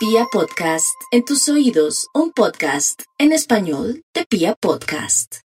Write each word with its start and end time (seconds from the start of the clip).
Pia 0.00 0.24
Podcast, 0.32 0.96
en 1.10 1.26
tus 1.26 1.46
oídos, 1.50 2.06
un 2.14 2.32
podcast 2.32 3.02
en 3.18 3.32
español 3.32 4.02
de 4.14 4.24
Pia 4.24 4.54
Podcast. 4.58 5.40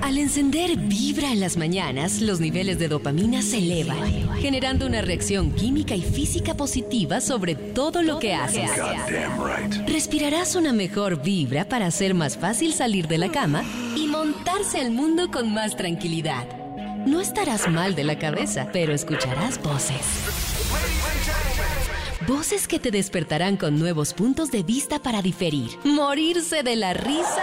Al 0.00 0.16
encender 0.16 0.74
Vibra 0.78 1.30
en 1.30 1.40
las 1.40 1.58
mañanas, 1.58 2.22
los 2.22 2.40
niveles 2.40 2.78
de 2.78 2.88
dopamina 2.88 3.42
se 3.42 3.58
elevan, 3.58 4.38
generando 4.38 4.86
una 4.86 5.02
reacción 5.02 5.52
química 5.52 5.94
y 5.94 6.00
física 6.00 6.54
positiva 6.54 7.20
sobre 7.20 7.56
todo 7.56 8.02
lo 8.02 8.18
que 8.18 8.32
haces. 8.32 8.70
Respirarás 9.86 10.56
una 10.56 10.72
mejor 10.72 11.22
vibra 11.22 11.68
para 11.68 11.88
hacer 11.88 12.14
más 12.14 12.38
fácil 12.38 12.72
salir 12.72 13.06
de 13.06 13.18
la 13.18 13.30
cama 13.30 13.64
y 13.98 14.06
montarse 14.06 14.80
al 14.80 14.90
mundo 14.92 15.30
con 15.30 15.52
más 15.52 15.76
tranquilidad. 15.76 16.48
No 17.04 17.20
estarás 17.20 17.68
mal 17.68 17.94
de 17.94 18.04
la 18.04 18.18
cabeza, 18.18 18.70
pero 18.72 18.94
escucharás 18.94 19.62
voces. 19.62 20.51
Voces 22.26 22.68
que 22.68 22.78
te 22.78 22.90
despertarán 22.90 23.56
con 23.56 23.78
nuevos 23.78 24.12
puntos 24.12 24.50
de 24.50 24.62
vista 24.62 25.00
para 25.00 25.22
diferir, 25.22 25.70
morirse 25.84 26.62
de 26.62 26.76
la 26.76 26.94
risa 26.94 27.42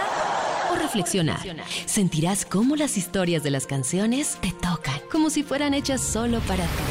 o 0.72 0.76
reflexionar. 0.76 1.40
Sentirás 1.86 2.44
cómo 2.44 2.76
las 2.76 2.96
historias 2.96 3.42
de 3.42 3.50
las 3.50 3.66
canciones 3.66 4.38
te 4.40 4.52
tocan, 4.52 5.00
como 5.10 5.28
si 5.28 5.42
fueran 5.42 5.74
hechas 5.74 6.00
solo 6.00 6.40
para 6.40 6.64
ti. 6.64 6.82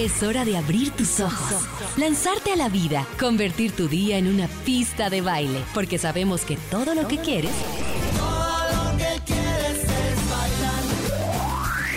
Es 0.00 0.22
hora 0.22 0.44
de 0.44 0.56
abrir 0.56 0.90
tus 0.92 1.20
ojos, 1.20 1.68
lanzarte 1.96 2.52
a 2.52 2.56
la 2.56 2.68
vida, 2.68 3.06
convertir 3.20 3.72
tu 3.72 3.88
día 3.88 4.18
en 4.18 4.28
una 4.28 4.48
pista 4.64 5.10
de 5.10 5.20
baile, 5.20 5.60
porque 5.74 5.98
sabemos 5.98 6.42
que 6.42 6.56
todo 6.70 6.94
lo 6.94 7.06
que 7.08 7.18
quieres 7.18 7.52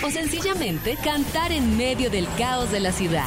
o 0.06 0.10
sencillamente 0.10 0.96
cantar 1.02 1.50
en 1.50 1.76
medio 1.76 2.10
del 2.10 2.28
caos 2.38 2.70
de 2.70 2.78
la 2.78 2.92
ciudad. 2.92 3.26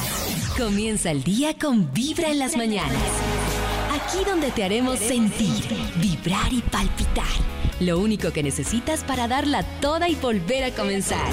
Comienza 0.57 1.11
el 1.11 1.23
día 1.23 1.53
con 1.57 1.91
Vibra 1.93 2.29
en 2.29 2.39
las 2.39 2.55
mañanas. 2.55 3.03
Aquí 3.91 4.23
donde 4.23 4.49
te 4.51 4.63
haremos 4.63 4.97
sentir, 4.97 5.65
vibrar 5.97 6.53
y 6.53 6.61
palpitar. 6.61 7.25
Lo 7.81 7.99
único 7.99 8.31
que 8.31 8.43
necesitas 8.43 9.03
para 9.03 9.27
darla 9.27 9.63
toda 9.81 10.07
y 10.07 10.15
volver 10.15 10.63
a 10.63 10.71
comenzar. 10.71 11.29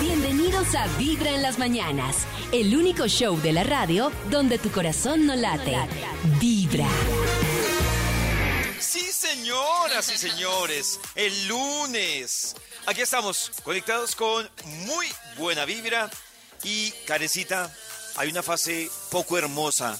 Bienvenidos 0.00 0.76
a 0.76 0.86
Vibra 0.96 1.34
en 1.34 1.42
las 1.42 1.58
mañanas, 1.58 2.18
el 2.52 2.76
único 2.76 3.08
show 3.08 3.40
de 3.40 3.52
la 3.52 3.64
radio 3.64 4.12
donde 4.30 4.58
tu 4.58 4.70
corazón 4.70 5.26
no 5.26 5.34
late. 5.34 5.76
Vibra. 6.40 6.86
Sí, 8.78 9.00
señoras 9.00 10.12
y 10.14 10.16
señores, 10.16 11.00
el 11.16 11.48
lunes. 11.48 12.54
Aquí 12.86 13.00
estamos, 13.00 13.50
conectados 13.64 14.14
con 14.14 14.48
muy 14.86 15.06
buena 15.36 15.64
vibra. 15.64 16.08
Y, 16.62 16.92
Carecita, 17.04 17.68
hay 18.14 18.30
una 18.30 18.44
fase 18.44 18.88
poco 19.10 19.36
hermosa 19.36 19.98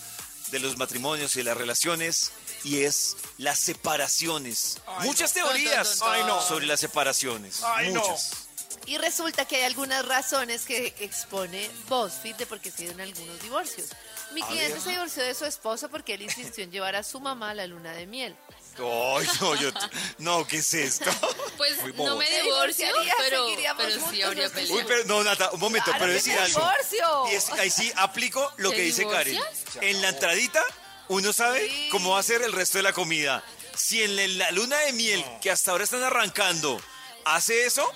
de 0.52 0.60
los 0.60 0.78
matrimonios 0.78 1.34
y 1.34 1.40
de 1.40 1.44
las 1.44 1.56
relaciones 1.56 2.30
y 2.62 2.84
es 2.84 3.16
las 3.38 3.58
separaciones. 3.58 4.78
Muchas 5.00 5.32
teorías 5.32 6.00
sobre 6.46 6.66
las 6.66 6.78
separaciones. 6.78 7.60
Muchas. 7.90 8.46
Y 8.86 8.98
resulta 8.98 9.44
que 9.46 9.56
hay 9.56 9.62
algunas 9.64 10.06
razones 10.06 10.64
que 10.64 10.94
expone 11.00 11.68
BuzzFeed 11.88 12.36
de 12.36 12.46
por 12.46 12.60
qué 12.60 12.70
se 12.70 12.84
dieron 12.84 13.00
algunos 13.00 13.42
divorcios. 13.42 13.88
Mi 14.32 14.42
cliente 14.42 14.80
se 14.80 14.90
divorció 14.90 15.24
de 15.24 15.34
su 15.34 15.44
esposo 15.44 15.88
porque 15.88 16.14
él 16.14 16.22
insistió 16.22 16.62
en 16.62 16.70
llevar 16.70 16.94
a 16.94 17.02
su 17.02 17.18
mamá 17.18 17.50
a 17.50 17.54
la 17.54 17.66
luna 17.66 17.92
de 17.92 18.06
miel. 18.06 18.36
Ay, 18.78 19.26
no, 19.40 19.54
yo, 19.54 19.70
no, 20.18 20.46
¿qué 20.46 20.58
es 20.58 20.74
esto? 20.74 21.10
Pues 21.56 21.78
no 21.94 22.16
me 22.16 22.28
divorcio, 22.42 22.86
divorciaría, 22.86 23.14
pero, 23.18 23.46
pero 23.78 24.10
sí 24.10 24.20
habría 24.22 24.50
peleado. 24.50 24.74
Uy, 24.76 24.84
pero 24.86 25.04
no, 25.06 25.24
Nata, 25.24 25.50
un 25.52 25.60
momento, 25.60 25.86
Claro 25.86 26.00
pero 26.00 26.12
decir 26.12 26.34
me 26.34 26.40
algo. 26.40 26.60
divorcio. 26.60 27.24
Y 27.32 27.34
es- 27.34 27.50
ahí 27.50 27.70
sí 27.70 27.90
aplico 27.96 28.52
lo 28.58 28.70
¿Te 28.70 28.76
que 28.76 28.82
dice 28.82 29.06
Karen. 29.08 29.40
En 29.80 30.02
la 30.02 30.10
entradita, 30.10 30.62
uno 31.08 31.32
sabe 31.32 31.66
Sí. 31.66 31.88
cómo 31.90 32.10
va 32.10 32.20
a 32.20 32.22
ser 32.22 32.42
el 32.42 32.52
resto 32.52 32.76
de 32.78 32.82
la 32.82 32.92
comida. 32.92 33.42
Si 33.74 34.02
en 34.02 34.16
la- 34.16 34.26
la 34.46 34.50
luna 34.50 34.76
de 34.80 34.92
miel, 34.92 35.24
que 35.40 35.50
hasta 35.50 35.70
ahora 35.70 35.84
están 35.84 36.02
arrancando, 36.02 36.78
hace 37.24 37.64
eso, 37.64 37.90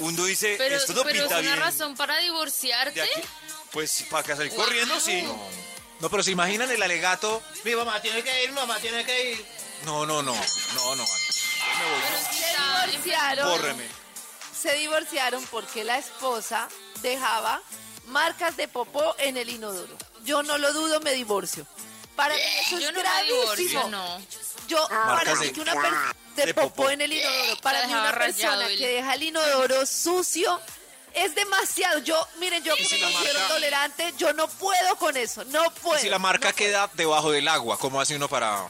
uno 0.00 0.24
dice, 0.26 0.56
Pero, 0.58 0.76
esto 0.76 0.92
no 0.92 1.02
pero 1.04 1.20
pinta 1.20 1.36
es 1.38 1.46
una 1.46 1.54
bien. 1.54 1.60
razón 1.60 1.96
para 1.96 2.18
divorciarte. 2.18 2.92
De 2.92 3.02
aquí, 3.02 3.20
pues 3.70 4.04
para 4.10 4.22
que 4.22 4.36
salir 4.36 4.54
corriendo, 4.54 5.00
sí. 5.00 5.24
No, 6.00 6.10
pero 6.10 6.22
se 6.22 6.30
imaginan 6.32 6.70
el 6.70 6.82
alegato. 6.82 7.42
Mi 7.64 7.74
mamá 7.74 8.02
tiene 8.02 8.22
que 8.22 8.44
ir, 8.44 8.52
mamá 8.52 8.78
tiene 8.80 9.04
que 9.04 9.32
ir. 9.32 9.46
No, 9.84 10.06
no, 10.06 10.22
no, 10.22 10.34
no, 10.74 10.94
no. 10.96 11.04
Que 11.04 11.32
Se 11.32 12.56
divorciaron. 12.56 13.48
Bórreme. 13.48 13.88
Se 14.58 14.72
divorciaron 14.74 15.44
porque 15.50 15.82
la 15.84 15.98
esposa 15.98 16.68
dejaba 17.00 17.60
marcas 18.06 18.56
de 18.56 18.68
popó 18.68 19.14
en 19.18 19.36
el 19.36 19.48
inodoro. 19.48 19.96
Yo 20.24 20.42
no 20.42 20.56
lo 20.58 20.72
dudo, 20.72 21.00
me 21.00 21.12
divorcio. 21.12 21.66
Para 22.14 22.34
mí 22.34 22.40
eso 22.60 22.76
es 22.76 22.82
Yo 22.82 22.92
no 22.92 22.98
me 22.98 23.02
gravísimo. 23.02 23.40
divorcio, 23.42 23.88
no. 23.88 24.22
Yo, 24.68 24.86
para 24.88 25.04
Marcas 25.06 25.38
mí 25.40 25.46
de- 25.46 25.52
que 25.52 25.60
una 25.60 25.72
persona 25.74 26.14
de, 26.36 26.46
de 26.46 26.54
popó 26.54 26.68
popó. 26.76 26.90
en 26.90 27.00
el 27.00 27.12
inodoro, 27.12 27.56
para 27.62 27.86
mí 27.86 27.92
una 27.92 28.12
rayado 28.12 28.34
persona 28.58 28.66
el- 28.66 28.78
que 28.78 28.86
deja 28.86 29.14
el 29.14 29.22
inodoro 29.24 29.86
sucio 29.86 30.60
es 31.14 31.34
demasiado. 31.34 31.98
Yo, 32.00 32.28
miren, 32.38 32.62
yo 32.62 32.76
que 32.76 32.84
si 32.84 32.94
me 32.94 33.00
la 33.00 33.06
considero 33.10 33.38
marca- 33.40 33.54
tolerante, 33.54 34.14
yo 34.18 34.32
no 34.34 34.46
puedo 34.48 34.96
con 34.96 35.16
eso, 35.16 35.44
no 35.46 35.70
puedo. 35.74 36.00
Si 36.00 36.08
la 36.08 36.18
marca 36.20 36.50
no 36.50 36.54
puedo. 36.54 36.68
queda 36.70 36.90
debajo 36.94 37.32
del 37.32 37.48
agua, 37.48 37.78
¿cómo 37.78 38.00
hace 38.00 38.14
uno 38.14 38.28
para. 38.28 38.68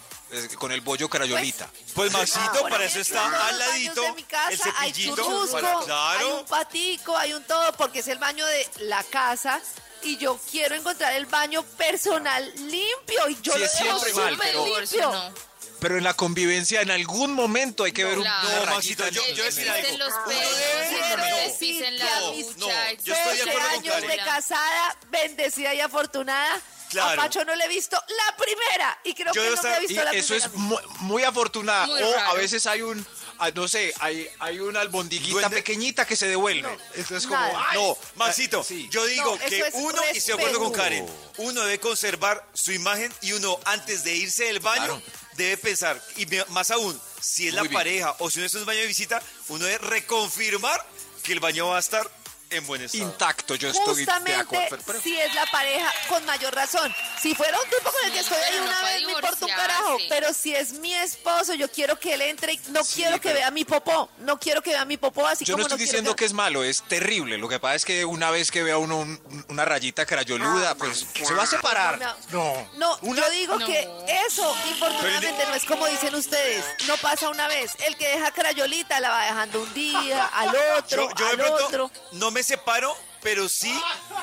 Con 0.59 0.73
el 0.73 0.81
bollo 0.81 1.09
crayolita? 1.09 1.69
Pues 1.95 2.11
Maxito, 2.13 2.41
Ah, 2.45 2.59
por 2.61 2.71
para 2.71 2.85
eso 2.85 3.01
está 3.01 3.47
al 3.49 3.59
ladito 3.59 4.03
de 4.03 4.13
mi 4.13 4.23
casa 4.25 4.51
el 4.53 4.61
hay 4.79 4.91
cepillito. 4.93 5.17
churrusco, 5.17 5.61
para- 5.61 6.11
hay 6.13 6.25
un 6.27 6.45
patico, 6.47 7.17
hay 7.17 7.33
un 7.35 7.45
todo, 7.45 7.73
porque 7.75 8.01
es 8.01 8.09
el 8.09 8.19
baño 8.19 8.45
de 8.47 8.69
la 8.81 9.03
casa 9.05 9.61
y 10.03 10.17
yo 10.17 10.39
quiero 10.51 10.75
encontrar 10.75 11.13
el 11.15 11.27
baño 11.27 11.63
personal 11.63 12.45
limpio 12.57 13.29
y 13.29 13.39
yo 13.43 13.53
Sí, 13.53 13.59
lo 13.59 13.65
es 13.67 13.73
dejo 13.79 13.99
siempre 14.01 14.15
mal, 14.15 14.39
pero- 14.39 14.67
limpio. 14.79 15.13
no. 15.13 15.53
Pero 15.81 15.99
en 15.99 16.05
la 16.05 16.15
convivencia, 16.15 16.81
en 16.81 16.93
algún 16.93 17.35
momento 17.35 17.83
hay 17.83 17.91
que 17.91 18.05
ver 18.05 18.17
un. 18.17 18.25
No, 18.25 18.67
Maxito, 18.67 19.07
yo- 19.09 19.21
yo 19.35 19.45
el- 19.45 19.69
algo. 19.69 19.99
Los 19.99 20.15
pelos, 20.29 21.99
no, 21.99 22.69
no, 22.69 22.69
yo 23.03 23.15
estoy 23.15 23.37
de 23.37 23.45
12 23.45 23.51
acuerdo 23.51 23.69
con 23.69 23.79
años 23.79 24.01
de 24.03 24.17
casada, 24.19 24.97
bendecida 25.11 25.75
y 25.75 25.81
afortunada. 25.81 26.61
Claro. 26.93 27.21
A 27.21 27.25
Pacho 27.25 27.45
no 27.45 27.55
le 27.55 27.65
he 27.65 27.69
visto 27.69 27.97
la 28.09 28.37
primera 28.37 28.99
y 29.05 29.15
creo 29.15 29.33
Yo 29.35 29.43
que 29.43 29.49
no 29.49 29.53
me 29.55 29.55
estar- 29.57 29.81
he 29.81 29.85
Y 29.85 29.87
visto 29.89 30.05
la 30.05 30.11
eso 30.13 30.35
es 30.35 30.49
primera. 30.49 30.63
muy, 30.69 30.83
muy 31.01 31.23
afortunada. 31.25 31.87
Muy 31.87 32.03
o 32.03 32.19
a 32.19 32.35
veces 32.35 32.67
hay 32.67 32.83
un. 32.83 33.05
ah, 33.39 33.51
No 33.55 33.67
sé, 33.67 33.93
hay, 34.01 34.29
hay 34.39 34.59
una 34.61 34.81
albondiguita 34.81 35.33
Duende. 35.41 35.57
pequeñita 35.57 36.07
que 36.07 36.15
se 36.17 36.27
devuelve. 36.29 36.69
Entonces, 36.95 37.27
como. 37.27 37.41
ay, 37.43 37.79
No, 37.79 37.97
Maxito, 38.17 38.63
sí. 38.63 38.89
yo 38.91 39.05
digo 39.07 39.25
No, 39.25 39.35
eso 39.37 39.49
que 39.49 39.59
es 39.61 39.75
uno, 39.75 40.01
y 40.13 40.17
estoy 40.19 40.37
de 40.37 40.41
acuerdo 40.43 40.59
con. 40.61 40.73
Karen, 40.73 41.07
uno 41.39 41.61
debe 41.63 41.81
conservar 41.81 42.47
su 42.55 42.73
imagen 42.73 43.13
y 43.23 43.33
uno 43.33 43.59
antes 43.65 44.05
de 44.05 44.15
irse 44.15 44.45
del 44.45 44.61
baño 44.61 44.85
Claro. 44.85 45.03
debe 45.37 45.57
pensar, 45.57 46.01
y 46.17 46.27
más 46.49 46.71
aún, 46.71 46.99
si 47.21 47.49
es 47.49 47.55
la 47.55 47.63
bien. 47.63 47.73
pareja 47.75 48.15
o 48.19 48.31
si 48.31 48.39
uno 48.39 48.47
es 48.47 48.55
un 48.55 48.65
baño 48.67 48.81
de 48.81 48.87
visita, 48.87 49.23
uno 49.49 49.65
debe 49.65 49.79
reconfirmar 49.79 50.85
que 51.23 51.33
el 51.33 51.41
baño 51.41 51.69
va 51.69 51.77
a 51.77 51.81
estar 51.81 52.09
en 52.53 52.67
buen 52.67 52.83
estado. 52.83 53.05
Intacto, 53.05 53.55
yo 53.55 53.69
estoy 53.69 53.85
de 53.97 54.05
Justamente 54.05 54.35
acuerdo. 54.35 54.79
pero- 54.87 55.01
si 55.01 55.19
es 55.19 55.35
la 55.35 55.47
pareja, 55.47 55.93
con 56.09 56.25
mayor 56.27 56.55
razón. 56.55 56.95
Si 57.21 57.35
fuera 57.35 57.59
un 57.61 57.69
tipo 57.71 57.91
con 57.91 58.05
el 58.07 58.13
que 58.13 58.19
estoy 58.21 58.39
ahí 58.39 58.57
no 58.59 58.65
una 58.65 58.83
vez, 58.83 59.05
me 59.07 59.13
importa 59.13 59.45
un 59.47 59.53
carajo. 59.53 59.97
Pero 60.09 60.33
si 60.35 60.55
es 60.55 60.73
mi 60.75 60.95
esposo, 60.95 61.55
yo 61.55 61.71
quiero 61.71 61.99
que 61.99 62.15
él 62.15 62.23
entre 62.23 62.55
y 62.55 62.61
no 62.69 62.85
Sí, 62.85 62.97
quiero 63.03 63.17
que 63.21 63.29
pero- 63.29 63.35
vea 63.41 63.51
mi 63.51 63.65
popó. 63.65 64.11
No 64.19 64.39
quiero 64.39 64.63
que 64.63 64.71
vea 64.71 64.85
mi 64.85 64.97
popó 64.97 65.27
así 65.27 65.45
Yo 65.45 65.57
no 65.57 65.63
estoy 65.63 65.79
diciendo 65.79 66.15
que 66.17 66.25
es 66.25 66.33
malo, 66.33 66.63
es 66.65 66.83
terrible. 66.89 67.39
Lo 67.39 67.49
que 67.49 67.59
pasa 67.61 67.77
es 67.77 67.85
que 67.85 68.05
una 68.05 68.31
vez 68.31 68.51
que 68.51 68.63
vea 68.63 68.79
uno 68.79 68.99
un- 68.99 69.45
una 69.49 69.65
rayita 69.65 70.05
crayoluda, 70.07 70.75
pues 70.75 71.07
se 71.15 71.35
va 71.35 71.45
a 71.45 71.47
separar. 71.47 71.99
No. 72.31 72.69
No, 72.75 72.99
Una- 73.03 73.23
yo 73.23 73.31
digo 73.31 73.59
No. 73.59 73.67
que 73.67 73.89
eso, 74.27 74.57
infortunadamente, 74.69 75.47
no 75.47 75.55
es 75.55 75.65
como 75.65 75.87
dicen 75.87 76.15
ustedes. 76.15 76.65
No 76.87 76.97
pasa 76.99 77.29
una 77.29 77.49
vez. 77.49 77.73
El 77.87 77.97
que 77.97 78.09
deja 78.09 78.31
crayolita 78.33 79.01
la 79.01 79.11
va 79.11 79.25
dejando 79.25 79.63
un 79.63 79.75
día, 79.75 80.25
al 80.27 80.49
otro, 80.79 81.09
Yo, 81.09 81.15
yo 81.17 81.25
de 81.25 81.31
al 81.31 81.37
pronto 81.37 81.67
otro. 81.67 81.91
no 82.13 82.31
me 82.31 82.42
separo, 82.43 82.97
pero 83.23 83.49
sí 83.49 83.73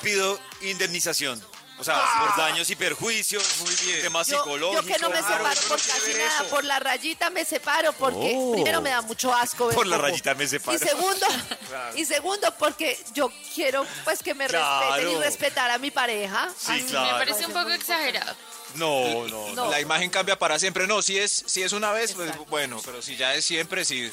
pido 0.01 0.39
indemnización. 0.61 1.43
O 1.77 1.83
sea, 1.85 1.95
por 2.19 2.35
daños 2.35 2.69
y 2.69 2.75
perjuicios, 2.75 3.41
muy 3.61 3.73
bien. 3.85 4.01
temas 4.01 4.27
Yo, 4.27 4.33
yo 4.35 4.43
psicológicos. 4.43 4.85
que 4.85 4.97
no 4.99 5.09
me 5.09 5.19
claro, 5.19 5.37
separo 5.37 5.61
por 5.69 5.77
casi 5.77 6.13
nada, 6.13 6.35
eso. 6.41 6.49
por 6.49 6.65
la 6.65 6.77
rayita 6.79 7.29
me 7.29 7.45
separo 7.45 7.93
porque 7.93 8.37
primero 8.51 8.81
me 8.81 8.89
da 8.89 9.01
mucho 9.01 9.33
asco 9.33 9.67
ver 9.67 9.75
Por 9.75 9.87
la 9.87 9.97
rayita 9.97 10.35
me 10.35 10.45
separo. 10.45 10.75
Y 10.75 10.79
segundo, 10.85 11.25
y 11.95 12.03
segundo 12.03 12.53
porque 12.59 13.01
yo 13.13 13.31
quiero 13.55 13.85
pues 14.03 14.19
que 14.21 14.33
me 14.33 14.49
respeten 14.49 15.07
y 15.07 15.11
Claro. 15.13 15.19
respetar 15.21 15.71
a 15.71 15.77
mi 15.77 15.89
pareja. 15.89 16.49
Sí, 16.57 16.65
Ay, 16.67 16.83
claro. 16.83 17.13
Me 17.17 17.25
parece 17.25 17.45
un 17.45 17.53
poco 17.53 17.69
exagerado. 17.69 18.35
No, 18.75 19.25
no, 19.29 19.49
no. 19.55 19.71
La 19.71 19.79
imagen 19.79 20.09
cambia 20.09 20.37
para 20.37 20.59
siempre. 20.59 20.85
No, 20.85 21.01
si 21.01 21.17
es, 21.17 21.45
si 21.47 21.63
es 21.63 21.71
una 21.71 21.93
vez, 21.93 22.11
pues 22.11 22.29
bueno, 22.49 22.81
pero 22.83 23.01
si 23.01 23.15
ya 23.15 23.33
es 23.35 23.45
siempre, 23.45 23.85
sí. 23.85 24.11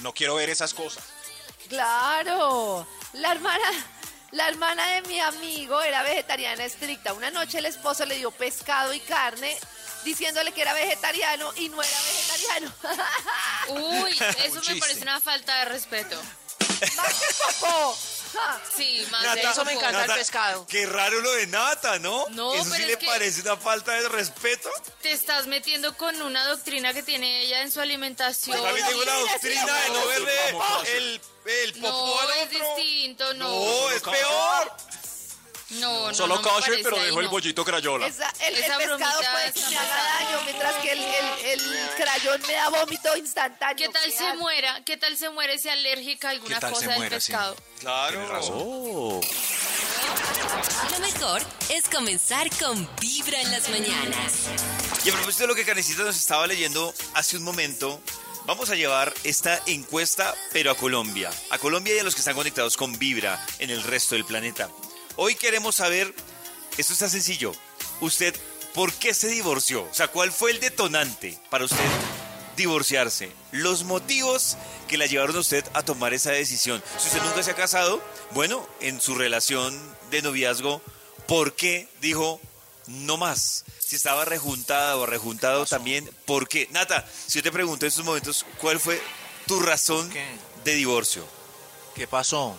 No 0.00 0.14
quiero 0.14 0.36
ver 0.36 0.48
esas 0.48 0.72
cosas. 0.72 1.04
Claro. 1.68 2.86
La 3.14 3.32
hermana, 3.32 3.70
la 4.32 4.48
hermana 4.48 4.86
de 4.88 5.02
mi 5.02 5.20
amigo 5.20 5.80
era 5.80 6.02
vegetariana 6.02 6.64
estricta. 6.64 7.12
Una 7.12 7.30
noche 7.30 7.58
el 7.58 7.66
esposo 7.66 8.04
le 8.04 8.16
dio 8.16 8.30
pescado 8.30 8.92
y 8.92 9.00
carne 9.00 9.56
diciéndole 10.04 10.52
que 10.52 10.62
era 10.62 10.74
vegetariano 10.74 11.52
y 11.56 11.68
no 11.68 11.82
era 11.82 11.98
vegetariano. 12.02 12.74
Uy, 13.68 14.12
eso 14.44 14.60
me 14.68 14.76
parece 14.76 15.02
una 15.02 15.20
falta 15.20 15.58
de 15.60 15.64
respeto. 15.66 16.20
Más 16.96 17.14
que 17.14 17.34
popó. 17.34 17.96
Sí, 18.76 19.06
más 19.10 19.22
Nata, 19.22 19.34
de 19.34 19.42
eso 19.42 19.64
me 19.64 19.72
encanta 19.72 20.02
el 20.02 20.06
Nata, 20.08 20.14
pescado. 20.14 20.66
Qué 20.66 20.86
raro 20.86 21.20
lo 21.20 21.32
de 21.32 21.46
Nata, 21.48 21.98
¿no? 21.98 22.26
No, 22.30 22.54
Eso 22.54 22.64
sí 22.64 22.70
pero 22.72 22.86
le 22.86 22.92
es 22.92 22.98
que- 22.98 23.06
parece 23.06 23.40
una 23.42 23.56
falta 23.56 23.92
de 23.92 24.08
respeto. 24.08 24.70
Te 25.02 25.12
estás 25.12 25.46
metiendo 25.46 25.96
con 25.96 26.20
una 26.22 26.46
doctrina 26.46 26.92
que 26.94 27.02
tiene 27.02 27.42
ella 27.42 27.62
en 27.62 27.70
su 27.70 27.80
alimentación. 27.80 28.60
También 28.62 28.86
tengo 28.86 29.04
la 29.04 29.14
doctrina 29.14 29.74
de 29.82 29.88
no 29.90 30.06
verle 30.06 30.32
el, 30.96 31.20
el 31.46 31.72
popó 31.74 31.88
No, 31.90 32.20
al 32.20 32.30
es 32.38 32.46
otro. 32.56 32.76
distinto, 32.76 33.34
no. 33.34 33.48
No, 33.48 33.90
es 33.90 34.02
peor. 34.02 34.72
No, 35.70 36.08
no, 36.08 36.14
Solo 36.14 36.36
no 36.36 36.42
kosher, 36.42 36.80
pero 36.82 36.98
dejo 36.98 37.20
el 37.20 37.28
bollito 37.28 37.62
crayola. 37.64 38.06
Esa- 38.06 38.32
el, 38.40 38.54
el 38.56 38.64
Esa 38.64 38.78
pescado 38.78 38.96
bromita 38.98 39.32
puede 39.32 39.52
que 39.52 39.60
me 39.68 39.76
haga 39.76 40.02
daño, 40.04 40.40
mientras 40.44 40.74
que 40.76 40.92
el, 40.92 40.98
el, 40.98 41.60
el 41.62 41.90
crayón 41.96 42.40
me 42.46 42.52
da 42.54 42.68
vómito 42.70 43.16
instantáneo. 43.18 43.76
¿Qué 43.76 43.88
tal 43.92 44.10
se 44.10 44.34
muera? 44.34 44.80
¿Qué 44.86 44.96
tal 44.96 45.16
se 45.18 45.28
muere 45.28 45.58
si 45.58 45.68
alérgica 45.68 46.28
a 46.28 46.30
alguna 46.30 46.54
¿Qué 46.54 46.60
tal 46.60 46.70
se 46.70 46.74
cosa 46.76 46.88
del 46.88 46.98
muera, 46.98 47.20
sí? 47.20 47.32
pescado? 47.32 47.56
Claro. 47.80 49.20
Lo 50.90 50.98
mejor 51.00 51.42
es 51.68 51.84
comenzar 51.88 52.48
con 52.58 52.88
Vibra 53.00 53.40
en 53.40 53.50
las 53.50 53.68
mañanas. 53.68 54.32
Y 55.04 55.10
a 55.10 55.12
propósito 55.12 55.44
de 55.44 55.48
lo 55.48 55.54
que 55.54 55.64
Canecita 55.66 56.02
nos 56.02 56.16
estaba 56.16 56.46
leyendo 56.46 56.94
hace 57.14 57.36
un 57.36 57.44
momento, 57.44 58.00
vamos 58.46 58.70
a 58.70 58.74
llevar 58.74 59.12
esta 59.24 59.60
encuesta, 59.66 60.34
pero 60.52 60.70
a 60.70 60.76
Colombia. 60.76 61.30
A 61.50 61.58
Colombia 61.58 61.94
y 61.94 61.98
a 61.98 62.04
los 62.04 62.14
que 62.14 62.20
están 62.20 62.34
conectados 62.34 62.76
con 62.76 62.98
Vibra 62.98 63.44
en 63.58 63.68
el 63.70 63.82
resto 63.82 64.14
del 64.14 64.24
planeta. 64.24 64.70
Hoy 65.20 65.34
queremos 65.34 65.74
saber, 65.74 66.14
esto 66.76 66.92
está 66.92 67.08
sencillo, 67.08 67.52
usted, 68.00 68.36
¿por 68.72 68.92
qué 68.92 69.12
se 69.12 69.26
divorció? 69.26 69.82
O 69.82 69.92
sea, 69.92 70.06
¿cuál 70.06 70.30
fue 70.30 70.52
el 70.52 70.60
detonante 70.60 71.36
para 71.50 71.64
usted 71.64 71.76
divorciarse? 72.56 73.32
Los 73.50 73.82
motivos 73.82 74.56
que 74.86 74.96
la 74.96 75.06
llevaron 75.06 75.34
a 75.34 75.40
usted 75.40 75.64
a 75.74 75.82
tomar 75.82 76.14
esa 76.14 76.30
decisión. 76.30 76.80
Si 76.98 77.08
usted 77.08 77.20
nunca 77.24 77.42
se 77.42 77.50
ha 77.50 77.56
casado, 77.56 78.00
bueno, 78.30 78.64
en 78.80 79.00
su 79.00 79.16
relación 79.16 79.76
de 80.12 80.22
noviazgo, 80.22 80.80
¿por 81.26 81.56
qué 81.56 81.88
dijo 82.00 82.40
no 82.86 83.16
más? 83.16 83.64
Si 83.80 83.96
estaba 83.96 84.24
rejuntada 84.24 84.96
o 84.98 85.04
rejuntado 85.04 85.66
también, 85.66 86.08
¿por 86.26 86.46
qué? 86.46 86.68
Nata, 86.70 87.04
si 87.26 87.40
yo 87.40 87.42
te 87.42 87.50
pregunto 87.50 87.86
en 87.86 87.88
estos 87.88 88.04
momentos, 88.04 88.46
¿cuál 88.60 88.78
fue 88.78 89.02
tu 89.48 89.58
razón 89.58 90.08
¿Qué? 90.10 90.24
de 90.62 90.76
divorcio? 90.76 91.26
¿Qué 91.96 92.06
pasó? 92.06 92.56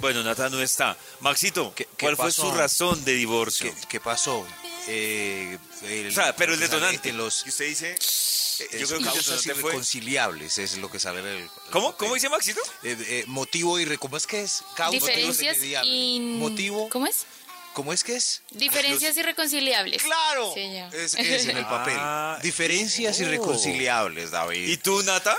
Bueno, 0.00 0.22
Nata 0.22 0.48
no 0.50 0.60
está. 0.60 0.96
Maxito, 1.20 1.72
¿Qué- 1.74 1.86
qué 1.96 2.06
¿cuál 2.06 2.16
fue 2.16 2.32
su 2.32 2.50
razón 2.52 3.04
de 3.04 3.14
divorcio? 3.14 3.74
¿Qué, 3.74 3.86
qué 3.88 4.00
pasó? 4.00 4.46
Eh, 4.88 5.58
el- 5.82 6.08
o 6.08 6.12
sea, 6.12 6.34
pero 6.36 6.54
el 6.54 6.60
detonante. 6.60 7.08
en 7.10 7.16
los 7.16 7.42
que 7.42 7.48
usted 7.50 7.66
dice, 7.66 7.92
eh, 7.92 8.78
yo 8.78 8.86
creo 8.86 8.98
que 9.00 9.04
causas 9.04 9.42
fue... 9.42 9.52
irreconciliables 9.52 10.58
es 10.58 10.76
lo 10.78 10.90
que 10.90 11.00
sale 11.00 11.20
en 11.20 11.26
el... 11.26 11.50
¿Cómo? 11.70 11.96
¿Cómo 11.96 12.14
dice 12.14 12.28
Maxito? 12.28 12.60
Eh, 12.84 12.96
eh, 13.08 13.24
motivo 13.26 13.80
y 13.80 13.96
¿cómo 13.96 14.16
es 14.16 14.26
que 14.26 14.42
es? 14.42 14.62
Causa, 14.76 14.92
Diferencias 14.92 15.56
y... 15.84 16.20
Motivo, 16.20 16.88
¿Cómo 16.90 17.06
es? 17.06 17.24
¿cómo 17.72 17.92
es 17.92 18.04
que 18.04 18.16
es? 18.16 18.42
Diferencias 18.52 19.16
irreconciliables. 19.16 20.02
Claro, 20.02 20.52
Sí, 20.54 20.72
ya. 20.72 20.88
es, 20.88 21.14
es 21.14 21.46
en 21.46 21.56
el 21.58 21.64
papel. 21.66 21.96
Ah, 21.98 22.38
Diferencias 22.42 23.18
oh. 23.18 23.22
irreconciliables, 23.22 24.30
David. 24.30 24.68
¿Y 24.68 24.76
tú, 24.78 25.02
Nata? 25.02 25.36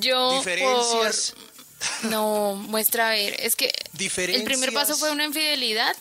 Yo 0.00 0.36
Diferencias. 0.38 1.32
por- 1.32 1.47
No, 2.02 2.54
muestra 2.56 3.08
a 3.08 3.10
ver, 3.10 3.36
es 3.40 3.54
que 3.54 3.72
el 3.98 4.44
primer 4.44 4.72
paso 4.72 4.96
fue 4.96 5.10
una 5.12 5.24
infidelidad, 5.24 5.94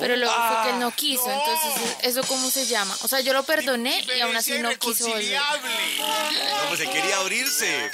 pero 0.00 0.16
luego 0.16 0.32
fue 0.32 0.62
que 0.64 0.70
él 0.70 0.78
no 0.78 0.90
quiso, 0.92 1.28
entonces 1.30 1.96
¿eso 2.02 2.22
cómo 2.24 2.50
se 2.50 2.66
llama? 2.66 2.96
O 3.02 3.08
sea, 3.08 3.20
yo 3.20 3.32
lo 3.32 3.42
perdoné 3.42 4.04
y 4.16 4.20
aún 4.20 4.36
así 4.36 4.58
no 4.58 4.70
quiso 4.78 5.08
volver. 5.08 5.40
No, 5.40 6.68
pues 6.68 6.80
él 6.80 6.90
quería 6.90 7.16
abrirse. 7.18 7.90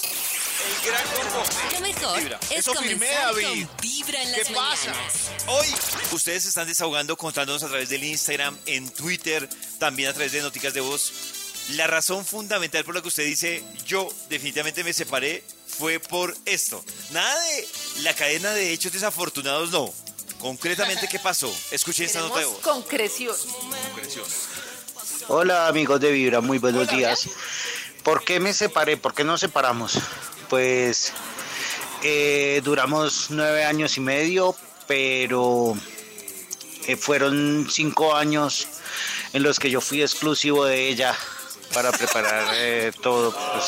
El 0.63 0.89
gran 0.91 1.07
combo. 1.07 1.43
Lo 1.73 1.79
mejor 1.81 2.19
Vibra. 2.19 2.39
es 2.49 2.59
Eso 2.59 2.73
firmé, 2.75 3.07
comenzar 3.07 3.25
David. 3.35 3.67
con 3.67 3.77
Vibra 3.81 4.23
en 4.23 4.31
¿Qué 4.33 4.37
las 4.39 4.49
pasa? 4.49 4.89
mañanas. 4.91 5.13
Hoy 5.47 5.67
ustedes 6.11 6.43
se 6.43 6.49
están 6.49 6.67
desahogando 6.67 7.17
contándonos 7.17 7.63
a 7.63 7.67
través 7.67 7.89
del 7.89 8.03
Instagram, 8.03 8.57
en 8.65 8.89
Twitter, 8.89 9.49
también 9.79 10.09
a 10.09 10.13
través 10.13 10.31
de 10.31 10.41
Noticas 10.41 10.73
de 10.73 10.81
Voz. 10.81 11.11
La 11.71 11.87
razón 11.87 12.25
fundamental 12.25 12.83
por 12.85 12.93
la 12.95 13.01
que 13.01 13.07
usted 13.07 13.25
dice 13.25 13.63
yo 13.85 14.07
definitivamente 14.29 14.83
me 14.83 14.93
separé 14.93 15.43
fue 15.67 15.99
por 15.99 16.35
esto. 16.45 16.83
Nada 17.11 17.39
de 17.41 17.67
la 18.03 18.13
cadena 18.13 18.51
de 18.51 18.71
hechos 18.71 18.93
desafortunados, 18.93 19.71
no. 19.71 19.91
Concretamente, 20.39 21.07
¿qué 21.09 21.17
pasó? 21.19 21.53
Escuchen 21.71 22.05
esta 22.05 22.19
nota 22.19 22.39
de 22.39 22.45
voz. 22.45 22.59
concreción. 22.59 23.35
Hola 25.27 25.67
amigos 25.67 25.99
de 25.99 26.11
Vibra, 26.11 26.39
muy 26.41 26.59
buenos 26.59 26.87
días. 26.89 27.27
¿Por 28.03 28.23
qué 28.23 28.39
me 28.39 28.53
separé? 28.53 28.97
¿Por 28.97 29.15
qué 29.15 29.23
nos 29.23 29.39
separamos? 29.39 29.93
Pues 30.49 31.13
eh, 32.03 32.61
duramos 32.63 33.27
nueve 33.29 33.63
años 33.63 33.97
y 33.97 34.01
medio, 34.01 34.55
pero 34.87 35.75
eh, 36.87 36.95
fueron 36.95 37.67
cinco 37.71 38.15
años 38.15 38.67
en 39.33 39.43
los 39.43 39.59
que 39.59 39.69
yo 39.69 39.81
fui 39.81 40.01
exclusivo 40.01 40.65
de 40.65 40.87
ella 40.87 41.15
para 41.73 41.91
preparar 41.91 42.47
eh, 42.53 42.91
todo, 43.01 43.31
pues, 43.31 43.65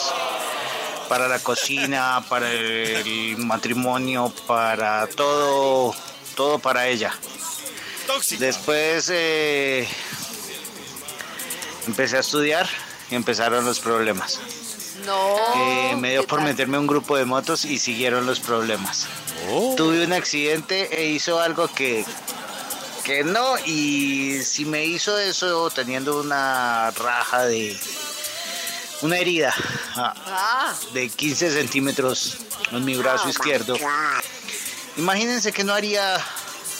para 1.09 1.27
la 1.27 1.39
cocina, 1.39 2.23
para 2.29 2.51
el 2.51 3.37
matrimonio, 3.37 4.31
para 4.45 5.07
todo, 5.07 5.95
todo 6.35 6.59
para 6.59 6.87
ella. 6.87 7.13
Después 8.39 9.09
eh, 9.11 9.87
empecé 11.87 12.17
a 12.17 12.19
estudiar 12.21 12.69
y 13.09 13.15
empezaron 13.15 13.65
los 13.65 13.79
problemas. 13.79 14.39
No. 15.05 15.37
Eh, 15.55 15.95
me 15.97 16.11
dio 16.11 16.21
¿qué 16.21 16.27
por 16.27 16.39
tal? 16.39 16.47
meterme 16.47 16.77
a 16.77 16.79
un 16.79 16.87
grupo 16.87 17.17
de 17.17 17.25
motos 17.25 17.65
y 17.65 17.79
siguieron 17.79 18.25
los 18.25 18.39
problemas. 18.39 19.07
Tuve 19.77 20.03
un 20.05 20.13
accidente 20.13 20.89
e 20.91 21.09
hizo 21.09 21.39
algo 21.39 21.67
que, 21.67 22.03
que 23.03 23.23
no, 23.23 23.57
y 23.65 24.41
si 24.43 24.65
me 24.65 24.85
hizo 24.85 25.17
eso 25.17 25.69
teniendo 25.69 26.19
una 26.19 26.91
raja 26.91 27.45
de 27.45 27.77
una 29.01 29.17
herida 29.17 29.53
ah, 29.95 30.13
Ah, 30.25 30.73
de 30.93 31.09
15 31.09 31.51
centímetros 31.51 32.37
en 32.71 32.83
mi 32.83 32.95
brazo 32.95 33.29
izquierdo, 33.29 33.77
imagínense 34.97 35.51
que 35.53 35.63
no 35.63 35.73
haría 35.73 36.17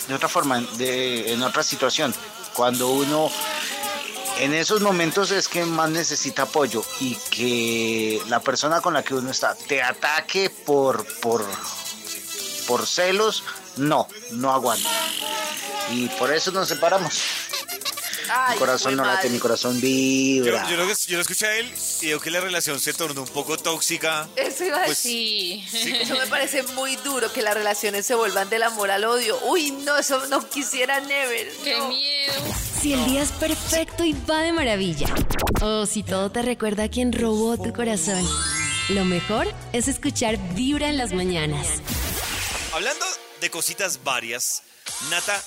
de 0.08 0.14
otra 0.14 0.28
forma, 0.28 0.60
de, 0.78 1.32
en 1.32 1.42
otra 1.42 1.62
situación, 1.62 2.14
cuando 2.54 2.88
uno 2.88 3.30
en 4.40 4.54
esos 4.54 4.80
momentos 4.80 5.30
es 5.30 5.48
que 5.48 5.64
más 5.64 5.90
necesita 5.90 6.42
apoyo 6.42 6.82
y 7.00 7.16
que 7.30 8.22
la 8.28 8.40
persona 8.40 8.80
con 8.80 8.94
la 8.94 9.02
que 9.02 9.14
uno 9.14 9.30
está 9.30 9.54
te 9.54 9.82
ataque 9.82 10.50
por 10.50 11.04
por 11.20 11.44
por 12.68 12.86
celos, 12.86 13.44
no, 13.78 14.06
no 14.32 14.52
aguanta. 14.52 14.88
Y 15.90 16.08
por 16.10 16.32
eso 16.32 16.52
nos 16.52 16.68
separamos. 16.68 17.18
Ay, 18.30 18.54
Mi 18.54 18.58
corazón 18.58 18.96
no 18.96 19.04
late, 19.04 19.28
mi 19.30 19.38
corazón 19.38 19.80
vibra. 19.80 20.68
yo 20.70 20.76
lo, 20.76 20.86
yo 20.92 21.16
lo 21.16 21.22
escuché 21.22 21.46
a 21.46 21.56
él 21.56 21.72
y 22.02 22.06
veo 22.08 22.20
que 22.20 22.30
la 22.30 22.40
relación 22.40 22.78
se 22.80 22.92
tornó 22.92 23.22
un 23.22 23.28
poco 23.28 23.56
tóxica. 23.56 24.28
Eso 24.36 24.64
iba 24.64 24.84
Pues. 24.84 24.98
Sí. 24.98 25.64
Eso 25.72 26.14
me 26.16 26.26
parece 26.26 26.62
muy 26.74 26.96
duro 26.96 27.32
que 27.32 27.42
las 27.42 27.54
relaciones 27.54 28.06
se 28.06 28.14
vuelvan 28.14 28.48
del 28.50 28.62
amor 28.62 28.90
al 28.90 29.04
odio. 29.04 29.38
Uy, 29.44 29.70
no, 29.70 29.96
eso 29.98 30.26
no 30.26 30.48
quisiera 30.48 31.00
never. 31.00 31.48
¡Qué 31.64 31.76
no. 31.78 31.88
miedo! 31.88 32.32
Si 32.80 32.92
el 32.92 33.04
día 33.06 33.22
es 33.22 33.32
perfecto 33.32 34.04
y 34.04 34.12
va 34.28 34.42
de 34.42 34.52
maravilla. 34.52 35.08
O 35.60 35.86
si 35.86 36.02
todo 36.02 36.30
te 36.30 36.42
recuerda 36.42 36.84
a 36.84 36.88
quien 36.88 37.12
robó 37.12 37.56
tu 37.56 37.72
corazón. 37.72 38.24
Lo 38.90 39.04
mejor 39.04 39.52
es 39.72 39.88
escuchar 39.88 40.38
Vibra 40.54 40.88
en 40.88 40.96
las 40.96 41.12
mañanas. 41.12 41.66
Hablando 42.72 43.04
de 43.40 43.50
cositas 43.50 44.02
varias, 44.04 44.62
Nata, 45.10 45.42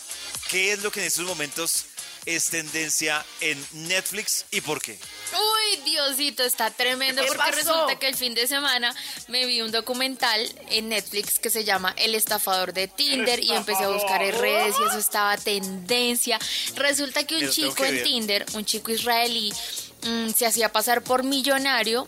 ¿qué 0.50 0.74
es 0.74 0.84
lo 0.84 0.92
que 0.92 1.00
en 1.02 1.08
estos 1.08 1.26
momentos 1.26 1.86
es 2.25 2.46
tendencia 2.46 3.25
en 3.40 3.63
Netflix 3.72 4.46
y 4.51 4.62
por 4.62 4.82
qué? 4.82 4.98
Uy, 5.34 5.82
Diosito, 5.84 6.44
está 6.44 6.70
tremendo 6.70 7.22
¿Qué 7.22 7.28
porque 7.28 7.40
pasó? 7.40 7.56
resulta 7.56 7.98
que 7.98 8.08
el 8.08 8.16
fin 8.16 8.34
de 8.34 8.48
semana 8.48 8.94
me 9.28 9.46
vi 9.46 9.62
un 9.62 9.72
documental 9.72 10.40
en 10.70 10.90
Netflix 10.90 11.40
que 11.40 11.50
se 11.50 11.63
llama 11.63 11.94
El 11.98 12.16
estafador 12.16 12.74
de 12.74 12.88
Tinder 12.88 13.44
y 13.44 13.51
empecé 13.51 13.84
a 13.84 13.90
buscar 13.90 14.22
en 14.22 14.38
redes 14.38 14.75
y 14.80 14.88
eso 14.88 14.98
estaba 15.00 15.38
tendencia. 15.38 16.40
Resulta 16.75 17.25
que 17.25 17.38
un 17.38 17.50
chico 17.50 17.74
que 17.75 17.88
en 17.88 17.96
ver. 17.96 18.04
Tinder, 18.04 18.46
un 18.54 18.66
chico 18.66 18.92
israelí, 18.92 19.51
mm, 20.04 20.30
se 20.30 20.46
hacía 20.46 20.70
pasar 20.72 21.01
por 21.04 21.24
millonario 21.24 22.06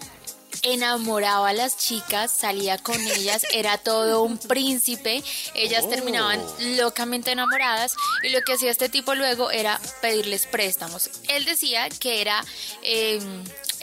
enamoraba 0.62 1.50
a 1.50 1.54
las 1.54 1.78
chicas, 1.78 2.32
salía 2.32 2.78
con 2.78 3.00
ellas, 3.02 3.46
era 3.54 3.78
todo 3.78 4.24
un 4.24 4.38
príncipe, 4.38 5.24
ellas 5.56 5.90
terminaban 5.90 6.42
locamente 6.78 7.32
enamoradas 7.32 7.96
y 8.24 8.30
lo 8.30 8.42
que 8.42 8.54
hacía 8.54 8.72
este 8.72 8.90
tipo 8.90 9.16
luego 9.16 9.52
era 9.52 9.80
pedirles 10.02 10.46
préstamos. 10.48 11.10
Él 11.28 11.46
decía 11.46 11.90
que 11.90 12.22
era... 12.22 12.44
eh, 12.84 13.20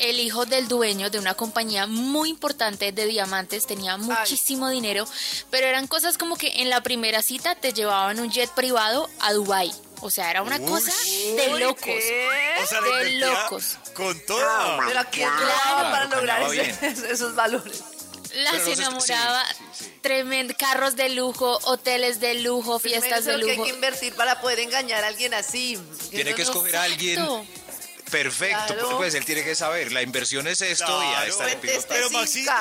el 0.01 0.19
hijo 0.19 0.47
del 0.47 0.67
dueño 0.67 1.11
de 1.11 1.19
una 1.19 1.35
compañía 1.35 1.87
muy 1.87 2.31
importante 2.31 2.91
de 2.91 3.07
diamantes, 3.07 3.67
tenía 3.67 3.99
muchísimo 3.99 4.69
dinero, 4.71 5.07
pero 5.51 5.67
eran 5.67 5.87
cosas 5.87 6.17
como 6.17 6.37
que 6.37 6.63
en 6.63 6.71
la 6.71 6.83
primera 6.83 7.23
cita 7.23 7.55
te 7.55 7.73
llevaban 7.73 8.19
un 8.19 8.31
jet 8.31 8.51
privado 8.51 9.09
a 9.21 9.33
Dubai. 9.33 9.71
O 10.03 10.11
sea, 10.11 10.31
era 10.31 10.43
una 10.43 10.59
cosa 10.59 10.93
de 11.37 11.59
locos. 11.59 11.85
¿Qué? 11.85 12.29
O 12.63 12.67
sea, 12.67 12.81
de 12.81 13.11
locos. 13.13 13.77
Con 13.95 14.19
todo. 14.27 14.79
Pero 14.87 15.01
aquí 15.01 15.21
Claro, 15.21 15.91
para 15.91 16.05
lograr 16.07 16.43
ese- 16.55 16.89
esos 17.13 17.35
valores. 17.35 17.83
Las 18.35 18.55
no 18.55 18.65
se- 18.65 18.73
enamoraba, 18.75 19.45
sí, 19.49 19.55
sí, 19.77 19.85
sí. 19.85 19.93
tremend- 20.03 20.57
carros 20.57 20.95
de 20.97 21.09
lujo, 21.11 21.59
hoteles 21.65 22.21
de 22.21 22.35
lujo, 22.35 22.79
fiestas 22.79 23.25
de 23.25 23.33
que 23.33 23.39
lujo. 23.39 23.51
hay 23.51 23.63
que 23.71 23.75
invertir 23.75 24.15
para 24.15 24.41
poder 24.41 24.61
engañar 24.61 25.03
a 25.05 25.09
alguien 25.09 25.35
así. 25.35 25.79
Tiene 26.11 26.35
que 26.35 26.43
escoger 26.43 26.77
a 26.77 26.85
alguien 26.85 27.19
perfecto, 28.11 28.57
Claro. 28.67 28.81
porque 28.83 28.97
pues 28.97 29.15
él 29.15 29.25
tiene 29.25 29.45
que 29.45 29.55
saber, 29.55 29.93
la 29.93 30.03
inversión 30.03 30.47
es 30.49 30.61
esto 30.63 30.85
y 31.03 31.07
a 31.07 31.11
Claro. 31.11 31.31
esta 31.31 31.47
le 31.47 31.57
pido 31.57 31.75
Este 31.75 31.95
Pero. 31.95 32.11
Maxito, 32.11 32.53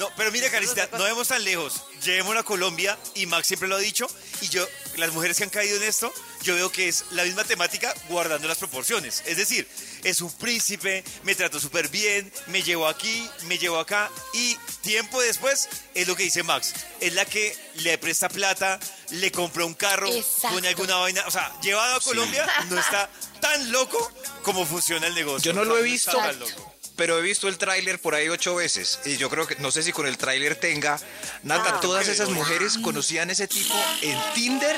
no, 0.00 0.10
pero 0.16 0.32
mira, 0.32 0.50
Carista, 0.50 0.88
no 0.92 1.04
vemos 1.04 1.28
tan 1.28 1.44
lejos. 1.44 1.82
Llevémoslo 2.04 2.40
a 2.40 2.44
Colombia 2.44 2.98
y 3.14 3.26
Max 3.26 3.46
siempre 3.48 3.68
lo 3.68 3.76
ha 3.76 3.80
dicho. 3.80 4.06
Y 4.40 4.48
yo, 4.48 4.66
las 4.96 5.12
mujeres 5.12 5.36
que 5.38 5.44
han 5.44 5.50
caído 5.50 5.76
en 5.76 5.84
esto, 5.84 6.12
yo 6.46 6.54
veo 6.54 6.70
que 6.70 6.86
es 6.86 7.04
la 7.10 7.24
misma 7.24 7.42
temática 7.42 7.92
guardando 8.08 8.46
las 8.46 8.58
proporciones. 8.58 9.24
Es 9.26 9.36
decir, 9.36 9.66
es 10.04 10.20
un 10.20 10.32
príncipe, 10.32 11.02
me 11.24 11.34
trató 11.34 11.58
súper 11.58 11.88
bien, 11.88 12.32
me 12.46 12.62
llevó 12.62 12.86
aquí, 12.86 13.28
me 13.46 13.58
llevó 13.58 13.80
acá. 13.80 14.10
Y 14.32 14.56
tiempo 14.80 15.20
después 15.20 15.68
es 15.92 16.06
lo 16.06 16.14
que 16.14 16.22
dice 16.22 16.44
Max. 16.44 16.72
Es 17.00 17.14
la 17.14 17.24
que 17.24 17.56
le 17.78 17.98
presta 17.98 18.28
plata, 18.28 18.78
le 19.10 19.32
compró 19.32 19.66
un 19.66 19.74
carro, 19.74 20.06
Exacto. 20.06 20.54
pone 20.54 20.68
alguna 20.68 20.94
vaina. 20.96 21.24
O 21.26 21.30
sea, 21.32 21.52
llevado 21.60 21.96
a 21.96 22.00
Colombia 22.00 22.46
no 22.70 22.78
está 22.78 23.10
tan 23.40 23.72
loco 23.72 24.12
como 24.44 24.64
funciona 24.64 25.08
el 25.08 25.14
negocio. 25.16 25.52
Yo 25.52 25.52
no 25.52 25.64
lo 25.64 25.76
he 25.76 25.82
visto, 25.82 26.12
está 26.12 26.30
tan 26.30 26.38
loco. 26.38 26.74
pero 26.94 27.18
he 27.18 27.22
visto 27.22 27.48
el 27.48 27.58
tráiler 27.58 28.00
por 28.00 28.14
ahí 28.14 28.28
ocho 28.28 28.54
veces. 28.54 29.00
Y 29.04 29.16
yo 29.16 29.28
creo 29.30 29.48
que, 29.48 29.56
no 29.56 29.72
sé 29.72 29.82
si 29.82 29.92
con 29.92 30.06
el 30.06 30.16
tráiler 30.16 30.54
tenga. 30.54 31.00
Nata, 31.42 31.80
todas 31.80 32.06
esas 32.06 32.30
mujeres 32.30 32.78
conocían 32.78 33.30
ese 33.30 33.48
tipo 33.48 33.74
en 34.00 34.16
Tinder 34.34 34.76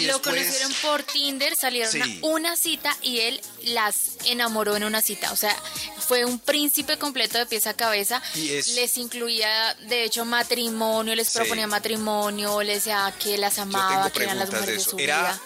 y 0.00 0.06
Lo 0.06 0.20
conocieron 0.22 0.72
por 0.82 1.02
Tinder, 1.02 1.54
salieron 1.56 1.92
Sí. 1.92 2.00
a 2.22 2.26
una 2.26 2.56
cita 2.56 2.96
y 3.02 3.20
él 3.20 3.40
las 3.64 4.16
enamoró 4.24 4.76
en 4.76 4.84
una 4.84 5.00
cita. 5.02 5.32
O 5.32 5.36
sea, 5.36 5.54
fue 5.98 6.24
un 6.24 6.38
príncipe 6.38 6.98
completo 6.98 7.38
de 7.38 7.46
pies 7.46 7.66
a 7.66 7.74
cabeza. 7.74 8.22
Y 8.34 8.50
es- 8.54 8.68
Les 8.68 8.96
incluía, 8.98 9.74
de 9.88 10.04
hecho, 10.04 10.24
matrimonio, 10.24 11.14
les 11.14 11.28
Sí. 11.28 11.38
proponía 11.38 11.66
matrimonio, 11.66 12.62
les 12.62 12.84
decía 12.84 13.12
que 13.22 13.38
las 13.38 13.58
amaba, 13.58 14.10
que 14.10 14.22
eran 14.24 14.38
las 14.38 14.50
de 14.50 14.56
mujeres 14.60 14.84
de, 14.84 14.90
su 14.90 14.98
Era, 14.98 15.18
vida. 15.20 15.40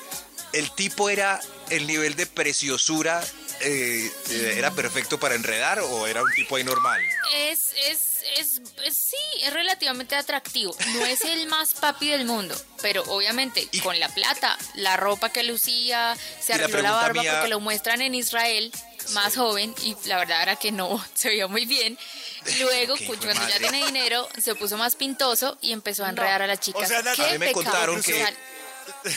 el 0.52 0.70
tipo 0.74 1.08
era 1.10 1.40
el 1.70 1.86
nivel 1.86 2.16
de 2.16 2.26
preciosura, 2.26 3.24
eh, 3.60 4.10
¿era 4.56 4.70
perfecto 4.72 5.18
para 5.18 5.34
enredar 5.34 5.80
o 5.80 6.06
era 6.06 6.22
un 6.22 6.32
tipo 6.32 6.56
ahí 6.56 6.64
normal? 6.64 7.00
Es, 7.34 7.72
es, 7.88 8.00
es, 8.38 8.60
es- 8.84 8.96
sí, 8.96 9.16
es 9.42 9.52
relativamente 9.52 10.16
atractivo. 10.16 10.74
No 10.94 11.04
es 11.06 11.22
el 11.22 11.46
más 11.46 11.74
papi 11.74 12.08
del 12.08 12.24
mundo, 12.24 12.54
pero 12.82 13.02
obviamente 13.04 13.66
Y- 13.72 13.80
con 13.80 13.98
la 14.00 14.08
plata, 14.08 14.56
la 14.74 14.96
ropa 14.96 15.30
que 15.30 15.42
lucía, 15.42 16.16
se 16.40 16.56
la 16.56 16.64
arregló 16.64 16.82
la, 16.82 16.90
barba 16.92 17.22
mía- 17.22 17.32
porque 17.34 17.48
lo 17.48 17.60
muestran 17.60 18.00
en 18.02 18.14
Israel, 18.14 18.72
más 19.12 19.36
joven, 19.36 19.74
y 19.82 19.96
la 20.06 20.18
verdad 20.18 20.42
era 20.42 20.56
que 20.56 20.72
no, 20.72 21.02
se 21.14 21.28
veía 21.28 21.46
muy 21.46 21.66
bien. 21.66 21.98
Luego, 22.60 22.94
cuando 23.06 23.26
ya 23.48 23.58
tiene 23.58 23.84
dinero, 23.84 24.26
se 24.42 24.54
puso 24.54 24.76
más 24.78 24.96
pintoso 24.96 25.58
y 25.60 25.72
empezó 25.72 26.04
a 26.04 26.08
enredar 26.08 26.40
a 26.42 26.46
las 26.46 26.60
chicas. 26.60 26.84
O 26.84 26.86
sea, 26.86 27.02
Qué 27.14 27.22
a 27.22 27.26
mí 27.32 27.38
me 27.38 27.46
pecado 27.48 27.54
contaron 27.64 27.96
que- 28.02 28.12
sexual. 28.12 28.34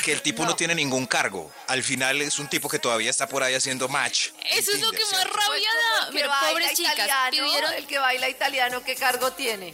Que 0.03 0.13
el 0.13 0.21
tipo 0.21 0.45
no. 0.45 0.55
tiene 0.55 0.75
ningún 0.75 1.05
cargo. 1.05 1.51
Al 1.67 1.83
final 1.83 2.21
es 2.21 2.39
un 2.39 2.47
tipo 2.47 2.69
que 2.69 2.79
todavía 2.79 3.09
está 3.09 3.27
por 3.27 3.43
ahí 3.43 3.53
haciendo 3.53 3.87
match. 3.89 4.29
Eso 4.51 4.71
es 4.71 4.79
lo 4.81 4.91
que 4.91 4.99
más 4.99 5.09
¿cierto? 5.09 5.37
rabia 5.37 5.69
da. 5.91 6.11
baila 6.11 6.39
pobres 6.49 6.73
chicas, 6.73 7.09
pidieron 7.31 7.73
El 7.73 7.87
que 7.87 7.97
baila 7.99 8.29
italiano, 8.29 8.83
¿qué 8.83 8.95
cargo 8.95 9.31
tiene? 9.33 9.71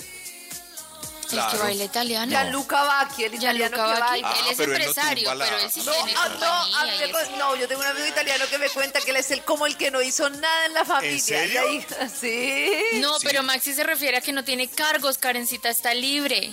el 1.31 1.39
que 1.51 1.57
baila 1.57 1.83
italiano. 1.83 2.31
Gianluca 2.31 2.83
Vacchi, 2.85 3.23
el 3.25 3.35
italiano 3.35 3.75
Gianluca 3.77 3.93
que 3.95 4.09
baila. 4.09 4.29
Ah, 4.29 4.35
él 4.39 4.45
es 4.51 4.57
pero 4.57 4.73
él 4.73 4.79
no 4.79 4.85
empresario, 4.87 5.33
la- 5.35 5.45
pero 5.45 5.57
él 5.59 5.71
sí 5.71 5.81
No, 5.85 5.91
tiene 5.91 6.13
ah, 6.17 6.29
no, 6.39 6.45
a 6.47 6.65
mí 6.65 6.71
compañía 6.71 6.95
y 6.95 6.97
me 6.97 7.05
eso. 7.19 7.29
con- 7.29 7.37
no, 7.39 7.55
yo 7.55 7.67
tengo 7.67 7.81
un 7.81 7.87
amigo 7.87 8.07
italiano 8.07 8.45
que 8.49 8.57
me 8.57 8.69
cuenta 8.69 8.99
que 9.01 9.11
él 9.11 9.17
es 9.17 9.29
el 9.29 9.43
como 9.43 9.67
el 9.67 9.77
que 9.77 9.91
no 9.91 10.01
hizo 10.01 10.27
nada 10.31 10.65
en 10.65 10.73
la 10.73 10.85
familia. 10.85 11.19
serio? 11.19 11.71
Y 11.71 11.77
ahí- 11.77 11.85
sí. 12.19 12.99
No, 12.99 13.19
Sí. 13.19 13.27
pero 13.27 13.43
Maxi 13.43 13.73
se 13.75 13.83
refiere 13.83 14.17
a 14.17 14.21
que 14.21 14.31
no 14.33 14.43
tiene 14.43 14.67
cargos, 14.69 15.19
Karencita 15.19 15.69
está 15.69 15.93
libre. 15.93 16.51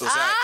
O 0.00 0.10
sea, 0.10 0.34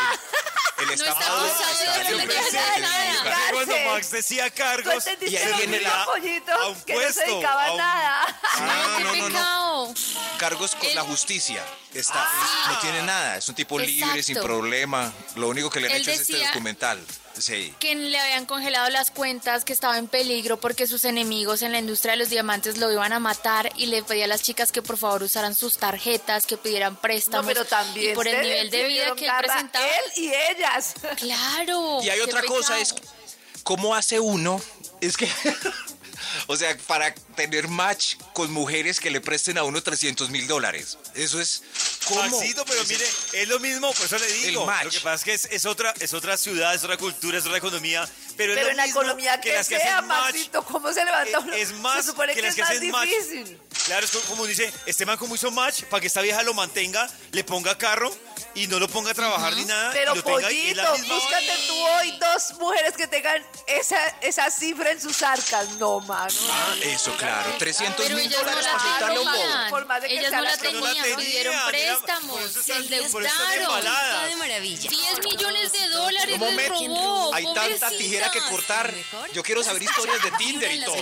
el, 0.78 0.84
el 0.84 0.86
No 0.88 0.92
está 0.94 1.10
estafador 1.10 1.48
acusado 1.50 1.70
de 1.70 1.84
está 1.84 1.94
no 1.94 2.18
que 2.26 3.64
cuando. 3.66 3.90
Max 3.94 4.10
decía 4.10 4.50
¿Tú 4.50 4.56
cargos, 4.56 5.06
Y 5.20 5.36
ahí 5.36 5.52
viene 5.58 5.80
la- 5.80 5.90
a 6.52 6.68
un 6.68 6.84
que 6.84 6.94
no 6.94 7.00
se 7.12 7.24
dedicaba 7.26 7.64
a 7.64 7.66
a 7.68 7.72
un- 7.72 7.78
nada. 7.78 8.40
Ah, 8.56 8.94
¡Qué 8.98 9.04
no, 9.04 9.14
no, 9.16 9.28
no. 9.30 9.94
Cargos 10.44 10.74
con 10.74 10.94
la 10.94 11.00
justicia. 11.04 11.64
Está, 11.94 12.22
no 12.68 12.78
tiene 12.80 13.02
nada. 13.02 13.38
Es 13.38 13.48
un 13.48 13.54
tipo 13.54 13.78
libre, 13.78 14.22
sin 14.22 14.36
problema. 14.36 15.10
Lo 15.36 15.48
único 15.48 15.70
que 15.70 15.80
le 15.80 15.86
han 15.86 15.94
Él 15.94 16.02
hecho 16.02 16.10
es 16.10 16.20
este 16.20 16.44
documental. 16.44 17.00
Sí. 17.38 17.74
Que 17.80 17.94
le 17.94 18.18
habían 18.18 18.44
congelado 18.44 18.90
las 18.90 19.10
cuentas, 19.10 19.64
que 19.64 19.72
estaba 19.72 19.96
en 19.96 20.06
peligro 20.06 20.60
porque 20.60 20.86
sus 20.86 21.06
enemigos 21.06 21.62
en 21.62 21.72
la 21.72 21.78
industria 21.78 22.12
de 22.12 22.18
los 22.18 22.28
diamantes 22.28 22.76
lo 22.76 22.92
iban 22.92 23.14
a 23.14 23.20
matar 23.20 23.72
y 23.76 23.86
le 23.86 24.02
pedía 24.02 24.26
a 24.26 24.28
las 24.28 24.42
chicas 24.42 24.70
que 24.70 24.82
por 24.82 24.98
favor 24.98 25.22
usaran 25.22 25.54
sus 25.54 25.78
tarjetas, 25.78 26.44
que 26.44 26.58
pidieran 26.58 26.96
préstamos. 26.96 27.46
No, 27.46 27.48
pero 27.48 27.64
también. 27.64 28.12
Y 28.12 28.14
por 28.14 28.28
el 28.28 28.42
nivel 28.42 28.68
de 28.68 28.86
vida 28.86 29.14
que 29.16 29.24
él 29.24 29.32
presentaba. 29.38 29.86
Él 29.86 30.24
y 30.24 30.26
ellas. 30.26 30.94
Claro. 31.16 32.02
Y 32.02 32.10
hay 32.10 32.20
otra 32.20 32.42
cosa, 32.42 32.78
es 32.78 32.94
cómo 33.62 33.94
hace 33.94 34.20
uno, 34.20 34.60
es 35.00 35.16
que, 35.16 35.26
o 36.46 36.56
sea, 36.56 36.76
para 36.86 37.14
tener 37.36 37.68
match 37.68 38.16
con 38.32 38.52
mujeres 38.52 39.00
que 39.00 39.10
le 39.10 39.20
presten 39.20 39.58
a 39.58 39.64
uno 39.64 39.82
300 39.82 40.30
mil 40.30 40.46
dólares. 40.46 40.98
Eso 41.14 41.40
es, 41.40 41.62
¿cómo? 42.06 42.22
Maxito, 42.22 42.64
pero 42.64 42.84
mire, 42.84 43.06
es 43.32 43.48
lo 43.48 43.58
mismo, 43.60 43.92
por 43.92 44.06
eso 44.06 44.18
le 44.18 44.26
digo. 44.32 44.62
El 44.62 44.66
match. 44.66 44.84
Lo 44.84 44.90
que 44.90 45.00
pasa 45.00 45.14
es 45.14 45.24
que 45.24 45.34
es, 45.34 45.44
es 45.52 45.66
otra, 45.66 45.94
es 46.00 46.14
otra 46.14 46.36
ciudad, 46.36 46.74
es 46.74 46.84
otra 46.84 46.96
cultura, 46.96 47.38
es 47.38 47.46
otra 47.46 47.58
economía. 47.58 48.08
Pero, 48.36 48.52
es 48.52 48.58
Pero 48.58 48.66
lo 48.66 48.70
en 48.72 48.76
la 48.76 48.86
mismo 48.86 49.00
economía 49.02 49.40
que, 49.40 49.52
las 49.52 49.68
que 49.68 49.78
sea, 49.78 49.98
hacen 49.98 50.08
match. 50.08 50.34
Maxito, 50.34 50.64
¿cómo 50.64 50.92
se 50.92 51.04
levanta 51.04 51.38
uno? 51.38 51.52
Es 51.52 51.72
más 51.74 52.04
Se 52.04 52.10
supone 52.10 52.34
que 52.34 52.40
que, 52.40 52.46
las 52.46 52.50
es 52.50 52.56
que 52.56 52.62
más 52.62 52.70
hacen 52.70 52.90
match. 52.90 53.10
Claro, 53.84 54.06
es 54.06 54.12
como- 54.26 54.46
dice, 54.46 54.72
este 54.86 55.04
man 55.04 55.18
como 55.18 55.34
hizo 55.34 55.50
match, 55.50 55.82
para 55.84 56.00
que 56.00 56.06
esta 56.06 56.22
vieja 56.22 56.42
lo 56.42 56.54
mantenga, 56.54 57.06
le 57.32 57.44
ponga 57.44 57.76
carro 57.76 58.10
y 58.54 58.66
no 58.66 58.78
lo 58.78 58.88
ponga 58.88 59.10
a 59.10 59.14
trabajar 59.14 59.52
ni 59.54 59.64
nada. 59.66 59.90
Pero 59.92 60.14
Pollito, 60.22 60.90
búscate 61.06 61.52
tú 61.66 61.74
hoy 61.76 62.10
dos 62.18 62.58
mujeres 62.58 62.94
que 62.96 63.06
tengan 63.08 63.44
esa, 63.66 63.98
esa 64.22 64.50
cifra 64.50 64.90
en 64.90 65.00
sus 65.02 65.20
arcas. 65.22 65.68
No, 65.78 66.00
mano. 66.00 66.32
Ah, 66.50 66.74
eso, 66.82 67.14
claro. 67.18 67.50
300 67.58 68.06
Pero 68.06 68.16
mil 68.16 68.30
dólares 68.30 68.64
la 68.64 68.72
para 68.72 68.84
quitarle 68.94 69.18
un 69.18 69.24
bobo. 69.26 69.36
tenían. 69.38 69.70
Por 69.70 69.86
más 69.86 70.00
de 70.02 70.08
que 70.08 70.18
Ellas 70.18 70.32
no 70.32 70.40
la 70.42 70.56
tenían, 70.56 70.94
tenía, 71.02 71.16
pidieron 71.16 71.56
préstamos, 71.68 72.40
se 72.64 72.76
endeudaron. 72.76 74.28
de 74.30 74.36
maravilla. 74.36 74.88
10 74.90 75.18
millones 75.24 75.72
de 75.72 75.88
dólares 75.88 76.28
les 76.30 76.38
momento, 76.38 76.74
robó. 76.74 77.34
hay 77.34 77.44
tanta 77.52 77.90
tijera 77.90 78.30
que 78.30 78.40
cortar. 78.48 78.94
Yo 79.34 79.42
quiero 79.42 79.62
saber 79.62 79.82
historias 79.82 80.22
de 80.22 80.30
Tinder 80.32 80.72
y 80.72 80.84
todo. 80.84 80.96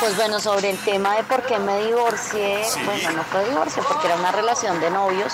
Pues 0.00 0.14
bueno, 0.16 0.38
sobre 0.40 0.68
el 0.70 0.78
tema 0.84 1.16
de 1.16 1.24
por 1.24 1.45
qué 1.46 1.58
me 1.58 1.84
divorcié, 1.84 2.66
bueno, 2.84 3.10
no 3.12 3.22
fue 3.24 3.44
divorcio 3.44 3.82
porque 3.86 4.06
era 4.06 4.16
una 4.16 4.32
relación 4.32 4.80
de 4.80 4.90
novios, 4.90 5.32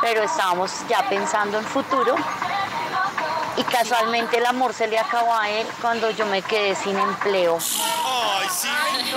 pero 0.00 0.22
estábamos 0.22 0.72
ya 0.88 1.08
pensando 1.08 1.58
en 1.58 1.64
futuro. 1.64 2.14
Y 3.56 3.62
casualmente 3.64 4.38
el 4.38 4.46
amor 4.46 4.72
se 4.72 4.86
le 4.86 4.98
acabó 4.98 5.34
a 5.34 5.50
él 5.50 5.66
cuando 5.82 6.10
yo 6.10 6.24
me 6.26 6.40
quedé 6.40 6.74
sin 6.74 6.98
empleo. 6.98 7.58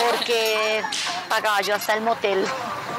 Porque 0.10 0.84
pagaba 1.30 1.62
yo 1.62 1.76
hasta 1.76 1.94
el 1.94 2.02
motel, 2.02 2.46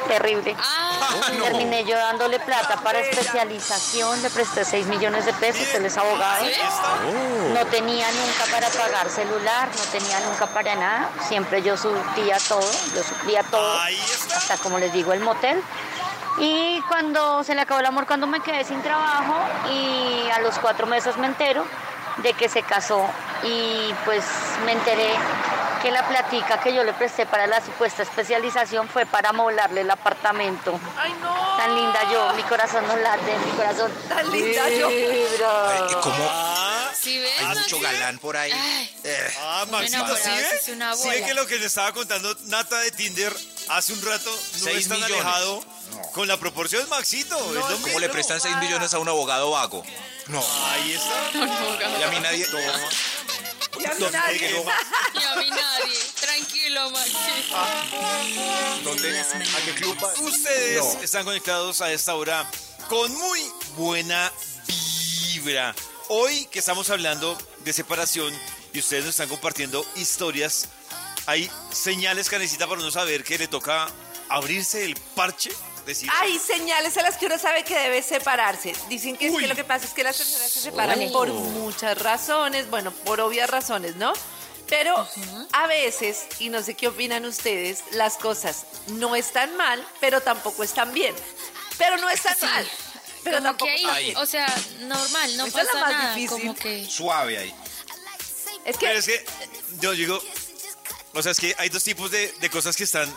terrible. 0.08 0.56
Ah, 0.58 1.20
Terminé 1.42 1.84
yo 1.84 1.96
dándole 1.96 2.38
plata 2.40 2.76
para 2.76 3.00
especialización, 3.00 4.22
le 4.22 4.30
presté 4.30 4.64
6 4.64 4.86
millones 4.86 5.26
de 5.26 5.32
pesos, 5.34 5.74
él 5.74 5.86
es 5.86 5.96
abogado. 5.96 6.44
Está. 6.44 6.64
No 7.54 7.66
tenía 7.66 8.06
nunca 8.12 8.44
para 8.50 8.68
pagar 8.68 9.08
celular, 9.08 9.68
no 9.68 9.82
tenía 9.90 10.20
nunca 10.20 10.46
para 10.46 10.74
nada. 10.74 11.10
Siempre 11.28 11.62
yo 11.62 11.76
surtía 11.76 12.38
todo, 12.48 12.68
yo 12.94 13.02
suplía 13.02 13.42
todo, 13.44 13.78
hasta 14.36 14.56
como 14.58 14.78
les 14.78 14.92
digo, 14.92 15.12
el 15.12 15.20
motel. 15.20 15.62
Y 16.38 16.80
cuando 16.88 17.42
se 17.44 17.54
le 17.54 17.62
acabó 17.62 17.80
el 17.80 17.86
amor, 17.86 18.06
cuando 18.06 18.26
me 18.26 18.40
quedé 18.40 18.64
sin 18.64 18.82
trabajo 18.82 19.34
y 19.70 20.28
a 20.30 20.40
los 20.40 20.58
cuatro 20.58 20.86
meses 20.86 21.16
me 21.16 21.26
entero 21.26 21.64
de 22.18 22.34
que 22.34 22.48
se 22.48 22.62
casó 22.62 23.06
y 23.42 23.94
pues 24.04 24.24
me 24.64 24.72
enteré 24.72 25.10
que 25.86 25.92
la 25.92 26.08
platica 26.08 26.58
que 26.60 26.74
yo 26.74 26.82
le 26.82 26.92
presté 26.94 27.26
para 27.26 27.46
la 27.46 27.64
supuesta 27.64 28.02
especialización 28.02 28.88
fue 28.88 29.06
para 29.06 29.28
amoblarle 29.28 29.82
el 29.82 29.90
apartamento. 29.90 30.80
Ay, 30.96 31.12
no. 31.22 31.56
Tan 31.56 31.76
linda 31.76 32.00
yo, 32.12 32.32
mi 32.34 32.42
corazón 32.42 32.84
no 32.88 32.96
late, 32.96 33.38
mi 33.38 33.52
corazón. 33.52 33.92
Tan 34.08 34.28
linda 34.32 34.68
yo. 34.70 34.88
Ay, 34.88 35.94
¿Cómo? 36.02 36.28
Ah, 36.28 36.90
¿sí 37.00 37.20
ves? 37.20 37.30
Hay 37.40 37.56
mucho 37.58 37.78
galán 37.78 38.18
por 38.18 38.36
ahí. 38.36 38.50
Ay. 38.50 38.96
Eh, 39.04 39.34
ah, 39.40 39.64
Maxito, 39.70 40.16
¿sí 40.16 40.24
enamorados 40.24 40.24
ve? 40.50 40.56
es 40.60 40.68
una 40.70 40.94
¿Sí 40.96 41.08
ve 41.08 41.14
bola. 41.14 41.26
que 41.28 41.34
lo 41.34 41.46
que 41.46 41.58
le 41.58 41.66
estaba 41.66 41.92
contando 41.92 42.36
Nata 42.46 42.80
de 42.80 42.90
Tinder 42.90 43.32
hace 43.68 43.92
un 43.92 44.02
rato 44.04 44.28
no 44.30 44.64
Seis 44.64 44.78
es 44.78 44.88
tan 44.88 44.98
millones. 44.98 45.20
alejado 45.24 45.64
con 46.14 46.26
la 46.26 46.36
proporción, 46.36 46.88
Maxito. 46.88 47.36
es 47.38 47.52
lo 47.54 47.60
¿Cómo 47.60 47.78
mismo. 47.78 48.00
le 48.00 48.08
prestan 48.08 48.40
6 48.40 48.56
millones 48.56 48.92
a 48.92 48.98
un 48.98 49.08
abogado 49.08 49.52
vago? 49.52 49.84
No. 50.26 50.42
Ahí 50.72 50.94
está. 50.94 51.38
Y 52.00 52.02
a 52.02 52.08
mí 52.08 52.18
nadie. 52.18 52.44
Y 52.44 53.45
a 53.84 53.94
mí 53.94 54.04
nadie. 54.12 54.50
Y 55.14 55.24
a 55.24 55.34
mí 55.36 55.50
nadie. 55.50 55.98
Tranquilo, 56.20 56.90
Maxi. 56.90 57.12
¿Dónde? 58.82 59.20
¿A 59.20 59.64
qué 59.64 59.74
club 59.74 59.96
va? 60.02 60.12
Ustedes 60.22 60.94
No. 60.94 61.00
están 61.02 61.24
conectados 61.24 61.80
a 61.80 61.92
esta 61.92 62.14
hora 62.14 62.48
con 62.88 63.12
muy 63.12 63.40
buena 63.76 64.32
vibra. 64.66 65.74
Hoy 66.08 66.46
que 66.46 66.60
estamos 66.60 66.88
hablando 66.90 67.36
de 67.64 67.72
separación 67.72 68.32
y 68.72 68.78
ustedes 68.78 69.04
nos 69.04 69.14
están 69.14 69.28
compartiendo 69.28 69.84
historias, 69.96 70.68
hay 71.26 71.50
señales 71.72 72.28
que 72.30 72.38
necesita 72.38 72.66
para 72.68 72.80
uno 72.80 72.90
saber 72.90 73.24
que 73.24 73.38
le 73.38 73.48
toca 73.48 73.88
abrirse 74.28 74.84
el 74.84 74.94
parche. 75.14 75.50
Decir, 75.86 76.10
Hay 76.20 76.38
señales 76.38 76.96
a 76.96 77.02
las 77.02 77.16
que 77.16 77.26
uno 77.26 77.38
sabe 77.38 77.62
que 77.62 77.78
debe 77.78 78.02
separarse. 78.02 78.74
Dicen 78.88 79.16
que, 79.16 79.28
es 79.28 79.36
que 79.38 79.46
lo 79.46 79.54
que 79.54 79.62
pasa 79.64 79.86
es 79.86 79.92
que 79.92 80.02
las 80.02 80.16
personas 80.16 80.50
se 80.50 80.60
separan 80.60 80.98
Vale. 80.98 81.10
por 81.12 81.28
muchas 81.28 81.96
razones, 81.98 82.68
bueno, 82.68 82.90
por 82.90 83.20
obvias 83.20 83.48
razones, 83.48 83.94
¿no? 83.96 84.12
Pero 84.68 85.08
a 85.52 85.66
veces, 85.68 86.26
y 86.40 86.48
no 86.48 86.60
sé 86.60 86.74
qué 86.74 86.88
opinan 86.88 87.24
ustedes, 87.24 87.84
las 87.92 88.16
cosas 88.16 88.66
no 88.88 89.14
están 89.14 89.56
mal, 89.56 89.86
pero 90.00 90.20
tampoco 90.20 90.64
están 90.64 90.92
bien. 90.92 91.14
Pero 91.78 91.98
no 91.98 92.10
están 92.10 92.34
mal, 92.40 92.68
pero 93.22 93.36
Como 93.36 93.48
tampoco 93.50 93.70
que 93.70 93.86
ahí, 93.88 94.04
bien. 94.06 94.16
o 94.16 94.26
sea, 94.26 94.52
normal, 94.80 95.36
no 95.36 95.46
Esa 95.46 95.60
es 95.60 95.66
la 95.66 95.72
pasa 95.72 95.80
más 95.86 95.92
nada. 95.92 96.14
difícil. 96.16 96.40
Como 96.40 96.54
que. 96.56 96.84
Suave 96.84 97.38
ahí. 97.38 97.54
Es 98.64 98.76
que 98.76 98.86
Pero 98.86 98.98
es 98.98 99.06
que 99.06 99.24
yo 99.80 99.92
digo, 99.92 100.20
o 101.14 101.22
sea, 101.22 101.30
es 101.30 101.38
que 101.38 101.54
hay 101.58 101.68
dos 101.68 101.84
tipos 101.84 102.10
de, 102.10 102.32
de 102.40 102.50
cosas 102.50 102.74
que 102.76 102.82
están 102.82 103.08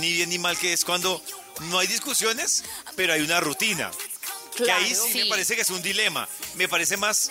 ni 0.00 0.12
bien 0.12 0.28
ni 0.28 0.38
mal, 0.38 0.58
que 0.58 0.74
es 0.74 0.84
cuando 0.84 1.22
no 1.68 1.78
hay 1.78 1.86
discusiones, 1.86 2.64
pero 2.96 3.12
hay 3.12 3.22
una 3.22 3.40
rutina. 3.40 3.90
Que 4.56 4.70
ahí 4.70 4.94
sí, 4.94 5.20
me 5.20 5.26
parece 5.26 5.54
que 5.54 5.62
es 5.62 5.70
un 5.70 5.82
dilema. 5.82 6.28
Me 6.54 6.68
parece 6.68 6.96
más, 6.96 7.30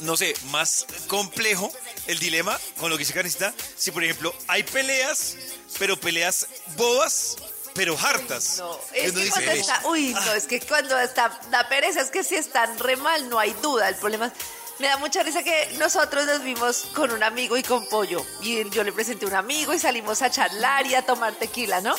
no 0.00 0.16
sé, 0.16 0.34
más 0.50 0.86
complejo 1.06 1.72
el 2.06 2.18
dilema 2.18 2.58
con 2.78 2.90
lo 2.90 2.96
que 2.96 3.02
dice 3.02 3.14
Karencita. 3.14 3.54
Si, 3.76 3.90
por 3.90 4.04
ejemplo, 4.04 4.34
hay 4.48 4.62
peleas, 4.62 5.36
pero 5.78 5.98
peleas 5.98 6.46
bobas, 6.76 7.36
pero 7.74 7.96
hartas. 7.98 8.58
No, 8.58 8.78
es 8.92 9.12
que 9.12 9.20
dice, 9.20 9.30
cuando 9.30 9.52
está, 9.52 9.82
uy, 9.86 10.14
no, 10.14 10.32
es 10.32 10.46
que 10.46 10.60
cuando 10.60 10.98
está, 10.98 11.40
da 11.50 11.68
pereza, 11.68 12.00
es 12.00 12.10
que 12.10 12.24
si 12.24 12.34
están 12.34 12.78
re 12.78 12.96
mal, 12.96 13.28
no 13.28 13.38
hay 13.38 13.52
duda. 13.62 13.88
El 13.88 13.96
problema 13.96 14.26
es, 14.26 14.32
me 14.78 14.88
da 14.88 14.98
mucha 14.98 15.22
risa 15.22 15.42
que 15.42 15.74
nosotros 15.78 16.26
nos 16.26 16.42
vimos 16.42 16.88
con 16.94 17.10
un 17.10 17.22
amigo 17.22 17.56
y 17.56 17.62
con 17.62 17.86
Pollo. 17.86 18.26
Y 18.42 18.68
yo 18.70 18.84
le 18.84 18.92
presenté 18.92 19.24
un 19.24 19.34
amigo 19.34 19.72
y 19.72 19.78
salimos 19.78 20.20
a 20.22 20.30
charlar 20.30 20.86
y 20.86 20.94
a 20.94 21.02
tomar 21.02 21.34
tequila, 21.34 21.80
¿no? 21.80 21.94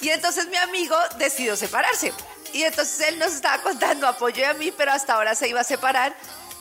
Y 0.00 0.10
entonces 0.10 0.46
mi 0.48 0.56
amigo 0.56 0.96
decidió 1.18 1.56
separarse. 1.56 2.12
Y 2.52 2.62
entonces 2.62 3.08
él 3.08 3.18
nos 3.18 3.32
estaba 3.32 3.62
contando 3.62 4.06
a 4.06 4.16
Pollo 4.16 4.40
y 4.40 4.44
a 4.44 4.54
mí, 4.54 4.72
pero 4.76 4.92
hasta 4.92 5.14
ahora 5.14 5.34
se 5.34 5.48
iba 5.48 5.60
a 5.60 5.64
separar 5.64 6.16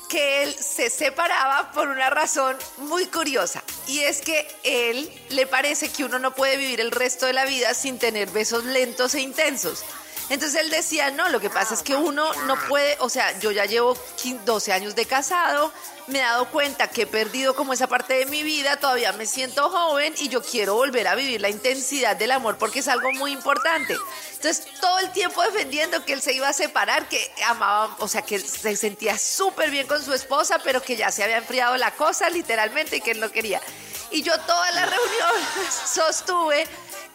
que 0.09 0.43
él 0.43 0.55
se 0.55 0.89
separaba 0.89 1.71
por 1.71 1.87
una 1.89 2.09
razón 2.09 2.57
muy 2.77 3.05
curiosa. 3.07 3.61
Y 3.87 3.99
es 3.99 4.21
que 4.21 4.47
él 4.63 5.09
le 5.29 5.47
parece 5.47 5.89
que 5.89 6.05
uno 6.05 6.19
no 6.19 6.33
puede 6.33 6.57
vivir 6.57 6.81
el 6.81 6.91
resto 6.91 7.25
de 7.25 7.33
la 7.33 7.45
vida 7.45 7.73
sin 7.73 7.99
tener 7.99 8.29
besos 8.29 8.63
lentos 8.63 9.15
e 9.15 9.21
intensos. 9.21 9.83
Entonces 10.29 10.59
él 10.61 10.69
decía, 10.69 11.09
no, 11.11 11.29
lo 11.29 11.39
que 11.39 11.49
pasa 11.49 11.73
es 11.73 11.83
que 11.83 11.95
uno 11.95 12.33
no 12.45 12.55
puede, 12.67 12.97
o 12.99 13.09
sea, 13.09 13.37
yo 13.39 13.51
ya 13.51 13.65
llevo 13.65 13.97
15, 14.21 14.43
12 14.45 14.73
años 14.73 14.95
de 14.95 15.05
casado, 15.05 15.71
me 16.07 16.19
he 16.19 16.21
dado 16.21 16.49
cuenta 16.49 16.89
que 16.89 17.03
he 17.03 17.07
perdido 17.07 17.55
como 17.55 17.73
esa 17.73 17.87
parte 17.87 18.15
de 18.15 18.25
mi 18.25 18.43
vida, 18.43 18.77
todavía 18.77 19.11
me 19.13 19.25
siento 19.25 19.69
joven 19.69 20.13
y 20.17 20.29
yo 20.29 20.41
quiero 20.41 20.75
volver 20.75 21.07
a 21.07 21.15
vivir 21.15 21.39
la 21.41 21.49
intensidad 21.49 22.15
del 22.15 22.31
amor 22.31 22.57
porque 22.57 22.79
es 22.79 22.87
algo 22.87 23.11
muy 23.13 23.31
importante. 23.31 23.95
Entonces 24.33 24.67
todo 24.79 24.99
el 24.99 25.11
tiempo 25.11 25.41
defendiendo 25.43 26.03
que 26.05 26.13
él 26.13 26.21
se 26.21 26.33
iba 26.33 26.47
a 26.47 26.53
separar, 26.53 27.07
que 27.09 27.31
amaba, 27.45 27.95
o 27.99 28.07
sea, 28.07 28.21
que 28.21 28.39
se 28.39 28.75
sentía 28.75 29.17
súper 29.17 29.69
bien 29.69 29.87
con 29.87 30.03
su 30.03 30.13
esposa, 30.13 30.59
pero 30.63 30.81
que 30.81 30.95
ya 30.95 31.11
se 31.11 31.23
había 31.23 31.37
enfriado 31.37 31.75
la 31.77 31.91
cosa 31.91 32.29
literalmente 32.29 32.97
y 32.97 33.01
que 33.01 33.11
él 33.11 33.19
no 33.19 33.31
quería. 33.31 33.61
Y 34.09 34.23
yo 34.23 34.37
toda 34.41 34.71
la 34.71 34.85
reunión 34.85 35.31
sostuve 35.93 36.65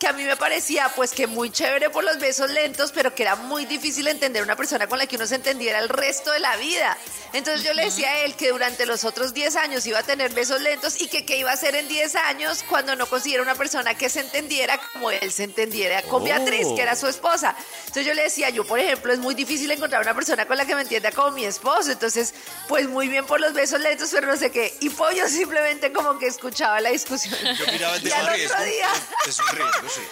que 0.02 0.08
a 0.08 0.12
mí 0.12 0.24
me 0.24 0.36
parecía 0.36 0.88
pues 0.96 1.12
que 1.12 1.28
muy 1.28 1.52
chévere 1.52 1.88
por 1.88 2.02
los 2.02 2.18
besos 2.18 2.50
lentos, 2.50 2.90
pero 2.90 3.14
que 3.14 3.22
era 3.22 3.36
muy 3.36 3.66
difícil 3.66 4.08
entender 4.08 4.42
una 4.42 4.56
persona 4.56 4.88
con 4.88 4.98
la 4.98 5.06
que 5.06 5.14
uno 5.14 5.28
se 5.28 5.36
entendiera 5.36 5.78
el 5.78 5.88
resto 5.88 6.32
de 6.32 6.40
la 6.40 6.56
vida. 6.56 6.98
Entonces 7.32 7.62
yo 7.62 7.72
le 7.72 7.84
decía 7.84 8.08
a 8.08 8.18
él 8.22 8.34
que 8.34 8.50
durante 8.50 8.84
los 8.84 9.04
otros 9.04 9.32
10 9.32 9.54
años 9.54 9.86
iba 9.86 10.00
a 10.00 10.02
tener 10.02 10.32
besos 10.32 10.60
lentos 10.60 11.00
y 11.00 11.06
que 11.06 11.24
qué 11.24 11.36
iba 11.36 11.50
a 11.50 11.54
hacer 11.54 11.76
en 11.76 11.86
10 11.86 12.16
años 12.16 12.64
cuando 12.68 12.96
no 12.96 13.06
consiguiera 13.06 13.44
una 13.44 13.54
persona 13.54 13.94
que 13.94 14.08
se 14.08 14.18
entendiera 14.18 14.76
como 14.92 15.12
él 15.12 15.30
se 15.30 15.44
entendiera 15.44 16.02
con 16.02 16.24
Beatriz, 16.24 16.66
que 16.74 16.82
era 16.82 16.96
su 16.96 17.06
esposa. 17.06 17.54
Entonces 17.82 18.04
yo 18.04 18.14
le 18.14 18.24
decía, 18.24 18.50
yo 18.50 18.66
por 18.66 18.80
ejemplo, 18.80 19.12
es 19.12 19.20
muy 19.20 19.36
difícil 19.36 19.70
encontrar 19.70 20.02
una 20.02 20.14
persona 20.16 20.46
con 20.46 20.56
la 20.56 20.66
que 20.66 20.74
me 20.74 20.82
entienda 20.82 21.12
como 21.12 21.30
mi 21.30 21.44
esposo. 21.44 21.92
Entonces, 21.92 22.34
pues 22.66 22.88
muy 22.88 23.06
bien 23.06 23.24
por 23.24 23.40
los 23.40 23.52
besos 23.52 23.80
lentos, 23.80 24.10
pero 24.10 24.26
no 24.26 24.36
sé 24.36 24.50
qué. 24.50 24.76
Y 24.80 24.90
Pollo 24.90 25.28
simplemente 25.28 25.92
como 25.92 26.18
que 26.18 26.26
escuchaba 26.26 26.80
la 26.80 26.90
discusión. 26.90 27.38
Yo 27.56 27.66
miraba 27.72 27.94
el 27.94 28.08
y 28.08 28.10
al 28.10 28.26
otro 28.26 28.64
día... 28.64 28.90
Es 29.28 29.38
un 29.38 29.56
riesgo, 29.56 29.91
sí. 29.94 30.02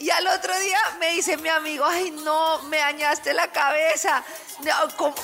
Y 0.00 0.10
al 0.10 0.26
otro 0.28 0.56
día 0.60 0.78
me 1.00 1.12
dice 1.12 1.36
mi 1.38 1.48
amigo, 1.48 1.84
ay 1.84 2.12
no, 2.12 2.62
me 2.62 2.76
dañaste 2.76 3.34
la 3.34 3.50
cabeza. 3.50 4.24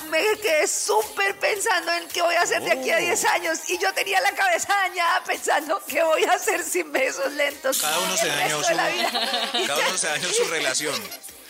Me 0.09 0.37
quedé 0.41 0.67
súper 0.67 1.37
pensando 1.39 1.93
en 1.93 2.07
qué 2.09 2.21
voy 2.21 2.35
a 2.35 2.41
hacer 2.41 2.61
de 2.61 2.71
aquí 2.71 2.91
a 2.91 2.97
10 2.97 3.25
años. 3.25 3.69
Y 3.69 3.77
yo 3.77 3.93
tenía 3.93 4.19
la 4.19 4.33
cabeza 4.33 4.73
dañada 4.75 5.23
pensando 5.23 5.81
qué 5.87 6.03
voy 6.03 6.25
a 6.25 6.33
hacer 6.33 6.61
sin 6.61 6.91
besos 6.91 7.31
lentos. 7.33 7.81
Cada 7.81 7.99
uno 7.99 8.17
se 8.17 8.27
dañó 8.27 8.63
su, 8.63 8.75
cada 9.67 9.87
uno 9.87 9.97
se 9.97 10.07
dañó 10.07 10.29
su 10.29 10.43
relación. 10.45 10.95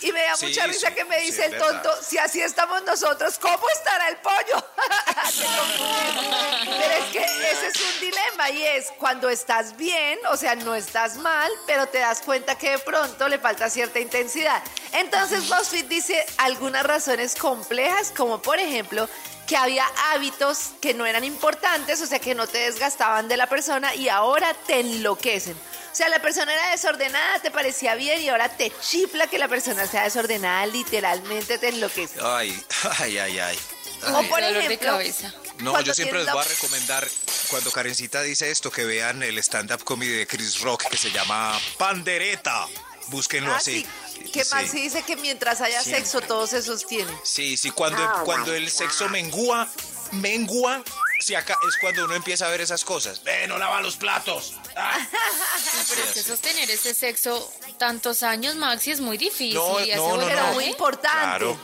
Y 0.05 0.11
me 0.11 0.21
da 0.21 0.35
Sí, 0.35 0.45
mucha 0.45 0.67
risa 0.67 0.89
sí, 0.89 0.93
que 0.93 1.03
me 1.05 1.19
dice 1.21 1.45
el 1.45 1.57
tonto, 1.57 1.89
verdad. 1.89 2.05
si 2.07 2.17
así 2.19 2.39
estamos 2.39 2.83
nosotros, 2.83 3.39
¿cómo 3.39 3.67
estará 3.73 4.07
el 4.09 4.17
pollo? 4.17 4.63
Pero 6.63 6.93
es 6.93 7.05
que 7.11 7.23
ese 7.23 7.67
es 7.67 7.75
un 7.75 7.99
dilema 7.99 8.49
y 8.51 8.63
es 8.63 8.91
cuando 8.99 9.29
estás 9.29 9.75
bien, 9.75 10.19
o 10.29 10.37
sea, 10.37 10.55
no 10.55 10.75
estás 10.75 11.17
mal, 11.17 11.51
pero 11.65 11.87
te 11.87 11.99
das 11.99 12.21
cuenta 12.21 12.55
que 12.55 12.71
de 12.71 12.79
pronto 12.79 13.27
le 13.27 13.39
falta 13.39 13.69
cierta 13.69 13.99
intensidad. 13.99 14.61
Entonces 14.93 15.49
BuzzFeed 15.49 15.85
dice 15.85 16.23
algunas 16.37 16.85
razones 16.85 17.35
complejas, 17.35 18.13
como 18.15 18.41
por 18.41 18.59
ejemplo 18.59 19.09
que 19.47 19.57
había 19.57 19.85
hábitos 20.11 20.71
que 20.81 20.93
no 20.93 21.05
eran 21.05 21.23
importantes, 21.23 22.01
o 22.01 22.05
sea, 22.05 22.19
que 22.19 22.35
no 22.35 22.47
te 22.47 22.59
desgastaban 22.59 23.27
de 23.27 23.37
la 23.37 23.47
persona 23.47 23.93
y 23.95 24.09
ahora 24.09 24.53
te 24.67 24.79
enloquecen. 24.79 25.57
O 25.95 25.97
sea, 25.97 26.09
la 26.09 26.19
persona 26.21 26.53
era 26.53 26.71
desordenada, 26.71 27.39
te 27.39 27.51
parecía 27.51 27.95
bien 27.95 28.21
y 28.21 28.27
ahora 28.27 28.49
te 28.49 28.69
chifla 28.81 29.27
que 29.27 29.37
la 29.37 29.47
persona 29.47 29.87
sea 29.87 30.03
desordenada, 30.03 30.65
literalmente 30.65 31.57
te 31.57 31.69
enloquece. 31.69 32.19
Ay, 32.21 32.53
ay, 32.99 33.17
ay, 33.17 33.39
ay. 33.39 33.59
O 34.07 34.21
por 34.23 34.41
dolor 34.41 34.53
de 34.55 34.59
ejemplo, 34.65 34.91
cabeza. 34.91 35.33
No, 35.59 35.79
yo 35.79 35.93
siempre 35.93 36.21
les 36.21 36.33
voy 36.33 36.41
a 36.43 36.47
recomendar, 36.49 37.07
cuando 37.49 37.71
Karencita 37.71 38.21
dice 38.23 38.51
esto, 38.51 38.69
que 38.71 38.83
vean 38.83 39.23
el 39.23 39.37
stand-up 39.37 39.85
comedy 39.85 40.11
de 40.11 40.27
Chris 40.27 40.59
Rock 40.59 40.83
que 40.89 40.97
se 40.97 41.11
llama 41.11 41.57
Pandereta. 41.77 42.67
Búsquenlo 43.07 43.53
Ah, 43.53 43.57
así. 43.57 43.87
sí, 44.13 44.31
que 44.31 44.43
Sí. 44.43 44.49
Maxi 44.53 44.81
dice 44.81 45.03
que 45.03 45.15
mientras 45.15 45.61
haya 45.61 45.81
Siempre. 45.81 46.01
sexo 46.03 46.19
todo 46.27 46.45
se 46.45 46.61
sostiene. 46.61 47.09
Sí, 47.23 47.55
sí, 47.55 47.71
cuando, 47.71 48.05
cuando 48.25 48.53
el 48.53 48.69
sexo 48.69 49.07
mengua, 49.07 49.69
mengua, 50.11 50.83
si 51.19 51.35
acá 51.35 51.57
es 51.67 51.77
cuando 51.77 52.05
uno 52.05 52.15
empieza 52.15 52.47
a 52.47 52.49
ver 52.49 52.61
esas 52.61 52.83
cosas. 52.83 53.23
Ve, 53.23 53.47
no 53.47 53.57
lava 53.57 53.81
los 53.81 53.95
platos. 53.97 54.53
Ah. 54.75 54.97
Pero 55.89 56.03
es 56.03 56.11
que 56.13 56.23
sostener 56.23 56.69
ese 56.69 56.93
sexo 56.93 57.51
tantos 57.77 58.23
años, 58.23 58.55
Maxi, 58.55 58.91
es 58.91 59.01
muy 59.01 59.17
difícil. 59.17 59.55
No, 59.55 59.79
y 59.79 59.91
no, 59.95 60.53
muy 60.53 60.65
importante. 60.65 61.09
Claro, 61.09 61.57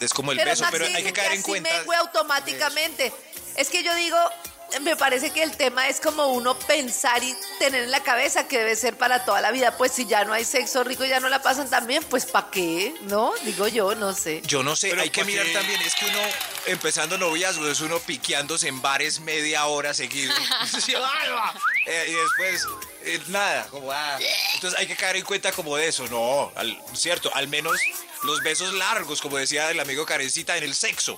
es 0.00 0.12
como 0.12 0.32
el 0.32 0.38
pero 0.38 0.50
beso, 0.50 0.64
Maxi 0.64 0.78
pero 0.78 0.96
hay 0.96 1.02
que 1.04 1.12
caer 1.12 1.32
en 1.32 1.38
así 1.40 1.42
cuenta. 1.42 1.70
mengue 1.70 1.96
automáticamente. 1.96 3.12
Es 3.56 3.68
que 3.68 3.82
yo 3.82 3.94
digo, 3.94 4.18
me 4.80 4.96
parece 4.96 5.30
que 5.30 5.42
el 5.42 5.56
tema 5.56 5.88
es 5.88 6.00
como 6.00 6.26
uno 6.28 6.58
pensar 6.58 7.22
y 7.22 7.34
tener 7.58 7.84
en 7.84 7.90
la 7.90 8.02
cabeza 8.02 8.46
que 8.46 8.58
debe 8.58 8.76
ser 8.76 8.96
para 8.96 9.24
toda 9.24 9.40
la 9.40 9.50
vida. 9.50 9.76
Pues 9.76 9.92
si 9.92 10.06
ya 10.06 10.24
no 10.24 10.32
hay 10.32 10.44
sexo 10.44 10.84
rico 10.84 11.04
y 11.04 11.08
ya 11.08 11.20
no 11.20 11.28
la 11.28 11.40
pasan 11.42 11.70
tan 11.70 11.86
bien, 11.86 12.02
pues 12.04 12.26
¿para 12.26 12.50
qué? 12.50 12.94
¿No? 13.02 13.32
Digo 13.44 13.68
yo, 13.68 13.94
no 13.94 14.12
sé. 14.12 14.42
Yo 14.44 14.62
no 14.62 14.76
sé, 14.76 14.90
Pero 14.90 15.02
hay 15.02 15.10
que 15.10 15.20
¿por 15.22 15.26
mirar 15.30 15.46
también, 15.52 15.80
es 15.82 15.94
que 15.94 16.04
uno 16.06 16.18
empezando 16.66 17.16
noviazgo 17.18 17.68
es 17.68 17.80
uno 17.80 17.98
piqueándose 18.00 18.68
en 18.68 18.82
bares 18.82 19.20
media 19.20 19.66
hora 19.66 19.94
seguido. 19.94 20.34
Sí. 20.80 20.94
Eh, 21.86 22.06
y 22.08 22.12
después, 22.12 22.66
eh, 23.04 23.20
nada, 23.28 23.66
como 23.70 23.90
ah. 23.92 24.18
Entonces 24.54 24.78
hay 24.78 24.86
que 24.86 24.96
caer 24.96 25.16
en 25.16 25.24
cuenta 25.24 25.52
como 25.52 25.76
de 25.76 25.86
eso, 25.88 26.06
no, 26.08 26.52
al- 26.56 26.80
cierto, 26.94 27.30
al 27.34 27.48
menos 27.48 27.80
los 28.26 28.42
besos 28.42 28.74
largos, 28.74 29.20
como 29.22 29.36
decía 29.38 29.70
el 29.70 29.80
amigo 29.80 30.04
Karencita, 30.04 30.56
en 30.56 30.64
el 30.64 30.74
sexo. 30.74 31.16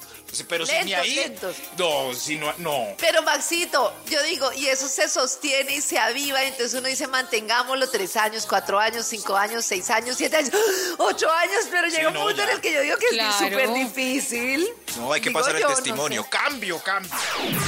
Pero 0.48 0.66
si 0.66 0.72
ni 0.72 0.90
Lentos, 0.90 0.98
ahí. 1.02 1.14
lentos. 1.14 1.56
No, 1.78 2.14
si 2.14 2.36
no, 2.36 2.52
no. 2.58 2.86
Pero 2.98 3.22
Maxito, 3.22 3.92
yo 4.10 4.22
digo, 4.24 4.52
y 4.52 4.66
eso 4.66 4.86
se 4.88 5.08
sostiene 5.08 5.76
y 5.76 5.80
se 5.80 5.98
aviva, 5.98 6.42
entonces 6.44 6.74
uno 6.78 6.86
dice, 6.88 7.06
mantengámoslo 7.06 7.88
tres 7.90 8.16
años, 8.16 8.44
cuatro 8.46 8.78
años, 8.78 9.06
cinco 9.06 9.36
años, 9.36 9.64
seis 9.64 9.88
años, 9.90 10.16
siete 10.18 10.36
años, 10.36 10.52
ocho 10.98 11.30
años, 11.32 11.64
pero 11.70 11.88
llega 11.88 12.08
un 12.08 12.14
no, 12.14 12.24
punto 12.26 12.42
en 12.42 12.48
ya. 12.48 12.54
el 12.54 12.60
que 12.60 12.72
yo 12.72 12.80
digo 12.82 12.96
que 12.98 13.06
Claro. 13.08 13.30
es 13.30 13.50
súper 13.52 13.72
difícil. 13.74 14.68
No, 14.96 15.12
hay 15.12 15.20
que 15.20 15.30
Digo 15.30 15.40
pasar 15.40 15.56
el 15.56 15.62
yo, 15.62 15.68
no 15.70 15.74
testimonio. 15.74 16.22
sé. 16.24 16.28
Cambio, 16.30 16.78
cambio. 16.82 17.10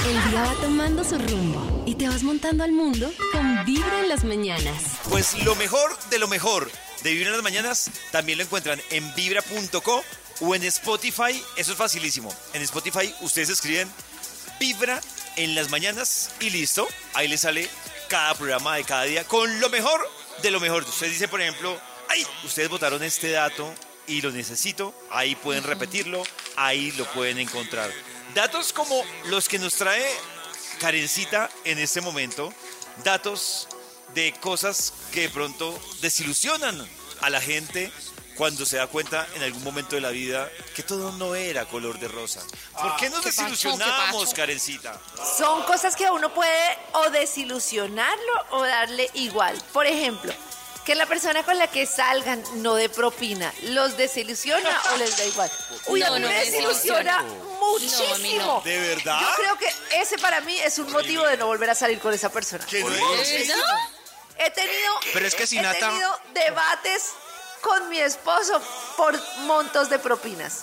El 0.07 0.31
día 0.31 0.43
va 0.43 0.53
tomando 0.61 1.03
su 1.05 1.17
rumbo 1.19 1.83
y 1.87 1.95
te 1.95 2.09
vas 2.09 2.23
montando 2.23 2.63
al 2.65 2.73
mundo 2.73 3.11
con 3.33 3.50
Vibra 3.65 4.01
en 4.01 4.09
las 4.09 4.25
mañanas. 4.25 4.99
Pues 5.09 5.45
lo 5.45 5.55
mejor 5.55 5.99
de 6.11 6.19
lo 6.19 6.29
mejor 6.29 6.71
de 7.03 7.13
Vibra 7.13 7.29
en 7.29 7.35
las 7.35 7.43
Mañanas 7.43 7.91
también 8.11 8.39
lo 8.39 8.45
encuentran 8.45 8.81
en 8.91 9.15
vibra.co 9.15 10.05
o 10.41 10.55
en 10.55 10.65
Spotify. 10.65 11.43
Eso 11.57 11.73
es 11.73 11.79
facilísimo. 11.79 12.35
En 12.55 12.63
Spotify 12.63 13.15
ustedes 13.21 13.51
escriben 13.51 13.91
Vibra 14.59 15.01
en 15.37 15.55
las 15.55 15.71
Mañanas 15.71 16.31
y 16.41 16.51
listo. 16.51 16.89
Ahí 17.15 17.29
les 17.29 17.41
sale 17.41 17.69
cada 18.09 18.35
programa 18.35 18.77
de 18.77 18.85
cada 18.85 19.05
día 19.05 19.25
con 19.25 19.61
lo 19.61 19.69
mejor 19.69 20.09
de 20.43 20.51
lo 20.51 20.61
mejor. 20.61 20.85
Usted 20.85 21.09
dice, 21.09 21.29
por 21.29 21.41
ejemplo, 21.41 21.79
ay, 22.09 22.27
ustedes 22.45 22.69
votaron 22.69 23.03
este 23.03 23.31
dato 23.31 23.73
y 24.07 24.21
lo 24.23 24.31
necesito. 24.31 24.95
Ahí 25.11 25.35
pueden 25.35 25.65
repetirlo, 25.65 26.23
ahí 26.57 26.93
lo 26.93 27.05
pueden 27.13 27.39
encontrar. 27.39 27.91
Datos 28.35 28.73
como 28.73 29.03
los 29.27 29.49
que 29.49 29.59
nos 29.59 29.75
trae 29.75 30.07
Karencita 30.81 31.51
en 31.65 31.79
este 31.79 32.01
momento. 32.01 32.53
Datos 33.05 33.69
de 34.15 34.33
cosas 34.41 34.93
que 35.13 35.23
de 35.23 35.29
pronto 35.31 35.79
desilusionan 36.01 36.87
a 37.21 37.31
la 37.31 37.41
gente 37.41 37.93
cuando 38.37 38.65
se 38.65 38.77
da 38.79 38.87
cuenta 38.87 39.27
en 39.35 39.43
algún 39.43 39.63
momento 39.63 39.95
de 39.95 40.01
la 40.01 40.11
vida 40.11 40.51
que 40.75 40.83
todo 40.83 41.13
no 41.13 41.35
era 41.35 41.67
color 41.67 41.99
de 41.99 42.09
rosa. 42.09 42.41
¿Por 42.81 42.97
qué 42.97 43.11
nos 43.11 43.21
¿Qué 43.21 43.27
desilusionamos? 43.31 44.33
Karencita? 44.35 44.99
Son 45.39 45.63
cosas 45.65 45.95
que 45.95 46.11
uno 46.11 46.33
puede 46.33 46.79
o 46.95 47.11
desilusionarlo 47.11 48.33
o 48.53 48.63
darle 48.63 49.11
igual. 49.15 49.57
Por 49.73 49.87
ejemplo, 49.87 50.33
que 50.85 50.95
la 50.95 51.07
persona 51.07 51.43
con 51.43 51.59
la 51.59 51.67
que 51.69 51.87
salgan 51.87 52.43
no 52.57 52.75
dé 52.75 52.89
propina, 52.89 53.53
¿los 53.65 53.97
desilusiona 53.97 54.71
o 54.95 54.97
les 54.97 55.17
da 55.19 55.25
igual? 55.27 55.51
Uy, 55.89 56.03
a 56.03 56.09
No, 56.09 56.15
mí 56.15 56.21
no 56.21 56.29
me 56.29 56.35
desilusiona 56.45 57.23
No, 57.23 57.50
muchísimo. 57.61 58.39
no. 58.39 58.61
¿De 58.65 58.79
verdad? 58.79 59.21
Yo 59.21 59.29
creo 59.37 59.59
que 59.59 60.01
ese 60.01 60.19
para 60.19 60.41
mí 60.41 60.57
es 60.59 60.79
un 60.79 60.91
motivo 60.93 61.25
de 61.27 61.37
no 61.37 61.47
volver 61.47 61.71
a 61.71 61.75
salir 61.75 61.99
con 62.01 62.13
esa 62.15 62.31
persona. 62.31 62.65
Que 62.67 62.83
no. 62.83 62.89
He 64.39 64.51
tenido, 64.51 64.93
Pero 65.13 65.27
es 65.27 65.35
que 65.35 65.47
si 65.47 65.59
he 65.59 65.63
Nata- 65.63 65.89
tenido 65.91 66.19
debates 66.33 67.11
con 67.61 67.89
mi 67.91 67.99
esposo 67.99 68.61
por 68.97 69.19
montos 69.41 69.91
de 69.91 69.99
propinas. 69.99 70.61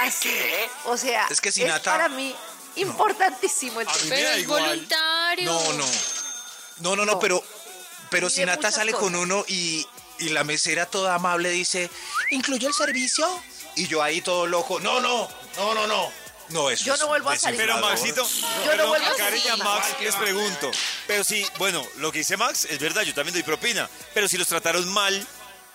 Así. 0.00 0.34
O 0.86 0.96
sea, 0.96 1.26
Es 1.30 1.40
que 1.40 1.52
si 1.52 1.62
es 1.62 1.68
Nata- 1.68 1.92
para 1.92 2.08
mí 2.08 2.34
importantísimo 2.76 3.80
el 3.80 3.86
tema. 3.86 4.02
Pero 4.08 4.30
es 4.30 4.46
voluntario. 4.46 5.52
No, 5.52 5.72
no. 5.74 5.86
No, 6.80 6.96
no, 6.96 7.04
no, 7.04 7.20
pero, 7.20 7.42
pero 8.10 8.28
si 8.28 8.44
Nata 8.44 8.72
sale 8.72 8.92
con 8.92 9.14
uno 9.14 9.44
y, 9.46 9.86
y 10.18 10.30
la 10.30 10.42
mesera 10.42 10.86
toda 10.86 11.14
amable 11.14 11.50
dice, 11.50 11.88
¿incluyó 12.30 12.66
el 12.66 12.74
servicio? 12.74 13.28
Y 13.76 13.86
yo 13.86 14.02
ahí 14.02 14.20
todo 14.22 14.46
loco, 14.46 14.80
no, 14.80 14.98
no, 15.00 15.28
no, 15.56 15.74
no, 15.74 15.86
no. 15.86 16.12
No, 16.50 16.70
eso 16.70 16.84
Yo 16.84 16.94
es 16.94 17.00
no 17.00 17.06
vuelvo 17.08 17.30
a 17.30 17.36
salir. 17.36 17.58
Pero. 17.58 17.78
Maxito, 17.78 18.22
no 18.22 18.48
pero 18.70 18.88
vuelvo 18.88 19.06
a 19.06 19.10
a 19.10 19.16
Karen 19.16 19.38
y 19.38 19.48
a 19.48 19.50
salir. 19.50 19.64
Max 19.64 19.86
les 20.00 20.14
pregunto. 20.16 20.70
Pero 21.06 21.24
sí, 21.24 21.46
bueno, 21.58 21.84
lo 21.96 22.12
que 22.12 22.18
dice 22.18 22.36
Max 22.36 22.66
es 22.68 22.78
verdad, 22.78 23.02
yo 23.02 23.14
también 23.14 23.32
doy 23.34 23.42
propina. 23.42 23.88
Pero 24.12 24.28
si 24.28 24.36
los 24.36 24.46
trataron 24.46 24.86
mal, 24.92 25.14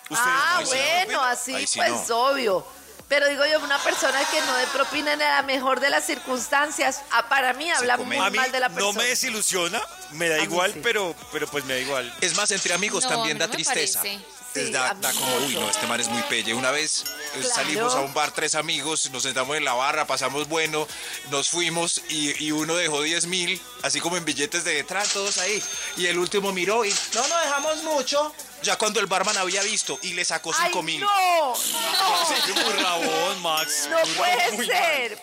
ustedes 0.08 0.18
Ah, 0.20 0.60
no 0.62 0.66
bueno, 0.66 1.22
así 1.24 1.52
pues 1.74 2.08
no. 2.08 2.16
obvio. 2.18 2.66
Pero 3.08 3.28
digo 3.28 3.44
yo, 3.44 3.58
una 3.58 3.76
persona 3.82 4.20
que 4.30 4.40
no 4.42 4.56
dé 4.56 4.66
propina 4.68 5.14
en 5.14 5.18
la 5.18 5.42
mejor 5.42 5.80
de 5.80 5.90
las 5.90 6.06
circunstancias, 6.06 7.00
ah, 7.10 7.28
para 7.28 7.52
mí 7.54 7.68
habla 7.68 7.96
muy 7.96 8.16
A 8.16 8.30
mí 8.30 8.36
mal 8.36 8.52
de 8.52 8.60
la 8.60 8.68
no 8.68 8.74
persona. 8.76 8.98
me 9.02 9.06
desilusiona, 9.08 9.82
me 10.12 10.28
da 10.28 10.36
A 10.36 10.38
mí 10.38 10.44
igual, 10.44 10.72
sí. 10.74 10.80
pero, 10.80 11.16
pero 11.32 11.48
pues 11.48 11.64
me 11.64 11.74
da 11.74 11.80
igual. 11.80 12.14
Es 12.20 12.36
más, 12.36 12.52
entre 12.52 12.72
amigos 12.72 13.02
No, 13.02 13.08
también 13.10 13.36
mí 13.36 13.40
da 13.40 13.46
no 13.48 13.50
me 13.50 13.56
tristeza. 13.56 13.98
parece. 13.98 14.24
Sí, 14.52 14.70
da, 14.72 14.96
como, 15.14 15.36
uy, 15.46 15.54
no, 15.54 15.70
este 15.70 15.86
man 15.86 16.00
es 16.00 16.08
muy 16.08 16.22
pelle. 16.22 16.54
Una 16.54 16.70
vez 16.72 17.04
eh, 17.06 17.40
Claro. 17.40 17.54
salimos 17.54 17.94
a 17.94 18.00
un 18.00 18.12
bar 18.12 18.32
tres 18.32 18.54
amigos, 18.56 19.08
nos 19.10 19.22
sentamos 19.22 19.56
en 19.56 19.64
la 19.64 19.74
barra, 19.74 20.06
pasamos 20.06 20.48
bueno, 20.48 20.88
nos 21.30 21.48
fuimos 21.50 22.02
y, 22.08 22.44
y 22.44 22.50
uno 22.50 22.74
dejó 22.74 23.00
10 23.02 23.26
mil, 23.26 23.60
así 23.82 24.00
como 24.00 24.16
en 24.16 24.24
billetes 24.24 24.64
de 24.64 24.74
detrás, 24.74 25.10
todos 25.12 25.38
ahí. 25.38 25.62
Y 25.96 26.06
el 26.06 26.18
último 26.18 26.52
miró 26.52 26.84
y, 26.84 26.90
no, 27.14 27.28
no 27.28 27.38
dejamos 27.40 27.82
mucho. 27.84 28.34
Ya 28.62 28.76
cuando 28.76 29.00
el 29.00 29.06
barman 29.06 29.36
había 29.38 29.62
visto 29.62 29.98
y 30.02 30.12
le 30.14 30.24
sacó 30.24 30.52
¡Ay, 30.58 30.66
5 30.66 30.82
mil. 30.82 31.00
no! 31.00 31.08
¡No! 31.48 31.56
Sí, 31.56 32.52
muy 32.52 32.72
rabón, 32.82 33.40
Max. 33.42 33.88
No 33.88 33.98
Muy 33.98 34.08
puede 34.16 34.50
rabón, 34.50 34.66
ser. 34.66 35.22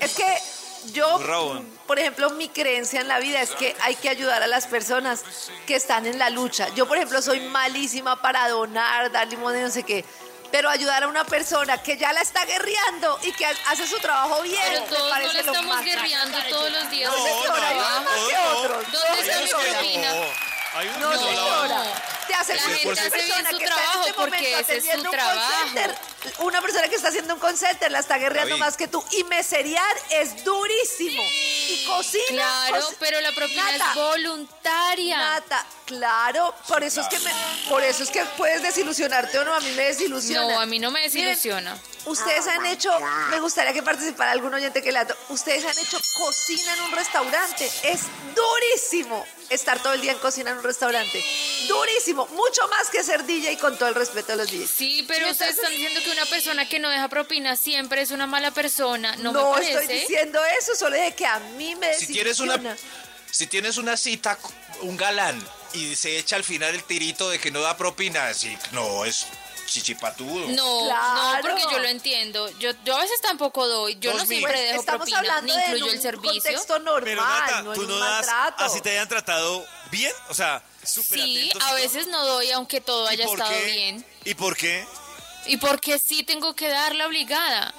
Es 0.00 0.12
que 0.14 0.38
yo, 0.92 1.62
por 1.86 1.98
ejemplo, 1.98 2.30
mi 2.30 2.48
creencia 2.48 3.00
en 3.00 3.08
la 3.08 3.18
vida 3.18 3.40
es 3.40 3.50
que 3.50 3.74
hay 3.82 3.96
que 3.96 4.08
ayudar 4.08 4.42
a 4.42 4.46
las 4.46 4.66
personas 4.66 5.24
que 5.66 5.76
están 5.76 6.06
en 6.06 6.18
la 6.18 6.30
lucha. 6.30 6.68
Yo, 6.74 6.86
por 6.86 6.96
ejemplo, 6.96 7.20
soy 7.22 7.40
malísima 7.40 8.20
para 8.20 8.48
donar, 8.48 9.10
dar 9.12 9.28
limón 9.28 9.56
y 9.56 9.60
no 9.60 9.70
sé 9.70 9.82
qué. 9.82 10.04
Pero 10.50 10.68
ayudar 10.70 11.02
a 11.02 11.08
una 11.08 11.24
persona 11.24 11.82
que 11.82 11.96
ya 11.96 12.12
la 12.12 12.20
está 12.20 12.44
guerreando 12.44 13.18
y 13.22 13.32
que 13.32 13.44
hace 13.44 13.86
su 13.86 13.98
trabajo 13.98 14.42
bien, 14.42 14.62
Pero 14.64 14.80
me 14.80 14.86
todos 14.86 15.02
no 15.02 15.10
parece 15.10 15.32
le 15.34 15.42
lo 15.42 15.52
estamos 15.52 15.84
guerreando 15.84 16.38
todos 16.48 16.70
los 16.70 16.90
días. 16.90 17.12
No. 21.00 22.15
Te 22.26 22.34
hace 22.34 22.54
La 22.54 22.62
gente 22.62 22.88
una 22.88 23.00
hace 23.00 23.10
bien 23.10 23.26
persona 23.26 23.50
su 23.50 23.58
que 23.58 23.64
está 23.64 23.74
en 23.76 23.82
trabajo 23.82 24.00
este 24.00 24.14
porque 24.14 24.30
momento 24.36 24.48
ese 24.48 24.58
es 24.58 24.66
su 24.66 24.72
atendiendo 24.90 25.10
un 25.10 25.16
call 25.16 25.26
trabajo. 25.26 25.64
center, 25.64 25.98
una 26.38 26.60
persona 26.62 26.88
que 26.88 26.94
está 26.96 27.08
haciendo 27.08 27.34
un 27.34 27.40
call 27.40 27.56
center 27.58 27.90
la 27.92 27.98
está 28.00 28.18
guerreando 28.18 28.50
David. 28.50 28.60
más 28.60 28.76
que 28.76 28.88
tú. 28.88 29.04
Y 29.12 29.24
meseriar 29.24 29.96
es 30.10 30.44
durísimo. 30.44 31.22
Y 31.22 31.84
cocina. 31.86 32.24
Claro, 32.68 32.86
co- 32.86 32.94
pero 32.98 33.20
la 33.20 33.32
propina 33.32 33.70
Nata, 33.72 33.88
es 33.90 33.94
voluntaria. 33.94 35.16
Nata, 35.18 35.66
claro, 35.84 36.54
por 36.68 36.82
eso 36.82 37.00
es 37.00 37.08
que 37.08 37.18
me, 37.20 37.30
por 37.68 37.82
eso 37.82 38.02
es 38.02 38.10
que 38.10 38.24
puedes 38.36 38.62
desilusionarte 38.62 39.38
o 39.38 39.44
no, 39.44 39.54
a 39.54 39.60
mí 39.60 39.70
me 39.72 39.84
desilusiona. 39.84 40.54
No, 40.54 40.60
a 40.60 40.66
mí 40.66 40.78
no 40.78 40.90
me 40.90 41.00
Miren, 41.08 41.12
desilusiona. 41.28 41.78
Ustedes 42.06 42.46
han 42.46 42.64
hecho, 42.66 42.90
me 43.30 43.40
gustaría 43.40 43.72
que 43.72 43.82
participara 43.82 44.30
algún 44.30 44.54
oyente 44.54 44.82
que 44.82 44.92
la 44.92 45.06
ustedes 45.28 45.64
han 45.64 45.76
hecho 45.78 45.98
cocina 46.16 46.74
en 46.74 46.80
un 46.82 46.92
restaurante. 46.92 47.70
Es 47.82 48.02
durísimo 48.34 49.26
estar 49.50 49.82
todo 49.82 49.92
el 49.92 50.00
día 50.00 50.12
en 50.12 50.18
cocina 50.18 50.50
en 50.52 50.58
un 50.58 50.62
restaurante. 50.64 51.24
Durísimo, 51.68 52.26
mucho 52.28 52.66
más 52.68 52.88
que 52.90 53.02
ser 53.02 53.24
DJ 53.24 53.58
con 53.58 53.76
todo 53.76 53.88
el 53.88 53.94
respeto 53.94 54.32
de 54.32 54.36
los 54.38 54.50
DJs. 54.50 54.70
Sí, 54.70 55.04
pero 55.08 55.30
ustedes 55.30 55.56
están 55.56 55.72
diciendo 55.72 56.00
que 56.04 56.10
una 56.10 56.26
persona 56.26 56.68
que 56.68 56.78
no 56.78 56.88
deja 56.90 57.08
propina 57.08 57.56
siempre 57.56 58.02
es 58.02 58.10
una 58.12 58.26
mala 58.26 58.50
persona. 58.52 59.16
No, 59.16 59.32
No, 59.32 59.50
me 59.50 59.52
parece. 59.54 59.80
estoy 59.80 59.98
diciendo 59.98 60.40
eso, 60.60 60.74
solo 60.74 60.96
de 60.96 61.14
que 61.14 61.26
a 61.26 61.38
mí 61.56 61.74
me 61.74 61.92
Si 61.94 62.06
tienes 62.06 62.38
una, 62.40 62.76
si 63.30 63.46
tienes 63.46 63.78
una 63.78 63.96
cita, 63.96 64.38
un 64.82 64.96
galán, 64.96 65.42
y 65.72 65.94
se 65.96 66.18
echa 66.18 66.36
al 66.36 66.44
final 66.44 66.74
el 66.74 66.84
tirito 66.84 67.28
de 67.28 67.38
que 67.38 67.50
no 67.50 67.60
da 67.60 67.76
propina, 67.76 68.32
sí, 68.32 68.56
no, 68.72 69.04
es 69.04 69.26
chichipatudo. 69.66 70.48
No, 70.48 70.84
Claro. 70.86 71.34
no, 71.34 71.40
porque 71.42 71.62
yo 71.70 71.78
lo 71.78 71.88
entiendo. 71.88 72.48
Yo, 72.58 72.70
yo 72.84 72.96
a 72.96 73.00
veces 73.00 73.20
tampoco 73.20 73.66
doy. 73.68 73.96
Yo 74.00 74.12
Dos 74.12 74.22
no 74.22 74.26
mil. 74.28 74.38
siempre 74.38 74.52
Pues 74.56 74.68
dejo 74.68 74.80
estamos 74.80 75.10
propina, 75.10 75.18
hablando 75.18 75.54
ni 75.56 75.62
incluyo 75.64 75.92
el 75.92 76.00
servicio. 76.00 76.32
contexto 76.42 76.78
normal, 76.78 77.02
Pero 77.04 77.22
Nata, 77.24 77.62
no 77.62 77.72
tú 77.74 77.82
no 77.86 77.98
das, 77.98 78.26
maltrato. 78.26 78.64
así 78.64 78.80
te 78.80 78.90
hayan 78.90 79.08
tratado 79.08 79.66
bien, 79.90 80.12
o 80.28 80.34
sea, 80.34 80.62
súper 80.84 81.20
Sí, 81.20 81.50
a 81.60 81.74
veces 81.74 82.06
no 82.06 82.24
doy 82.24 82.50
aunque 82.52 82.80
todo 82.80 83.04
¿Y 83.10 83.14
haya 83.14 83.24
estado 83.26 83.50
qué? 83.50 83.64
bien. 83.66 84.06
¿Y 84.24 84.34
por 84.34 84.56
qué? 84.56 84.86
Y 85.46 85.58
porque 85.58 85.98
sí 85.98 86.22
tengo 86.24 86.54
que 86.54 86.68
darla 86.68 87.06
obligada. 87.06 87.72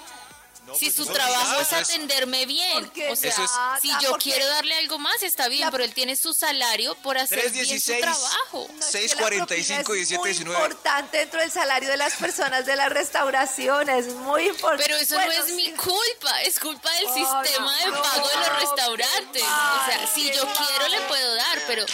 No, 0.68 0.74
si 0.74 0.90
pues 0.90 0.96
su 0.96 1.12
trabajo 1.12 1.60
es 1.62 1.72
atenderme 1.72 2.44
bien. 2.46 2.84
Porque 2.84 3.10
O 3.10 3.16
sea, 3.16 3.30
Eso 3.30 3.42
es- 3.44 3.50
si 3.80 3.88
yo 4.02 4.10
porque- 4.10 4.30
quiero 4.30 4.46
darle 4.48 4.74
algo 4.76 4.98
más, 4.98 5.22
está 5.22 5.48
bien, 5.48 5.62
La- 5.62 5.70
pero 5.70 5.82
él 5.84 5.94
tiene 5.94 6.14
su 6.14 6.34
salario 6.34 6.94
por 6.96 7.16
hacer 7.16 7.38
bien 7.50 7.64
su 7.64 7.84
316. 7.86 8.00
trabajo. 8.02 8.68
No, 8.70 8.78
es 8.78 8.84
que 8.86 8.98
645 8.98 9.94
es 9.94 10.08
719. 10.08 10.58
muy 10.58 10.66
importante 10.66 11.18
dentro 11.18 11.40
del 11.40 11.50
salario 11.50 11.88
de 11.88 11.96
las 11.96 12.14
personas 12.14 12.66
de 12.66 12.76
la 12.76 12.88
restauración, 12.90 13.88
es 13.88 14.06
muy 14.08 14.48
importante. 14.48 14.84
Pero 14.84 14.96
eso 14.98 15.14
Bueno, 15.14 15.32
no 15.32 15.38
es 15.42 15.46
sí. 15.48 15.54
mi 15.54 15.72
culpa, 15.72 16.42
es 16.42 16.58
culpa 16.60 16.92
del 16.92 17.06
Oh, 17.06 17.14
sistema 17.14 17.76
de 17.78 17.86
no, 17.86 18.02
pago 18.02 18.28
de 18.28 18.36
los 18.36 18.60
restaurantes. 18.60 19.42
O 19.42 19.86
sea, 19.86 20.10
si 20.14 20.30
yo 20.32 20.46
quiero 20.52 20.88
le 20.88 21.00
puedo 21.02 21.34
dar, 21.34 21.62
pero 21.66 21.86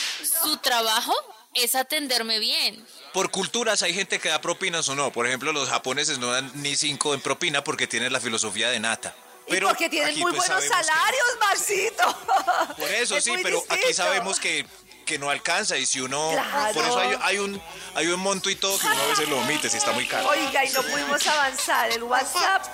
su 0.43 0.57
trabajo 0.59 1.15
es 1.55 1.75
atenderme 1.75 2.39
bien. 2.39 2.85
Por 3.13 3.31
culturas 3.31 3.83
hay 3.83 3.95
gente 3.95 4.19
que 4.19 4.29
da 4.29 4.41
propinas 4.41 4.89
o 4.89 4.95
no. 4.95 5.13
Por 5.13 5.27
ejemplo, 5.27 5.53
los 5.53 5.69
japoneses 5.69 6.19
no 6.19 6.31
dan 6.33 6.51
ni 6.55 6.77
cinco 6.77 7.15
en 7.15 7.21
propina 7.21 7.63
porque 7.65 7.87
tienen 7.87 8.13
la 8.13 8.21
filosofía 8.21 8.71
de 8.71 8.81
nata. 8.81 9.15
Y 9.47 9.57
porque 9.61 9.91
tienen 9.91 10.11
aquí, 10.11 10.21
muy 10.21 10.33
pues, 10.33 10.47
buenos 10.49 10.65
sabemos 10.65 10.87
que- 10.87 10.93
salarios, 10.93 11.27
Marcito. 11.39 12.75
Por 12.79 12.91
eso 12.91 13.17
Es 13.19 13.25
sí, 13.25 13.35
pero 13.43 13.63
aquí 13.69 13.93
sabemos 13.93 14.41
que, 14.41 14.67
que 15.05 15.19
no 15.19 15.29
alcanza 15.29 15.77
y 15.77 15.85
si 15.85 16.01
uno... 16.01 16.31
Claro. 16.33 16.75
Por 16.75 16.85
eso 16.85 16.99
hay, 16.99 17.19
hay 17.21 17.39
un, 17.39 17.61
hay 17.95 18.07
un 18.07 18.21
monto 18.21 18.49
y 18.49 18.57
todo 18.57 18.79
que 18.79 18.87
uno 18.87 19.03
a 19.03 19.07
veces 19.07 19.29
lo 19.29 19.39
omite 19.39 19.69
si 19.69 19.77
está 19.77 19.93
muy 19.93 20.07
caro. 20.07 20.27
Oiga, 20.29 20.65
y 20.65 20.71
no 20.71 20.83
pudimos 20.83 21.27
avanzar. 21.27 21.91
El 21.93 22.05
WhatsApp. 22.05 22.65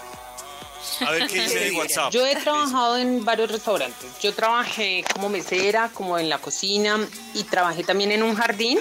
A 1.07 1.11
ver 1.13 1.27
qué 1.27 1.43
dice 1.43 1.69
en 1.69 1.77
WhatsApp. 1.77 2.13
Yo 2.13 2.27
he 2.27 2.37
trabajado 2.37 2.97
en 2.97 3.25
varios 3.25 3.51
restaurantes. 3.51 4.11
Yo 4.21 4.35
trabajé 4.35 5.05
como 5.13 5.29
mesera, 5.29 5.91
como 5.93 6.19
en 6.19 6.29
la 6.29 6.39
cocina 6.39 6.99
y 7.35 7.45
trabajé 7.45 7.85
también 7.85 8.13
en 8.13 8.23
un 8.23 8.35
jardín 8.35 8.79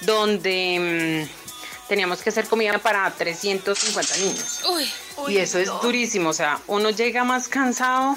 donde 0.00 1.26
mm, 1.28 1.88
teníamos 1.88 2.22
que 2.22 2.30
hacer 2.30 2.46
comida 2.46 2.78
para 2.78 3.10
350 3.10 4.16
niños. 4.18 4.62
Uy, 4.68 4.90
y 5.28 5.38
eso 5.38 5.58
es 5.58 5.68
durísimo, 5.82 6.30
o 6.30 6.34
sea, 6.34 6.60
uno 6.66 6.90
llega 6.90 7.24
más 7.24 7.48
cansado 7.48 8.16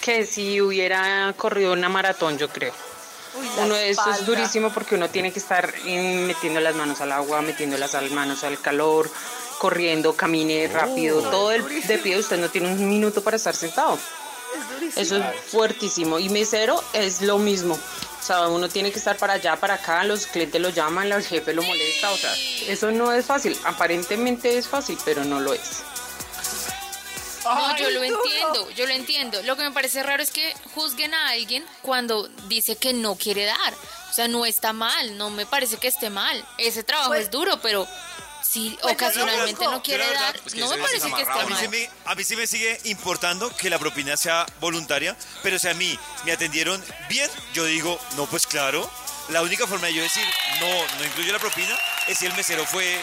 que 0.00 0.26
si 0.26 0.60
hubiera 0.60 1.32
corrido 1.36 1.72
una 1.72 1.88
maratón, 1.88 2.38
yo 2.38 2.48
creo. 2.48 2.72
Uy, 3.38 3.46
Uno 3.64 3.76
eso 3.76 4.10
es 4.10 4.24
durísimo 4.24 4.70
porque 4.72 4.94
uno 4.94 5.10
tiene 5.10 5.30
que 5.30 5.38
estar 5.38 5.72
eh, 5.84 6.24
metiendo 6.26 6.60
las 6.60 6.74
manos 6.74 7.00
al 7.00 7.12
agua, 7.12 7.42
metiendo 7.42 7.76
las 7.76 7.92
manos 8.10 8.44
al 8.44 8.58
calor, 8.60 9.10
corriendo, 9.58 10.14
camine 10.14 10.68
rápido, 10.68 11.22
todo 11.30 11.52
el 11.52 11.64
de 11.86 11.98
pie, 11.98 12.18
usted 12.18 12.38
no 12.38 12.48
tiene 12.48 12.72
un 12.72 12.88
minuto 12.88 13.22
para 13.22 13.36
estar 13.36 13.54
sentado. 13.54 13.98
Es 14.56 14.70
durísimo. 14.70 15.02
Eso 15.02 15.16
es 15.16 15.50
fuertísimo. 15.50 16.18
Y 16.18 16.28
mesero 16.28 16.82
es 16.92 17.20
lo 17.22 17.38
mismo. 17.38 17.74
O 17.74 18.22
sea, 18.26 18.48
uno 18.48 18.68
tiene 18.68 18.90
que 18.90 18.98
estar 18.98 19.16
para 19.16 19.34
allá, 19.34 19.56
para 19.56 19.74
acá, 19.74 20.02
los 20.04 20.26
clientes 20.26 20.60
lo 20.60 20.70
llaman, 20.70 21.12
el 21.12 21.22
jefe 21.24 21.52
lo 21.52 21.62
molesta, 21.62 22.10
o 22.10 22.16
sea, 22.16 22.34
eso 22.66 22.90
no 22.90 23.12
es 23.12 23.24
fácil. 23.24 23.56
Aparentemente 23.64 24.58
es 24.58 24.66
fácil, 24.66 24.98
pero 25.04 25.24
no 25.24 25.38
lo 25.40 25.52
es. 25.54 25.82
No, 27.44 27.76
yo 27.76 27.90
lo 27.90 28.02
entiendo, 28.02 28.70
yo 28.72 28.86
lo 28.86 28.92
entiendo. 28.92 29.42
Lo 29.44 29.56
que 29.56 29.62
me 29.62 29.70
parece 29.70 30.02
raro 30.02 30.22
es 30.22 30.30
que 30.32 30.52
juzguen 30.74 31.14
a 31.14 31.28
alguien 31.28 31.64
cuando 31.82 32.28
dice 32.48 32.74
que 32.74 32.92
no 32.92 33.14
quiere 33.14 33.44
dar. 33.44 33.74
O 34.10 34.12
sea, 34.12 34.26
no 34.26 34.44
está 34.46 34.72
mal, 34.72 35.16
no 35.16 35.30
me 35.30 35.46
parece 35.46 35.76
que 35.76 35.86
esté 35.86 36.10
mal. 36.10 36.44
Ese 36.58 36.82
trabajo 36.82 37.10
Pues- 37.10 37.24
es 37.24 37.30
duro, 37.30 37.60
pero 37.62 37.86
si 38.42 38.76
Pues 38.80 38.94
ocasionalmente 38.94 39.64
no 39.64 39.82
quiere 39.82 40.06
verdad, 40.06 40.20
dar, 40.20 40.40
pues 40.40 40.54
no 40.54 40.68
me 40.68 40.78
parece 40.78 41.10
que 41.12 41.22
esté 41.22 41.32
A 41.32 41.44
mí, 41.46 41.54
sí 41.58 41.62
mal. 41.62 41.68
me, 41.70 41.90
a 42.04 42.14
mí 42.14 42.24
sí 42.24 42.36
me 42.36 42.46
sigue 42.46 42.80
importando 42.84 43.54
que 43.56 43.68
la 43.70 43.78
propina 43.78 44.16
sea 44.16 44.46
voluntaria, 44.60 45.16
pero 45.42 45.58
si 45.58 45.68
a 45.68 45.74
mí 45.74 45.98
me 46.24 46.32
atendieron 46.32 46.82
bien, 47.08 47.30
yo 47.54 47.64
digo, 47.64 47.98
no, 48.16 48.26
pues 48.26 48.46
claro, 48.46 48.88
la 49.28 49.42
única 49.42 49.66
forma 49.66 49.88
de 49.88 49.94
yo 49.94 50.02
decir, 50.02 50.24
no, 50.60 50.66
no 50.98 51.04
incluyo 51.04 51.32
la 51.32 51.38
propina, 51.38 51.76
es 52.06 52.18
si 52.18 52.26
el 52.26 52.32
mesero 52.34 52.64
fue, 52.64 52.98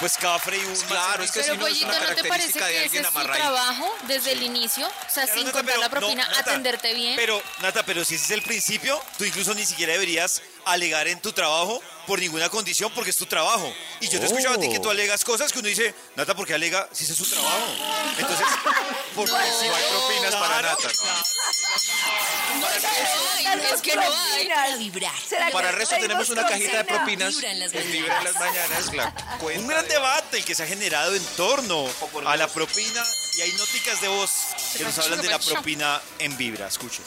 pues, 0.00 0.16
cafre 0.16 0.56
y 0.56 0.60
un 0.64 0.74
claro, 0.86 1.22
es 1.22 1.30
que 1.30 1.42
servicio. 1.42 1.44
si 1.44 1.50
Pero 1.50 1.56
no 1.60 1.66
es 1.66 1.72
Pollito, 1.72 1.86
una 1.86 2.10
¿no 2.10 2.14
te 2.22 2.28
parece 2.28 2.58
que 2.58 2.84
ese 2.84 2.98
es 3.00 3.06
su 3.06 3.12
trabajo 3.12 3.96
desde 4.08 4.32
el 4.32 4.42
inicio? 4.42 4.86
O 4.86 4.90
sea, 5.10 5.24
Claro, 5.24 5.32
sin 5.34 5.44
Nata, 5.46 5.52
contar 5.58 5.64
pero- 5.74 5.80
la 5.80 5.88
propina, 5.88 6.24
no, 6.24 6.30
Nata, 6.30 6.40
atenderte 6.50 6.94
bien. 6.94 7.14
Pero, 7.16 7.40
Nata, 7.60 7.82
pero 7.84 8.04
si 8.04 8.16
ese 8.16 8.24
es 8.24 8.30
el 8.32 8.42
principio, 8.42 9.00
tú 9.16 9.24
incluso 9.24 9.54
ni 9.54 9.64
siquiera 9.64 9.92
deberías 9.92 10.42
alegar 10.64 11.06
en 11.08 11.20
tu 11.20 11.32
trabajo 11.32 11.80
por 12.08 12.18
ninguna 12.18 12.48
condición 12.48 12.90
porque 12.94 13.10
es 13.10 13.16
tu 13.16 13.26
trabajo. 13.26 13.72
Y 14.00 14.08
yo 14.08 14.18
te 14.18 14.24
he 14.24 14.28
escuchado 14.28 14.54
a 14.54 14.58
ti 14.58 14.68
que 14.70 14.80
tú 14.80 14.88
alegas 14.90 15.22
cosas 15.24 15.52
que 15.52 15.58
uno 15.60 15.68
dice, 15.68 15.94
Nata, 16.16 16.34
¿por 16.34 16.46
qué 16.46 16.54
alega 16.54 16.88
si 16.90 17.04
ese 17.04 17.12
es 17.12 17.18
su 17.18 17.26
trabajo? 17.26 17.66
Entonces, 18.18 18.46
¿por 19.14 19.26
qué 19.26 19.30
si 19.60 19.68
No 19.68 19.74
hay 19.76 19.84
propinas 19.90 20.34
para 20.34 20.62
nata. 20.62 20.88
no. 22.60 22.68
Es 23.74 23.82
que 23.82 23.94
no 23.96 24.02
hay. 24.02 24.48
Para 24.48 24.76
vibrar. 24.76 25.12
¿Será 25.28 25.46
que 25.46 25.52
Para 25.52 25.70
el 25.70 25.76
resto 25.76 25.96
tenemos 26.00 26.28
una 26.30 26.46
cajita 26.46 26.78
de 26.78 26.84
propina? 26.84 27.26
propinas. 27.30 27.74
En 27.74 27.92
Vibra 27.92 28.18
en 28.18 28.24
las 28.24 28.34
mañanas, 28.34 28.94
la 28.94 29.12
Un 29.56 29.66
gran 29.68 29.82
de- 29.86 29.94
debate 29.94 30.42
que 30.42 30.54
se 30.54 30.62
ha 30.62 30.66
generado 30.66 31.14
en 31.14 31.24
torno 31.36 31.86
a 32.26 32.36
la 32.36 32.48
propina 32.48 33.04
y 33.36 33.42
hay 33.42 33.52
nóticas 33.52 34.00
de 34.00 34.08
voz 34.08 34.30
que 34.76 34.82
nos 34.84 34.98
hablan 34.98 35.20
de 35.20 35.28
la 35.28 35.38
propina 35.38 36.00
en 36.18 36.36
Vibra. 36.38 36.68
Escuchen. 36.68 37.04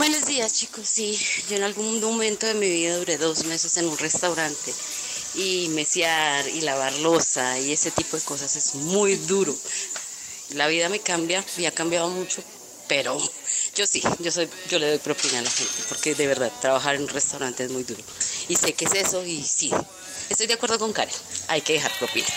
Buenos 0.00 0.24
días 0.24 0.54
chicos, 0.54 0.88
sí, 0.88 1.20
yo 1.50 1.56
en 1.56 1.62
algún 1.62 2.00
momento 2.00 2.46
de 2.46 2.54
mi 2.54 2.70
vida 2.70 2.96
duré 2.96 3.18
dos 3.18 3.44
meses 3.44 3.76
en 3.76 3.86
un 3.86 3.98
restaurante 3.98 4.72
y 5.34 5.68
mesear 5.74 6.48
y 6.48 6.62
lavar 6.62 6.94
losa 7.00 7.58
y 7.58 7.70
ese 7.70 7.90
tipo 7.90 8.16
de 8.16 8.22
cosas 8.22 8.56
es 8.56 8.76
muy 8.76 9.16
duro. 9.16 9.54
La 10.54 10.68
vida 10.68 10.88
me 10.88 11.00
cambia 11.00 11.44
y 11.58 11.66
ha 11.66 11.74
cambiado 11.74 12.08
mucho, 12.08 12.42
pero 12.88 13.20
yo 13.74 13.86
sí, 13.86 14.02
yo 14.20 14.32
soy, 14.32 14.48
yo 14.70 14.78
le 14.78 14.88
doy 14.88 14.98
propina 15.00 15.40
a 15.40 15.42
la 15.42 15.50
gente 15.50 15.82
porque 15.90 16.14
de 16.14 16.26
verdad 16.26 16.50
trabajar 16.62 16.94
en 16.94 17.02
un 17.02 17.08
restaurante 17.08 17.64
es 17.64 17.70
muy 17.70 17.82
duro 17.82 18.02
y 18.48 18.56
sé 18.56 18.72
que 18.72 18.86
es 18.86 18.94
eso 18.94 19.22
y 19.26 19.42
sí, 19.42 19.70
estoy 20.30 20.46
de 20.46 20.54
acuerdo 20.54 20.78
con 20.78 20.94
Karen, 20.94 21.14
hay 21.48 21.60
que 21.60 21.74
dejar 21.74 21.92
propina. 21.98 22.28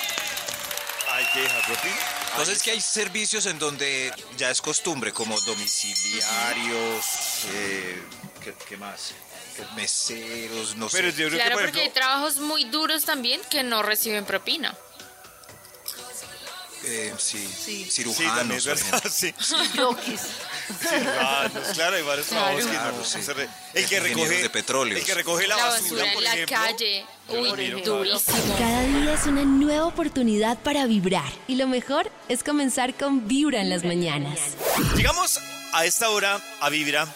Hay 1.13 1.25
que 1.33 1.39
dejar 1.39 1.65
propina. 1.65 2.22
Entonces 2.33 2.63
que 2.63 2.71
hay 2.71 2.81
servicios 2.81 3.45
en 3.45 3.59
donde 3.59 4.11
ya 4.37 4.49
es 4.49 4.61
costumbre, 4.61 5.11
como 5.13 5.39
domiciliarios, 5.41 7.05
eh, 7.53 8.01
¿qué, 8.43 8.53
qué 8.67 8.77
más? 8.77 9.13
Meseros, 9.75 10.75
no 10.75 10.87
Pero 10.89 11.11
sé. 11.11 11.17
yo 11.17 11.27
creo 11.27 11.39
Claro, 11.39 11.49
que, 11.51 11.55
por 11.55 11.63
porque 11.65 11.81
hay 11.81 11.89
trabajos 11.91 12.37
muy 12.37 12.63
duros 12.65 13.05
también 13.05 13.39
que 13.51 13.61
no 13.63 13.83
reciben 13.83 14.25
propina. 14.25 14.75
Eh, 16.85 17.13
sí, 17.17 17.37
Sí. 17.47 17.87
sí, 17.89 18.03
también 18.03 18.59
cirujanos. 18.61 18.65
es 18.65 18.83
por 18.83 18.91
verdad, 18.91 19.05
ejemplo. 19.23 19.97
Sí. 20.67 20.87
Cirujanos, 20.87 21.67
claro, 21.73 21.95
hay 21.95 22.01
varios 22.03 22.27
Claro. 22.27 22.43
trabajos 22.45 22.65
que 22.65 22.71
Claro, 22.77 22.97
no 22.97 23.03
sí. 23.03 23.21
se 23.23 23.33
re- 23.33 23.49
El 23.73 23.85
que 23.87 23.95
Ingenieros 23.95 24.19
recoge 24.27 24.41
de 24.43 24.49
petróleos. 24.49 24.99
El 24.99 25.05
que 25.05 25.13
recoge 25.13 25.47
la, 25.47 25.55
La 25.57 25.65
basura, 25.65 25.83
basura 25.89 26.05
en 26.07 26.13
por 26.13 26.23
la 26.23 26.33
ejemplo. 26.33 26.57
calle. 26.57 27.05
Yo 27.29 27.35
lo 27.35 27.41
Uy, 27.41 27.49
admiro. 27.49 27.79
durísimo. 27.97 28.55
Cada 28.57 28.81
día 28.83 29.13
es 29.13 29.25
una 29.25 29.43
nueva 29.45 29.85
oportunidad 29.85 30.57
para 30.59 30.85
vibrar. 30.85 31.31
Y 31.47 31.55
lo 31.55 31.67
mejor 31.67 32.11
es 32.29 32.43
comenzar 32.43 32.93
con 32.95 33.27
Vibra 33.27 33.61
en 33.61 33.69
las 33.69 33.83
mañanas. 33.83 34.39
Llegamos 34.95 35.39
a 35.73 35.85
esta 35.85 36.09
hora, 36.09 36.39
a 36.59 36.69
Vibra, 36.69 37.07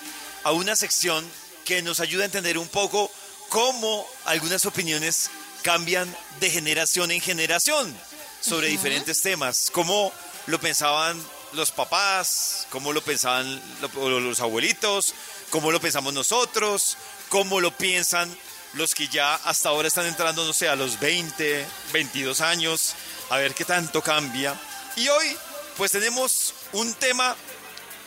a 0.44 0.52
una 0.52 0.76
sección 0.76 1.26
que 1.66 1.82
nos 1.82 2.00
ayuda 2.00 2.24
a 2.24 2.26
entender 2.26 2.58
un 2.58 2.68
poco 2.70 3.12
cómo 3.50 4.06
algunas 4.26 4.66
opiniones 4.66 5.30
cambian 5.62 6.14
de 6.40 6.50
generación 6.50 7.12
en 7.12 7.20
generación 7.20 7.94
sobre 8.40 8.68
diferentes 8.68 9.22
temas, 9.22 9.70
cómo 9.74 10.14
lo 10.46 10.60
pensaban 10.62 11.22
los 11.54 11.72
papás, 11.72 12.68
cómo 12.70 12.94
lo 12.94 13.02
pensaban 13.02 13.62
lo- 13.82 14.20
los 14.20 14.40
abuelitos, 14.40 15.14
cómo 15.50 15.72
lo 15.72 15.80
pensamos 15.80 16.14
nosotros, 16.14 16.98
cómo 17.30 17.60
lo 17.62 17.72
piensan 17.76 18.36
los 18.74 18.94
que 18.94 19.08
ya 19.08 19.36
hasta 19.36 19.70
ahora 19.70 19.88
están 19.88 20.06
entrando, 20.06 20.46
no 20.46 20.54
sé, 20.54 20.68
a 20.70 20.76
los 20.76 21.00
20, 21.00 21.66
22 21.94 22.42
años, 22.42 22.94
a 23.30 23.38
ver 23.38 23.54
qué 23.56 23.66
tanto 23.66 24.02
cambia. 24.02 24.60
Y 24.98 25.08
hoy, 25.08 25.36
pues 25.78 25.92
tenemos 25.92 26.54
un 26.74 26.94
tema 26.94 27.36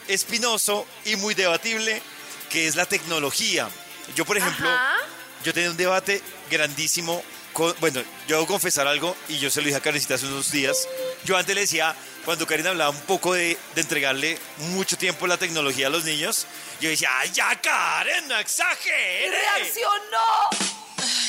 espinoso 0.08 0.86
y 1.04 1.16
muy 1.16 1.34
debatible, 1.34 2.02
que 2.50 2.66
es 2.66 2.76
la 2.76 2.86
tecnología. 2.86 3.68
Yo, 4.16 4.24
por 4.24 4.36
ejemplo, 4.36 4.68
Ajá. 4.68 4.96
yo 5.44 5.54
tenía 5.54 5.70
un 5.70 5.76
debate 5.76 6.22
grandísimo. 6.50 7.22
Con, 7.52 7.74
bueno, 7.80 8.00
yo 8.28 8.36
debo 8.36 8.46
confesar 8.46 8.86
algo 8.86 9.16
y 9.28 9.38
yo 9.38 9.50
se 9.50 9.60
lo 9.60 9.66
dije 9.66 9.78
a 9.78 9.82
Karencita 9.82 10.14
hace 10.14 10.26
unos 10.26 10.50
días. 10.52 10.86
Yo 11.24 11.36
antes 11.36 11.54
le 11.54 11.62
decía, 11.62 11.94
cuando 12.24 12.46
Karen 12.46 12.66
hablaba 12.68 12.90
un 12.90 13.00
poco 13.02 13.34
de, 13.34 13.56
de 13.74 13.80
entregarle 13.80 14.38
mucho 14.58 14.96
tiempo 14.96 15.26
la 15.26 15.36
tecnología 15.36 15.88
a 15.88 15.90
los 15.90 16.04
niños, 16.04 16.46
yo 16.80 16.88
decía, 16.88 17.10
¡ay, 17.18 17.30
ya, 17.32 17.60
Karen, 17.60 18.26
no 18.28 18.38
exagere! 18.38 19.28
reaccionó. 19.30 20.48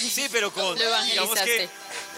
Sí, 0.10 0.27
pero 0.32 0.51
con, 0.51 0.77
digamos 0.77 1.39
que, 1.41 1.69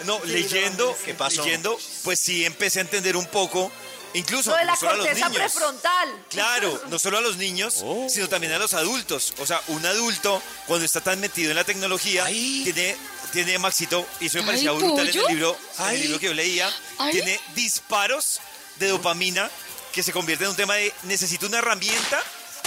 no, 0.06 0.20
leyendo, 0.26 0.98
¿Qué 1.06 1.14
pasó? 1.14 1.44
leyendo, 1.44 1.78
pues 2.04 2.20
sí 2.20 2.46
empecé 2.46 2.80
a 2.80 2.82
entender 2.84 3.16
un 3.16 3.28
poco, 3.28 3.72
incluso 4.14 4.52
Lo 4.52 4.58
de 4.58 4.66
la 4.66 4.72
no 4.74 4.78
solo 4.80 4.92
a 4.92 4.96
los 4.98 5.06
corteza 5.08 5.30
niños. 5.30 5.52
prefrontal. 5.52 6.26
Claro, 6.30 6.82
no 6.88 6.98
solo 7.00 7.18
a 7.18 7.22
los 7.22 7.38
niños, 7.38 7.84
sino 8.10 8.28
también 8.30 8.54
a 8.54 8.58
los 8.60 8.74
adultos. 8.74 9.34
O 9.40 9.46
sea, 9.46 9.62
un 9.68 9.86
adulto, 9.86 10.42
cuando 10.66 10.86
está 10.86 11.02
tan 11.02 11.20
metido 11.20 11.52
en 11.52 11.58
la 11.58 11.64
tecnología, 11.64 12.26
Ay. 12.26 12.62
tiene, 12.64 12.96
tiene 13.34 13.60
Maxito, 13.60 14.08
y 14.22 14.28
eso 14.28 14.38
me 14.38 14.44
parecía 14.46 14.70
Ay, 14.72 14.78
brutal 14.78 15.10
en 15.10 15.20
el 15.20 15.26
libro, 15.28 15.58
en 15.80 15.86
el 15.88 16.02
libro 16.02 16.20
que 16.20 16.28
yo 16.28 16.34
leía, 16.34 16.72
Ay. 17.00 17.12
tiene 17.12 17.40
disparos 17.56 18.40
de 18.78 18.88
dopamina 18.88 19.50
que 19.92 20.02
se 20.04 20.14
convierte 20.14 20.46
en 20.46 20.52
un 20.52 20.56
tema 20.56 20.76
de 20.76 20.94
necesito 21.04 21.48
una 21.48 21.58
herramienta 21.58 22.22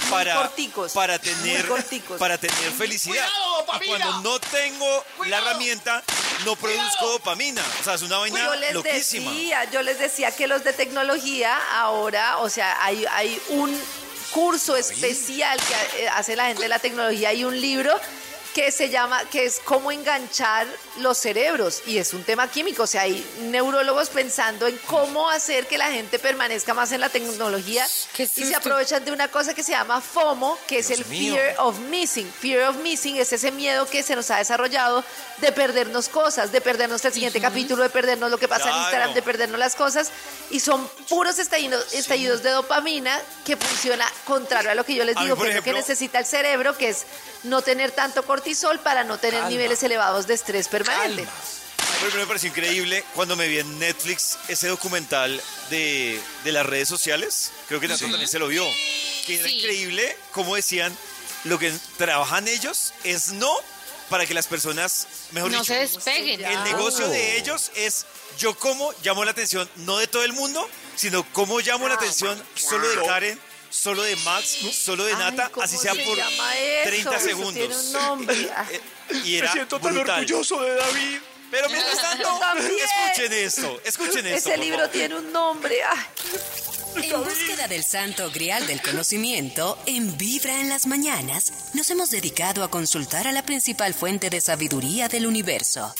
para, 0.09 0.51
para 0.93 1.19
tener 1.19 1.65
para 2.19 2.37
tener 2.37 2.71
felicidad. 2.71 3.27
Y 3.81 3.87
cuando 3.87 4.21
no 4.21 4.39
tengo 4.39 5.05
la 5.25 5.39
herramienta, 5.39 6.03
no 6.45 6.55
produzco 6.55 7.09
dopamina. 7.09 7.63
O 7.81 7.83
sea, 7.83 7.95
es 7.95 8.03
una 8.03 8.17
vaina 8.19 8.45
Yo 8.45 8.55
les 8.55 8.73
loquísima. 8.73 9.31
decía, 9.31 9.63
yo 9.71 9.81
les 9.81 9.99
decía 9.99 10.31
que 10.31 10.47
los 10.47 10.63
de 10.63 10.73
tecnología 10.73 11.57
ahora, 11.73 12.37
o 12.37 12.49
sea, 12.49 12.83
hay, 12.83 13.05
hay 13.09 13.41
un 13.49 13.77
curso 14.31 14.75
especial 14.75 15.59
que 15.59 16.03
eh, 16.03 16.09
hace 16.09 16.35
la 16.35 16.47
gente 16.47 16.61
de 16.63 16.69
la 16.69 16.79
tecnología 16.79 17.33
y 17.33 17.43
un 17.43 17.59
libro 17.59 17.99
que 18.57 18.71
se 18.71 18.89
llama, 18.89 19.23
que 19.25 19.45
es 19.45 19.61
cómo 19.63 19.91
enganchar 19.91 20.65
los 20.97 21.19
cerebros 21.19 21.83
y 21.85 21.99
es 21.99 22.11
un 22.15 22.23
tema 22.23 22.49
químico, 22.49 22.81
o 22.83 22.87
sea, 22.87 23.03
hay 23.03 23.23
neurólogos 23.41 24.09
pensando 24.09 24.65
en 24.65 24.75
cómo 24.87 25.29
hacer 25.29 25.67
que 25.67 25.77
la 25.77 25.91
gente 25.91 26.17
permanezca 26.17 26.73
más 26.73 26.91
en 26.91 27.01
la 27.01 27.09
tecnología 27.09 27.85
y 28.17 28.25
se 28.25 28.55
aprovechan 28.55 29.05
de 29.05 29.11
una 29.11 29.27
cosa 29.27 29.53
que 29.53 29.61
se 29.61 29.73
llama 29.73 30.01
FOMO, 30.01 30.57
que 30.67 30.79
es 30.79 30.87
Dios 30.87 31.01
el 31.01 31.05
mío. 31.05 31.35
fear 31.35 31.55
of 31.59 31.77
missing. 31.81 32.27
Fear 32.31 32.69
of 32.69 32.77
missing 32.77 33.17
es 33.17 33.31
ese 33.31 33.51
miedo 33.51 33.85
que 33.85 34.01
se 34.01 34.15
nos 34.15 34.31
ha 34.31 34.37
desarrollado 34.37 35.03
de 35.37 35.51
perdernos 35.51 36.09
cosas, 36.09 36.51
de 36.51 36.59
perdernos 36.59 37.05
el 37.05 37.13
siguiente 37.13 37.39
capítulo, 37.39 37.83
de 37.83 37.91
perdernos 37.91 38.31
lo 38.31 38.39
que 38.39 38.47
pasa 38.47 38.63
en 38.63 38.69
Claro. 38.71 38.81
Instagram, 38.85 39.13
de 39.13 39.21
perdernos 39.21 39.59
las 39.59 39.75
cosas. 39.75 40.09
Y 40.49 40.61
son 40.61 40.89
puros 41.07 41.37
estallidos, 41.37 41.93
estallidos 41.93 42.41
de 42.41 42.49
dopamina 42.49 43.21
que 43.45 43.55
funciona 43.55 44.11
contrario 44.25 44.71
a 44.71 44.73
lo 44.75 44.83
que 44.83 44.95
yo 44.95 45.03
les 45.03 45.15
mí, 45.15 45.25
digo, 45.25 45.35
por 45.35 45.45
que 45.45 45.51
es 45.51 45.55
lo 45.57 45.61
que 45.61 45.69
ejemplo- 45.69 45.79
necesita 45.87 46.17
el 46.17 46.25
cerebro, 46.25 46.75
que 46.75 46.89
es 46.89 47.05
no 47.43 47.61
tener 47.61 47.91
tanto 47.91 48.23
cortisol 48.25 48.46
para 48.83 49.03
no 49.03 49.17
tener 49.17 49.39
Calma. 49.41 49.49
niveles 49.49 49.83
elevados 49.83 50.27
de 50.27 50.33
estrés 50.33 50.67
permanente. 50.67 51.23
Calma. 51.25 52.15
Me 52.15 52.25
pareció 52.27 52.49
increíble 52.49 53.03
cuando 53.15 53.35
me 53.35 53.47
vi 53.47 53.59
en 53.59 53.79
Netflix 53.79 54.37
ese 54.47 54.67
documental 54.67 55.41
de, 55.69 56.19
de 56.43 56.51
las 56.51 56.65
redes 56.65 56.87
sociales. 56.87 57.51
Creo 57.67 57.79
que 57.79 57.87
Sí. 57.87 58.01
también 58.05 58.27
se 58.27 58.39
lo 58.39 58.47
vio. 58.47 58.63
Que 59.25 59.35
era 59.39 59.47
Sí. 59.47 59.59
increíble 59.59 60.17
como 60.31 60.55
decían, 60.55 60.95
lo 61.45 61.57
que 61.59 61.73
trabajan 61.97 62.47
ellos 62.47 62.93
es 63.03 63.31
no 63.33 63.51
para 64.09 64.25
que 64.25 64.33
las 64.33 64.47
personas, 64.47 65.07
mejor 65.31 65.51
No 65.51 65.59
dicho, 65.59 65.73
se 65.73 65.79
despeguen. 65.79 66.43
el 66.43 66.63
negocio 66.63 67.07
de 67.09 67.37
ellos 67.37 67.71
es 67.75 68.05
yo 68.37 68.57
cómo 68.57 68.93
llamo 69.03 69.25
la 69.25 69.31
atención, 69.31 69.69
no 69.77 69.97
de 69.97 70.07
todo 70.07 70.23
el 70.23 70.33
mundo, 70.33 70.67
sino 70.95 71.23
cómo 71.33 71.59
llamo 71.59 71.87
la 71.87 71.95
atención 71.95 72.41
solo 72.55 72.87
de 72.87 73.05
Karen, 73.05 73.39
solo 73.69 74.03
de 74.03 74.15
Max, 74.17 74.57
solo 74.73 75.05
de 75.05 75.13
Nata, 75.13 75.49
¿cómo 75.49 75.63
así 75.63 75.77
sea 75.77 75.93
se 75.93 76.03
por 76.03 76.17
llama 76.17 76.57
eso? 76.57 76.89
30 76.89 77.15
Eso 77.15 77.25
segundos. 77.25 77.95
Eh, 79.09 79.21
Y 79.23 79.35
era 79.37 79.53
brutal. 79.53 80.25
de 80.25 80.75
David. 80.75 81.19
Pero 81.49 81.69
mientras 81.69 82.01
tanto, 82.01 82.29
escuchen 82.59 83.33
esto, 83.33 83.81
escuchen 83.85 84.27
esto. 84.27 84.49
Ese 84.49 84.57
libro 84.57 84.79
favor. 84.79 84.91
tiene 84.91 85.15
un 85.15 85.31
nombre. 85.31 85.81
Ay. 85.81 87.03
En 87.03 87.23
búsqueda 87.23 87.67
del 87.67 87.83
santo 87.85 88.29
grial 88.31 88.65
del 88.67 88.81
conocimiento, 88.81 89.77
en 89.85 90.17
Vibra 90.17 90.59
en 90.59 90.67
las 90.67 90.87
mañanas, 90.87 91.53
nos 91.73 91.89
hemos 91.89 92.09
dedicado 92.09 92.63
a 92.63 92.71
consultar 92.71 93.27
a 93.27 93.31
la 93.31 93.45
principal 93.45 93.93
fuente 93.93 94.29
de 94.29 94.41
sabiduría 94.41 95.07
del 95.07 95.25
universo. 95.27 95.93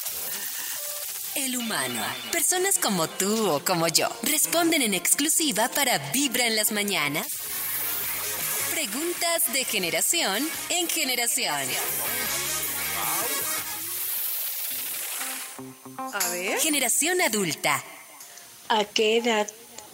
El 1.36 1.56
humano. 1.56 2.04
Personas 2.32 2.80
como 2.80 3.08
tú 3.08 3.50
o 3.52 3.64
como 3.64 3.88
yo 3.88 4.10
responden 4.24 4.82
en 4.82 4.96
exclusiva 4.96 5.70
para 5.70 6.00
Vibra 6.12 6.48
en 6.48 6.56
las 6.56 6.72
mañanas. 6.72 7.28
Preguntas 8.78 9.52
de 9.54 9.64
generación 9.64 10.48
en 10.70 10.88
generación. 10.88 11.68
A 15.98 16.30
ver. 16.30 16.60
Generación 16.60 17.20
adulta. 17.22 17.84
¿A 18.70 18.86
qué 18.86 19.18
edad 19.18 19.48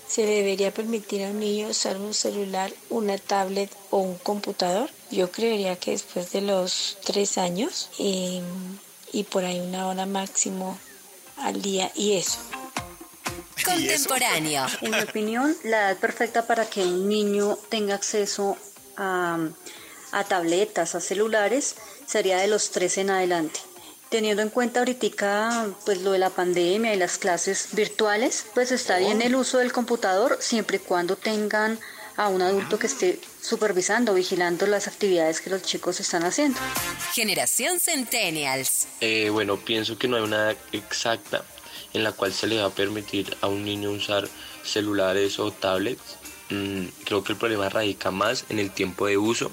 se 0.06 0.26
debería 0.26 0.74
permitir 0.74 1.24
a 1.24 1.30
un 1.30 1.40
niño 1.40 1.70
usar 1.70 1.96
un 1.96 2.14
celular, 2.14 2.74
una 2.90 3.18
tablet 3.18 3.72
o 3.90 4.00
un 4.00 4.18
computador? 4.18 4.90
Yo 5.12 5.32
creería 5.32 5.78
que 5.78 5.92
después 5.92 6.34
de 6.34 6.42
los 6.42 6.98
tres 7.06 7.38
años 7.38 7.90
y, 7.98 8.42
y 9.14 9.24
por 9.24 9.46
ahí 9.46 9.62
una 9.62 9.88
hora 9.88 10.06
máximo 10.06 10.78
al 11.38 11.62
día 11.62 11.90
y 11.96 12.18
eso. 12.18 12.40
Contemporáneo. 13.64 14.66
En 14.82 14.92
mi 14.92 15.00
opinión, 15.00 15.56
la 15.64 15.92
edad 15.92 15.98
perfecta 16.00 16.46
para 16.46 16.70
que 16.70 16.82
un 16.82 17.08
niño 17.08 17.58
tenga 17.70 17.96
acceso 17.96 18.58
a, 18.98 19.40
a 20.12 20.24
tabletas, 20.24 20.96
a 20.96 21.02
celulares, 21.02 21.76
sería 22.06 22.38
de 22.38 22.48
los 22.48 22.72
tres 22.72 22.98
en 22.98 23.10
adelante. 23.10 23.60
Teniendo 24.10 24.44
en 24.44 24.50
cuenta 24.50 24.80
ahorita 24.80 25.70
pues 25.86 26.02
lo 26.02 26.12
de 26.12 26.20
la 26.20 26.30
pandemia 26.30 26.94
y 26.94 26.98
las 26.98 27.18
clases 27.18 27.70
virtuales, 27.72 28.46
pues 28.54 28.72
está 28.72 29.00
bien 29.00 29.22
el 29.24 29.36
uso 29.36 29.58
del 29.58 29.74
computador 29.74 30.38
siempre 30.40 30.78
y 30.78 30.80
cuando 30.80 31.16
tengan 31.16 31.80
a 32.16 32.28
un 32.28 32.42
adulto 32.42 32.78
que 32.78 32.88
esté 32.88 33.20
supervisando, 33.42 34.14
vigilando 34.14 34.68
las 34.68 34.88
actividades 34.88 35.42
que 35.42 35.50
los 35.50 35.64
chicos 35.64 36.00
están 36.00 36.24
haciendo. 36.24 36.60
Generación 37.14 37.80
Centennials. 37.80 38.88
Eh, 39.02 39.30
bueno, 39.32 39.58
pienso 39.58 39.98
que 39.98 40.08
no 40.08 40.18
hay 40.18 40.24
una 40.24 40.52
edad 40.52 40.58
exacta 40.72 41.44
en 41.94 42.04
la 42.04 42.12
cual 42.12 42.34
se 42.34 42.48
le 42.48 42.60
va 42.60 42.68
a 42.68 42.70
permitir 42.70 43.36
a 43.42 43.48
un 43.48 43.64
niño 43.64 43.92
usar 43.92 44.28
celulares 44.64 45.40
o 45.40 45.52
tablets. 45.52 46.18
Mm, 46.50 46.86
creo 47.06 47.24
que 47.24 47.34
el 47.34 47.38
problema 47.38 47.70
radica 47.70 48.12
más 48.12 48.46
en 48.50 48.60
el 48.60 48.72
tiempo 48.72 49.08
de 49.08 49.18
uso 49.18 49.52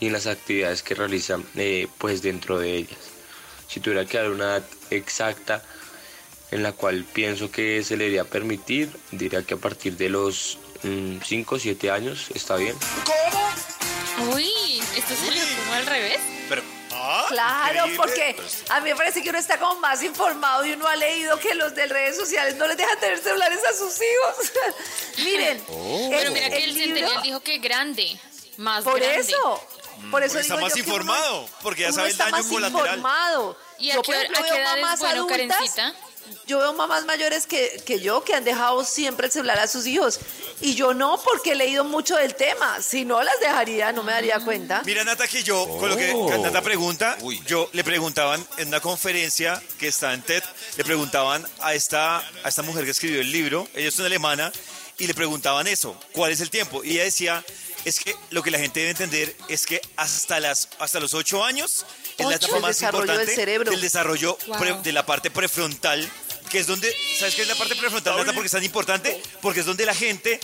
y 0.00 0.06
en 0.06 0.12
las 0.12 0.26
actividades 0.26 0.82
que 0.82 0.94
realizan 0.94 1.44
eh, 1.56 1.88
pues 1.98 2.22
dentro 2.22 2.58
de 2.58 2.76
ellas. 2.76 2.98
Si 3.68 3.80
tuviera 3.80 4.04
que 4.04 4.18
dar 4.18 4.30
una 4.30 4.56
edad 4.56 4.64
exacta 4.90 5.62
en 6.50 6.62
la 6.62 6.72
cual 6.72 7.04
pienso 7.04 7.50
que 7.50 7.82
se 7.82 7.96
le 7.96 8.04
debería 8.04 8.24
permitir, 8.24 8.90
diría 9.10 9.42
que 9.42 9.54
a 9.54 9.58
partir 9.58 9.96
de 9.96 10.08
los 10.08 10.58
5 10.82 11.54
o 11.54 11.58
7 11.58 11.90
años 11.90 12.30
está 12.34 12.56
bien. 12.56 12.76
Uy, 14.32 14.80
esto 14.96 15.14
salió 15.14 15.42
como 15.58 15.72
al 15.72 15.86
revés. 15.86 16.35
Claro, 17.28 17.86
increíble. 17.86 17.96
porque 17.96 18.36
a 18.70 18.80
mí 18.80 18.90
me 18.90 18.96
parece 18.96 19.22
que 19.22 19.30
uno 19.30 19.38
está 19.38 19.58
como 19.58 19.80
más 19.80 20.02
informado 20.02 20.64
y 20.64 20.72
uno 20.72 20.86
ha 20.88 20.96
leído 20.96 21.38
que 21.38 21.54
los 21.54 21.74
de 21.74 21.86
redes 21.86 22.16
sociales 22.16 22.54
no 22.56 22.66
les 22.66 22.76
dejan 22.76 22.98
tener 23.00 23.18
celulares 23.18 23.60
a 23.68 23.72
sus 23.72 23.94
hijos. 23.96 24.52
Miren, 25.24 25.64
Pero 26.10 26.30
mira 26.32 26.50
que 26.50 26.64
el, 26.64 26.74
libro- 26.74 26.86
centennial 26.96 27.22
dijo 27.22 27.40
que 27.40 27.58
grande, 27.58 28.18
más 28.58 28.84
por 28.84 28.98
grande. 29.00 29.20
eso, 29.20 29.66
por 30.10 30.22
eso 30.22 30.34
Porque 30.34 30.40
está 30.40 30.54
digo 30.54 30.60
más 30.60 30.74
yo 30.74 30.84
que 30.84 30.90
uno- 30.90 30.96
informado, 31.02 31.48
porque 31.62 31.82
ya 31.82 31.92
sabe 31.92 32.06
el 32.08 32.12
está 32.12 32.24
daño 32.24 32.36
más 32.38 32.46
colateral. 32.46 32.86
informado. 32.98 33.58
¿Y 33.78 33.90
a 33.90 33.94
Yo, 33.96 34.02
qué, 34.02 34.06
por 34.06 34.14
ejemplo, 34.16 34.38
a 34.38 34.42
qué 34.42 34.50
veo 34.52 34.60
edad 34.62 34.76
es 34.76 34.82
mamás 34.82 35.00
bueno, 35.00 35.14
adultas, 35.26 35.36
Karencita? 35.38 35.94
Yo 36.46 36.58
veo 36.58 36.72
mamás 36.72 37.04
mayores 37.04 37.46
que, 37.46 37.82
que 37.84 38.00
yo 38.00 38.22
que 38.24 38.34
han 38.34 38.44
dejado 38.44 38.84
siempre 38.84 39.26
el 39.26 39.32
celular 39.32 39.58
a 39.58 39.66
sus 39.66 39.86
hijos. 39.86 40.20
Y 40.60 40.74
yo 40.74 40.94
no, 40.94 41.20
porque 41.22 41.52
he 41.52 41.54
leído 41.54 41.84
mucho 41.84 42.16
del 42.16 42.34
tema. 42.34 42.80
Si 42.80 43.04
no 43.04 43.22
las 43.22 43.38
dejaría, 43.40 43.92
no 43.92 44.02
me 44.02 44.12
daría 44.12 44.40
cuenta. 44.40 44.82
Mira, 44.84 45.04
Nata, 45.04 45.26
que 45.26 45.42
yo, 45.42 45.66
con 45.78 45.88
lo 45.90 45.96
que 45.96 46.06
Oh. 46.14 46.38
Nata 46.38 46.62
pregunta, 46.62 47.18
yo 47.46 47.68
le 47.72 47.84
preguntaban 47.84 48.46
en 48.58 48.68
una 48.68 48.80
conferencia 48.80 49.62
que 49.78 49.88
está 49.88 50.14
en 50.14 50.22
TED, 50.22 50.42
le 50.76 50.84
preguntaban 50.84 51.46
a 51.60 51.74
esta, 51.74 52.18
a 52.18 52.48
esta 52.48 52.62
mujer 52.62 52.84
que 52.84 52.92
escribió 52.92 53.20
el 53.20 53.30
libro, 53.30 53.68
ella 53.74 53.88
es 53.88 53.98
una 53.98 54.06
alemana, 54.06 54.52
y 54.98 55.06
le 55.06 55.14
preguntaban 55.14 55.66
eso, 55.66 55.98
¿cuál 56.12 56.32
es 56.32 56.40
el 56.40 56.50
tiempo? 56.50 56.82
Y 56.84 56.92
ella 56.92 57.04
decía, 57.04 57.44
es 57.88 58.00
que 58.00 58.14
lo 58.30 58.42
que 58.42 58.50
la 58.50 58.58
gente 58.58 58.80
debe 58.80 58.90
entender 58.90 59.34
es 59.48 59.64
que 59.64 59.80
hasta, 59.96 60.40
las, 60.40 60.68
hasta 60.78 60.98
los 61.00 61.14
ocho 61.14 61.44
años 61.44 61.86
es 62.18 62.20
la 62.20 62.26
Ocho, 62.26 62.36
etapa 62.36 62.56
el 62.56 62.62
más 62.62 62.76
desarrollo 62.78 63.02
del 63.02 63.10
importante 63.12 63.34
cerebro. 63.34 63.70
del 63.70 63.80
desarrollo 63.80 64.38
Wow. 64.48 64.58
pre- 64.58 64.78
de 64.82 64.92
la 64.92 65.06
parte 65.06 65.30
prefrontal, 65.30 66.10
que 66.50 66.58
es 66.58 66.66
donde, 66.66 66.94
¿sabes 67.18 67.34
qué 67.36 67.42
es 67.42 67.48
la 67.48 67.54
parte 67.54 67.76
prefrontal, 67.76 68.16
Nata? 68.16 68.32
Porque 68.32 68.46
es 68.46 68.52
tan 68.52 68.64
importante, 68.64 69.22
porque 69.40 69.60
es 69.60 69.66
donde 69.66 69.86
la 69.86 69.94
gente, 69.94 70.40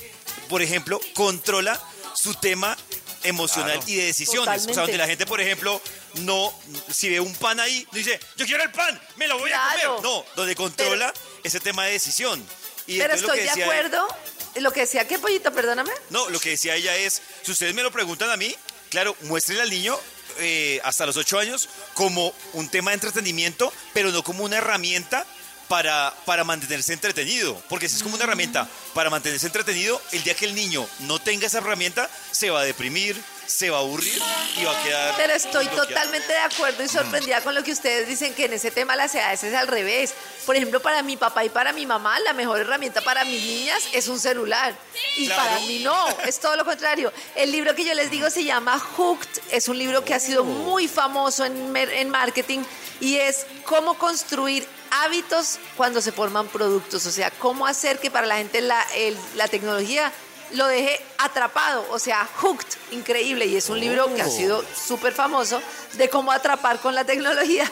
por 0.49 0.63
ejemplo, 0.63 1.01
controla 1.15 1.79
su 2.15 2.35
tema 2.35 2.77
emocional 3.25 3.73
Claro. 3.79 3.89
y 3.89 3.95
de 3.97 4.05
decisiones. 4.07 4.41
O 4.41 4.45
sea, 4.45 4.55
Totalmente. 4.59 4.81
donde 4.81 4.99
la 4.99 5.07
gente, 5.07 5.27
por 5.27 5.41
ejemplo, 5.41 5.81
no, 6.21 6.53
si 6.91 7.09
ve 7.09 7.21
un 7.21 7.35
pan 7.37 7.59
ahí, 7.61 7.87
no 7.91 7.99
dice, 7.99 8.19
yo 8.37 8.47
quiero 8.47 8.63
el 8.63 8.71
pan, 8.73 9.01
me 9.17 9.27
lo 9.29 9.39
voy 9.39 9.51
a 9.53 9.61
comer. 9.85 10.03
No, 10.03 10.25
donde 10.37 10.55
controla 10.55 11.13
ese 11.43 11.61
tema 11.61 11.85
de 11.87 11.93
decisión. 11.93 12.45
Y 12.87 12.99
Pero 12.99 13.15
lo 13.15 13.21
estoy 13.21 13.39
que 13.39 13.45
de 13.45 13.63
acuerdo. 13.63 14.07
Lo 14.57 14.71
que 14.73 14.81
decía, 14.81 15.07
¿qué 15.07 15.19
pollito? 15.19 15.53
Perdóname. 15.53 15.91
No, 16.11 16.29
lo 16.29 16.38
que 16.38 16.51
decía 16.51 16.77
ella 16.77 16.95
es, 16.97 17.23
si 17.43 17.53
ustedes 17.53 17.75
me 17.75 17.83
lo 17.83 17.91
preguntan 17.91 18.31
a 18.31 18.37
mí, 18.37 18.55
claro, 18.91 19.17
muéstrenle 19.23 19.62
al 19.62 19.71
niño 19.71 19.99
eh, 20.38 20.81
hasta 20.85 21.07
los 21.07 21.17
ocho 21.17 21.38
años 21.38 21.69
como 21.95 22.35
un 22.53 22.69
tema 22.69 22.91
de 22.91 22.97
entretenimiento, 22.97 23.73
pero 23.95 24.11
no 24.11 24.23
como 24.23 24.45
una 24.45 24.59
herramienta 24.59 25.27
para, 25.69 26.15
para 26.27 26.45
mantenerse 26.45 26.93
entretenido. 26.93 27.62
Porque 27.69 27.88
si 27.88 27.97
es 27.97 28.03
como 28.03 28.17
una 28.17 28.25
herramienta 28.25 28.69
para 28.93 29.09
mantenerse 29.09 29.47
entretenido, 29.47 30.01
el 30.12 30.23
día 30.23 30.35
que 30.35 30.45
el 30.45 30.55
niño 30.55 30.87
no 31.01 31.19
tenga 31.19 31.47
esa 31.47 31.59
herramienta, 31.59 32.11
se 32.31 32.51
va 32.51 32.61
a 32.61 32.65
deprimir, 32.65 33.17
se 33.47 33.71
va 33.71 33.79
a 33.79 33.81
aburrir 33.81 34.21
y 34.57 34.65
va 34.65 34.79
a 34.79 34.83
quedar... 34.83 35.15
Pero 35.17 35.33
estoy 35.35 35.65
bloqueado. 35.67 35.87
totalmente 35.89 36.33
de 36.33 36.39
acuerdo 36.39 36.83
y 36.83 36.89
sorprendida 36.89 37.41
con 37.43 37.55
lo 37.55 37.63
que 37.63 37.73
ustedes 37.73 38.09
dicen 38.09 38.35
que 38.35 38.47
en 38.47 38.55
ese 38.55 38.71
tema 38.71 38.97
las 38.97 39.15
edades 39.15 39.43
es 39.45 39.55
al 39.55 39.69
revés. 39.69 40.15
Por 40.47 40.57
ejemplo, 40.57 40.81
para 40.81 41.03
mi 41.03 41.17
papá 41.17 41.45
y 41.45 41.49
para 41.49 41.73
mi 41.73 41.87
mamá, 41.87 42.19
la 42.21 42.33
mejor 42.33 42.61
herramienta 42.61 43.01
para 43.03 43.25
mis 43.25 43.43
niñas 43.45 43.83
es 43.93 44.09
un 44.09 44.19
celular. 44.19 44.75
Y 45.17 45.27
Claro. 45.27 45.43
para 45.43 45.61
mí 45.61 45.79
no, 45.81 46.09
es 46.27 46.39
todo 46.41 46.57
lo 46.57 46.65
contrario. 46.65 47.13
El 47.35 47.53
libro 47.53 47.75
que 47.75 47.85
yo 47.85 47.95
les 47.95 48.11
digo 48.11 48.31
se 48.31 48.45
llama 48.45 48.79
Hooked, 48.79 49.29
es 49.51 49.69
un 49.69 49.79
libro 49.79 50.05
que 50.05 50.15
ha 50.15 50.21
sido 50.21 50.45
muy 50.45 50.89
famoso 50.89 51.45
en, 51.45 51.77
en 51.77 52.09
marketing 52.11 52.61
y 53.01 53.17
es 53.17 53.47
cómo 53.65 53.95
construir 53.99 54.67
hábitos 54.91 55.59
cuando 55.77 56.01
se 56.01 56.13
forman 56.13 56.47
productos. 56.49 57.07
O 57.07 57.11
sea, 57.11 57.31
cómo 57.31 57.67
hacer 57.67 57.99
que 57.99 58.11
para 58.11 58.27
la 58.27 58.37
gente 58.37 58.61
la, 58.61 58.83
el- 58.95 59.17
la 59.37 59.49
tecnología 59.49 60.13
lo 60.55 60.67
deje 60.67 61.01
atrapado, 61.19 61.85
o 61.91 61.99
sea, 61.99 62.29
hooked, 62.41 62.67
increíble. 62.91 63.47
Y 63.47 63.57
es 63.57 63.69
un 63.69 63.81
libro 63.81 64.12
que 64.15 64.23
ha 64.23 64.29
sido 64.29 64.65
súper 64.75 65.12
famoso 65.12 65.61
de 65.95 66.09
cómo 66.09 66.33
atrapar 66.33 66.79
con 66.81 66.95
la 66.95 67.05
tecnología. 67.05 67.71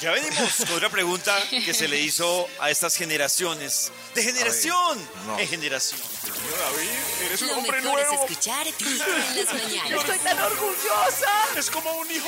Ya 0.00 0.12
venimos 0.12 0.54
con 0.56 0.72
otra 0.76 0.88
pregunta 0.88 1.36
que 1.50 1.74
se 1.74 1.86
le 1.86 2.00
hizo 2.00 2.48
a 2.58 2.70
estas 2.70 2.96
generaciones. 2.96 3.92
De 4.14 4.22
generación 4.22 4.98
no. 5.26 5.38
en 5.38 5.46
generación. 5.46 6.00
Eres 7.26 7.42
un 7.42 7.48
Lo 7.48 7.54
hombre 7.58 7.82
mejor 7.82 8.00
es 8.00 8.08
nuevo. 8.08 8.24
escuchar 8.26 8.66
Vibra 8.78 9.06
en 9.28 9.44
las 9.44 9.54
mañanas. 9.62 9.92
Estoy 10.00 10.18
tan 10.20 10.38
orgullosa. 10.40 11.30
Es 11.56 11.70
como 11.70 11.92
un 11.98 12.10
hijo. 12.10 12.26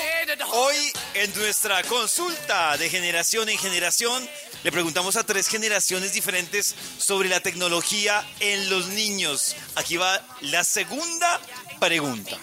Hoy 0.53 0.93
en 1.15 1.35
nuestra 1.35 1.83
consulta 1.85 2.77
de 2.77 2.91
generación 2.91 3.49
en 3.49 3.57
generación 3.59 4.29
le 4.65 4.71
preguntamos 4.71 5.17
a 5.17 5.25
tres 5.25 5.49
generaciones 5.49 6.13
diferentes 6.13 6.75
sobre 6.99 7.29
la 7.31 7.41
tecnología 7.41 8.23
en 8.41 8.69
los 8.69 8.89
niños. 8.89 9.57
Aquí 9.77 9.97
va 9.97 10.23
la 10.43 10.63
segunda 10.63 11.41
pregunta. 11.81 12.39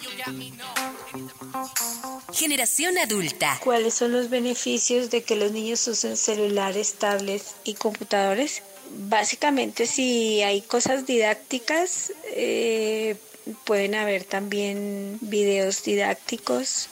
Generación 2.32 2.96
adulta. 2.98 3.58
¿Cuáles 3.62 3.94
son 3.94 4.12
los 4.12 4.30
beneficios 4.30 5.10
de 5.10 5.22
que 5.22 5.36
los 5.36 5.52
niños 5.52 5.86
usen 5.88 6.16
celulares, 6.16 6.94
tablets 6.94 7.54
y 7.64 7.74
computadores? 7.74 8.62
Básicamente, 8.92 9.86
si 9.86 10.42
hay 10.42 10.62
cosas 10.62 11.06
didácticas, 11.06 12.12
eh, 12.26 13.16
pueden 13.64 13.94
haber 13.94 14.24
también 14.24 15.18
videos 15.20 15.82
didácticos, 15.82 16.88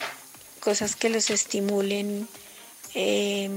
cosas 0.60 0.96
que 0.96 1.08
los 1.08 1.30
estimulen 1.30 2.28
eh, 2.94 3.50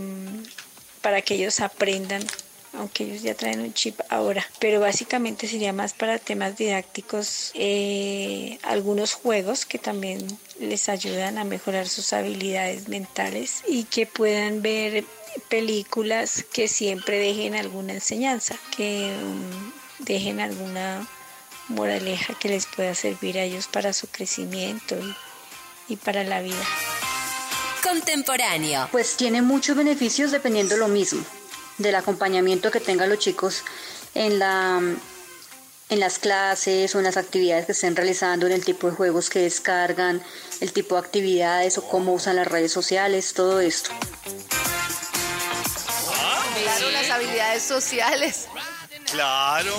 para 1.02 1.22
que 1.22 1.36
ellos 1.36 1.60
aprendan, 1.60 2.26
aunque 2.74 3.04
ellos 3.04 3.22
ya 3.22 3.36
traen 3.36 3.62
un 3.62 3.74
chip 3.74 4.00
ahora. 4.10 4.48
Pero 4.60 4.80
básicamente 4.80 5.48
sería 5.48 5.74
más 5.74 5.94
para 5.94 6.20
temas 6.20 6.58
didácticos, 6.58 7.52
eh, 7.56 8.60
algunos 8.64 9.14
juegos 9.14 9.66
que 9.66 9.78
también 9.78 10.26
les 10.62 10.90
ayudan 10.90 11.38
a 11.38 11.44
mejorar 11.44 11.88
sus 11.88 12.14
habilidades 12.14 12.88
mentales 12.88 13.64
y 13.68 13.84
que 13.86 14.06
puedan 14.06 14.62
ver 14.62 15.04
películas 15.50 16.46
que 16.54 16.68
siempre 16.68 17.18
dejen 17.20 17.56
alguna 17.56 17.94
enseñanza, 17.94 18.56
que 18.76 19.12
mm, 19.12 20.04
dejen 20.04 20.40
alguna 20.40 21.08
moraleja 21.68 22.38
que 22.38 22.50
les 22.50 22.66
pueda 22.68 22.94
servir 22.94 23.40
a 23.40 23.44
ellos 23.44 23.68
para 23.68 23.94
su 23.94 24.08
crecimiento 24.08 24.96
y, 25.00 25.94
y 25.94 25.96
para 25.96 26.24
la 26.24 26.42
vida. 26.42 26.64
Contemporáneo. 27.84 28.88
Pues 28.92 29.18
tiene 29.18 29.42
muchos 29.42 29.76
beneficios 29.76 30.32
dependiendo 30.32 30.78
lo 30.78 30.88
mismo, 30.88 31.26
del 31.78 31.96
acompañamiento 31.96 32.70
que 32.72 32.80
tengan 32.80 33.10
los 33.10 33.20
chicos 33.20 33.64
en 34.14 34.38
la 34.38 34.80
en 35.92 36.00
las 36.00 36.20
clases 36.20 36.96
o 36.96 37.00
en 37.00 37.04
las 37.04 37.18
actividades 37.18 37.66
que 37.66 37.74
estén 37.74 37.96
realizando, 37.98 38.46
en 38.48 38.54
el 38.54 38.64
tipo 38.64 38.90
de 38.90 38.96
juegos 38.96 39.30
que 39.30 39.40
descargan, 39.40 40.24
el 40.62 40.72
tipo 40.72 40.96
de 40.96 41.02
actividades 41.02 41.78
o 41.78 41.84
cómo 41.88 42.14
usan 42.14 42.38
las 42.38 42.48
redes 42.48 42.72
sociales, 42.72 43.34
todo 43.34 43.60
esto. 43.60 43.92
Claro, 46.64 46.90
las 46.92 47.10
habilidades 47.10 47.64
sociales. 47.64 48.48
Claro. 49.12 49.76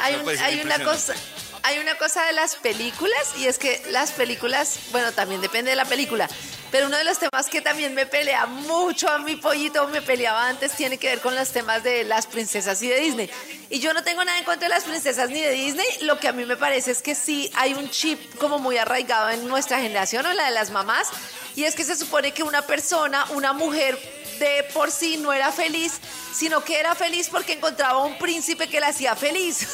Hay, 0.00 0.16
un- 0.16 0.28
hay 0.38 0.60
una 0.60 0.82
cosa. 0.82 1.14
Hay 1.62 1.78
una 1.78 1.96
cosa 1.98 2.24
de 2.26 2.32
las 2.32 2.54
películas 2.56 3.34
y 3.38 3.46
es 3.46 3.58
que 3.58 3.82
las 3.90 4.12
películas, 4.12 4.78
bueno, 4.92 5.10
también 5.12 5.40
depende 5.40 5.70
de 5.70 5.76
la 5.76 5.84
película, 5.84 6.28
pero 6.76 6.88
uno 6.88 6.98
de 6.98 7.04
los 7.04 7.18
temas 7.18 7.48
que 7.48 7.62
también 7.62 7.94
me 7.94 8.04
pelea 8.04 8.44
mucho 8.44 9.08
a 9.08 9.18
mi 9.18 9.36
pollito, 9.36 9.88
me 9.88 10.02
peleaba 10.02 10.46
antes, 10.46 10.72
tiene 10.72 10.98
que 10.98 11.08
ver 11.08 11.20
con 11.20 11.34
los 11.34 11.48
temas 11.48 11.82
de 11.82 12.04
las 12.04 12.26
princesas 12.26 12.82
y 12.82 12.88
de 12.88 13.00
Disney. 13.00 13.30
Y 13.70 13.78
yo 13.78 13.94
no 13.94 14.04
tengo 14.04 14.22
nada 14.22 14.36
en 14.38 14.44
contra 14.44 14.68
de 14.68 14.74
las 14.74 14.84
princesas 14.84 15.30
ni 15.30 15.40
de 15.40 15.52
Disney, 15.52 15.86
lo 16.02 16.20
que 16.20 16.28
a 16.28 16.32
mí 16.32 16.44
me 16.44 16.58
parece 16.58 16.90
es 16.90 17.00
que 17.00 17.14
sí 17.14 17.50
hay 17.54 17.72
un 17.72 17.88
chip 17.88 18.20
como 18.36 18.58
muy 18.58 18.76
arraigado 18.76 19.30
en 19.30 19.48
nuestra 19.48 19.80
generación 19.80 20.26
o 20.26 20.34
la 20.34 20.44
de 20.44 20.50
las 20.50 20.70
mamás, 20.70 21.08
y 21.54 21.64
es 21.64 21.74
que 21.74 21.82
se 21.82 21.96
supone 21.96 22.32
que 22.32 22.42
una 22.42 22.60
persona, 22.60 23.24
una 23.30 23.54
mujer 23.54 23.98
de 24.38 24.64
por 24.74 24.90
sí 24.90 25.16
no 25.16 25.32
era 25.32 25.52
feliz, 25.52 25.94
sino 26.34 26.62
que 26.64 26.78
era 26.78 26.94
feliz 26.94 27.28
porque 27.30 27.52
encontraba 27.54 27.98
un 28.04 28.18
príncipe 28.18 28.68
que 28.68 28.80
la 28.80 28.88
hacía 28.88 29.16
feliz. 29.16 29.66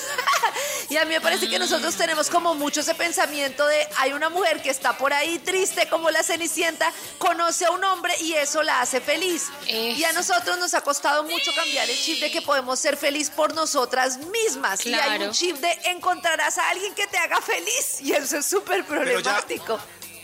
y 0.91 0.97
a 0.97 1.05
mí 1.05 1.15
me 1.15 1.21
parece 1.21 1.49
que 1.49 1.59
nosotros 1.59 1.97
tenemos 1.97 2.29
como 2.31 2.55
mucho 2.55 2.81
ese 2.81 2.95
pensamiento 2.95 3.67
de 3.67 3.89
hay 3.99 4.13
una 4.13 4.29
mujer 4.29 4.63
que 4.63 4.71
está 4.71 4.97
por 4.97 5.13
ahí 5.13 5.39
triste 5.39 5.89
como 5.89 6.11
la 6.11 6.23
Cenicienta, 6.23 6.93
conoce 7.19 7.65
a 7.67 7.71
un 7.73 7.83
hombre 7.85 8.15
y 8.21 8.35
eso 8.35 8.63
la 8.63 8.81
hace 8.81 9.01
feliz. 9.01 9.49
Y 9.67 10.05
a 10.05 10.13
nosotros 10.13 10.59
nos 10.59 10.75
ha 10.75 10.81
costado 10.83 11.25
mucho 11.25 11.53
cambiar 11.55 11.89
el 11.89 11.97
chip 11.97 12.21
de 12.21 12.31
que 12.31 12.43
podemos 12.43 12.79
ser 12.79 12.97
feliz 12.97 13.31
por 13.31 13.55
nosotras 13.55 14.19
mismas. 14.19 14.85
Y 14.87 14.95
hay 14.95 15.23
un 15.23 15.33
chip 15.33 15.57
de 15.57 15.71
encontrarás 15.91 16.59
a 16.59 16.69
alguien 16.71 16.95
que 16.95 17.07
te 17.07 17.19
haga 17.19 17.41
feliz. 17.41 18.01
Y 18.01 18.13
eso 18.13 18.39
es 18.39 18.47
súper 18.47 18.85
Pero 18.85 19.19
ya- 19.21 19.41
problemático. 19.43 19.81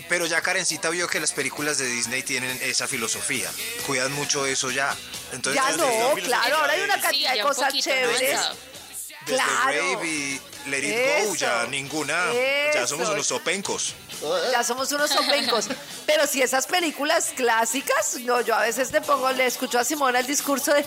Pero 0.08 0.26
ya 0.26 0.40
Karencita 0.40 0.88
vio 0.90 1.06
que 1.08 1.20
las 1.20 1.32
películas 1.32 1.78
de 1.78 1.86
Disney 1.86 2.22
tienen 2.22 2.58
esa 2.62 2.88
filosofía. 2.88 3.50
Cuidan 3.86 4.12
mucho 4.12 4.46
eso 4.46 4.70
ya. 4.70 4.96
Entonces, 5.32 5.62
Ya 5.62 5.76
no, 5.76 6.14
claro, 6.14 6.56
ahora 6.56 6.72
hay 6.72 6.80
una 6.82 6.94
Sí, 6.96 7.00
cantidad 7.02 7.30
de 7.32 7.36
ya 7.36 7.44
un 7.44 7.48
cosas 7.52 7.74
chéveres. 7.74 8.20
Desde 8.20 8.68
Claro. 9.26 9.64
Brave 9.66 10.08
y 10.08 10.40
Let 10.66 10.78
It 10.78 11.26
Go, 11.26 11.34
ya 11.34 11.66
ninguna. 11.66 12.32
Ya 12.74 12.86
somos 12.86 13.08
unos 13.08 13.26
sopencos. 13.26 13.94
Ya 14.52 14.62
somos 14.62 14.90
unos 14.92 15.10
sopencos. 15.10 15.68
Pero 16.06 16.26
si 16.26 16.42
esas 16.42 16.66
películas 16.66 17.32
clásicas, 17.34 18.18
no, 18.20 18.40
yo 18.40 18.54
a 18.54 18.62
veces 18.62 18.92
le 18.92 19.00
pongo, 19.00 19.30
le 19.32 19.46
escucho 19.46 19.78
a 19.78 19.84
Simona 19.84 20.20
el 20.20 20.26
discurso 20.26 20.72
de, 20.74 20.84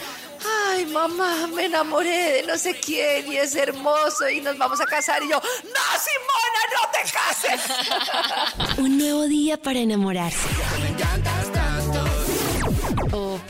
ay 0.74 0.86
mamá, 0.88 1.48
me 1.48 1.66
enamoré 1.66 2.34
de 2.34 2.44
no 2.44 2.58
sé 2.58 2.80
quién 2.80 3.32
y 3.32 3.38
es 3.38 3.56
hermoso 3.56 4.30
y 4.30 4.42
nos 4.42 4.58
vamos 4.58 4.82
a 4.82 4.86
casar 4.86 5.24
y 5.24 5.30
yo, 5.30 5.40
no 5.40 5.82
Simona, 6.06 6.62
no 6.76 6.90
te 6.92 7.02
cases. 7.12 8.78
Un 8.78 8.98
nuevo 8.98 9.26
día 9.28 9.58
para 9.58 9.80
enamorarse. 9.80 10.38
O 10.38 11.31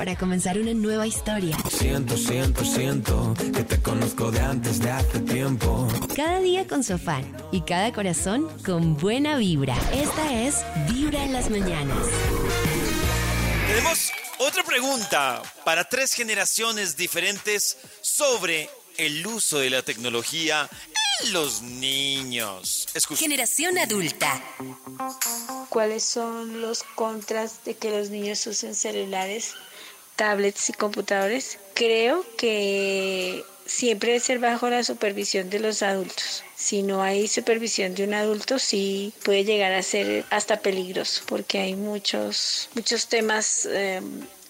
para 0.01 0.15
comenzar 0.15 0.57
una 0.57 0.73
nueva 0.73 1.05
historia. 1.05 1.55
Siento, 1.69 2.17
siento, 2.17 2.65
siento 2.65 3.35
que 3.53 3.63
te 3.63 3.79
conozco 3.83 4.31
de 4.31 4.39
antes 4.39 4.79
de 4.79 4.89
hace 4.89 5.19
tiempo. 5.19 5.87
Cada 6.15 6.39
día 6.39 6.65
con 6.65 6.83
su 6.83 6.93
afán 6.93 7.37
y 7.51 7.61
cada 7.61 7.93
corazón 7.93 8.49
con 8.65 8.97
buena 8.97 9.37
vibra. 9.37 9.77
Esta 9.93 10.41
es 10.41 10.65
Vibra 10.91 11.23
en 11.23 11.33
las 11.33 11.51
mañanas. 11.51 11.99
Tenemos 13.67 14.11
otra 14.39 14.63
pregunta 14.63 15.43
para 15.65 15.83
tres 15.83 16.15
generaciones 16.15 16.97
diferentes 16.97 17.77
sobre 18.01 18.71
el 18.97 19.27
uso 19.27 19.59
de 19.59 19.69
la 19.69 19.83
tecnología 19.83 20.67
en 21.21 21.31
los 21.31 21.61
niños. 21.61 22.87
Escucha. 22.95 23.19
Generación 23.19 23.77
adulta. 23.77 24.41
¿Cuáles 25.69 26.03
son 26.03 26.59
los 26.59 26.81
contras 26.95 27.63
de 27.65 27.75
que 27.75 27.91
los 27.91 28.09
niños 28.09 28.47
usen 28.47 28.73
celulares, 28.73 29.53
tablets 30.21 30.69
y 30.69 30.73
computadores? 30.73 31.57
Creo 31.73 32.23
que 32.37 33.43
siempre 33.65 34.11
debe 34.11 34.19
ser 34.19 34.37
bajo 34.37 34.69
la 34.69 34.83
supervisión 34.83 35.49
de 35.49 35.59
los 35.59 35.81
adultos. 35.81 36.43
Si 36.55 36.83
no 36.83 37.01
hay 37.01 37.27
supervisión 37.27 37.95
de 37.95 38.03
un 38.03 38.13
adulto, 38.13 38.59
sí 38.59 39.13
puede 39.23 39.45
llegar 39.45 39.71
a 39.71 39.81
ser 39.81 40.23
hasta 40.29 40.59
peligroso, 40.59 41.23
porque 41.25 41.57
hay 41.57 41.73
muchos, 41.75 42.69
muchos 42.75 43.07
temas 43.07 43.65
eh, 43.65 43.99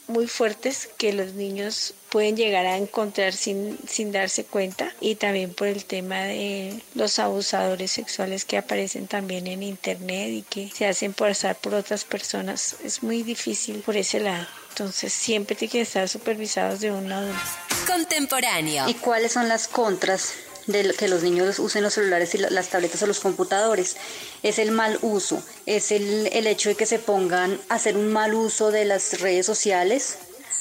muy 0.07 0.28
fuertes 0.28 0.89
que 0.97 1.13
los 1.13 1.36
niños 1.36 1.93
pueden 2.09 2.36
llegar 2.36 2.65
a 2.65 2.76
encontrar 2.76 3.32
sin, 3.32 3.80
sin 3.88 4.11
darse 4.11 4.43
cuenta 4.43 4.91
y 4.99 5.15
también 5.15 5.53
por 5.53 5.67
el 5.67 5.86
tema 5.86 6.24
de 6.24 6.82
los 6.95 7.17
abusadores 7.17 7.91
sexuales 7.91 8.43
que 8.43 8.57
aparecen 8.57 9.07
también 9.07 9.47
en 9.47 9.63
internet 9.63 10.32
y 10.32 10.41
que 10.41 10.69
se 10.69 10.86
hacen 10.86 11.13
pasar 11.13 11.55
por 11.55 11.76
otras 11.76 12.03
personas. 12.03 12.76
Es 12.84 13.03
muy 13.03 13.24
difícil 13.24 13.78
por 13.86 13.95
ese 13.95 14.19
lado. 14.19 14.47
Entonces 14.72 15.11
siempre 15.13 15.55
tienen 15.55 15.72
que 15.72 15.82
estar 15.82 16.07
supervisados 16.07 16.80
de 16.80 16.91
un 16.91 17.11
adulto. 17.11 17.39
Contemporáneo. 17.88 18.88
¿Y 18.88 18.93
cuáles 18.95 19.34
son 19.34 19.47
las 19.49 19.67
contras 19.67 20.34
de 20.67 20.93
que 20.97 21.07
los 21.09 21.24
niños 21.24 21.59
usen 21.59 21.84
los 21.84 21.93
celulares 21.95 22.34
y 22.36 22.38
la- 22.38 22.49
las 22.49 22.69
tabletas 22.69 23.01
o 23.03 23.07
los 23.07 23.19
computadores? 23.19 23.97
Es 24.43 24.59
el 24.59 24.72
mal 24.72 24.97
uso, 25.01 25.43
es 25.65 25.91
el, 25.91 26.30
el 26.32 26.47
hecho 26.47 26.69
de 26.69 26.76
que 26.76 26.86
se 26.86 26.99
pongan 26.99 27.59
a 27.69 27.76
hacer 27.76 27.97
un 27.97 28.11
mal 28.13 28.34
uso 28.34 28.72
de 28.72 28.86
las 28.86 29.19
redes 29.19 29.45
sociales, 29.45 30.15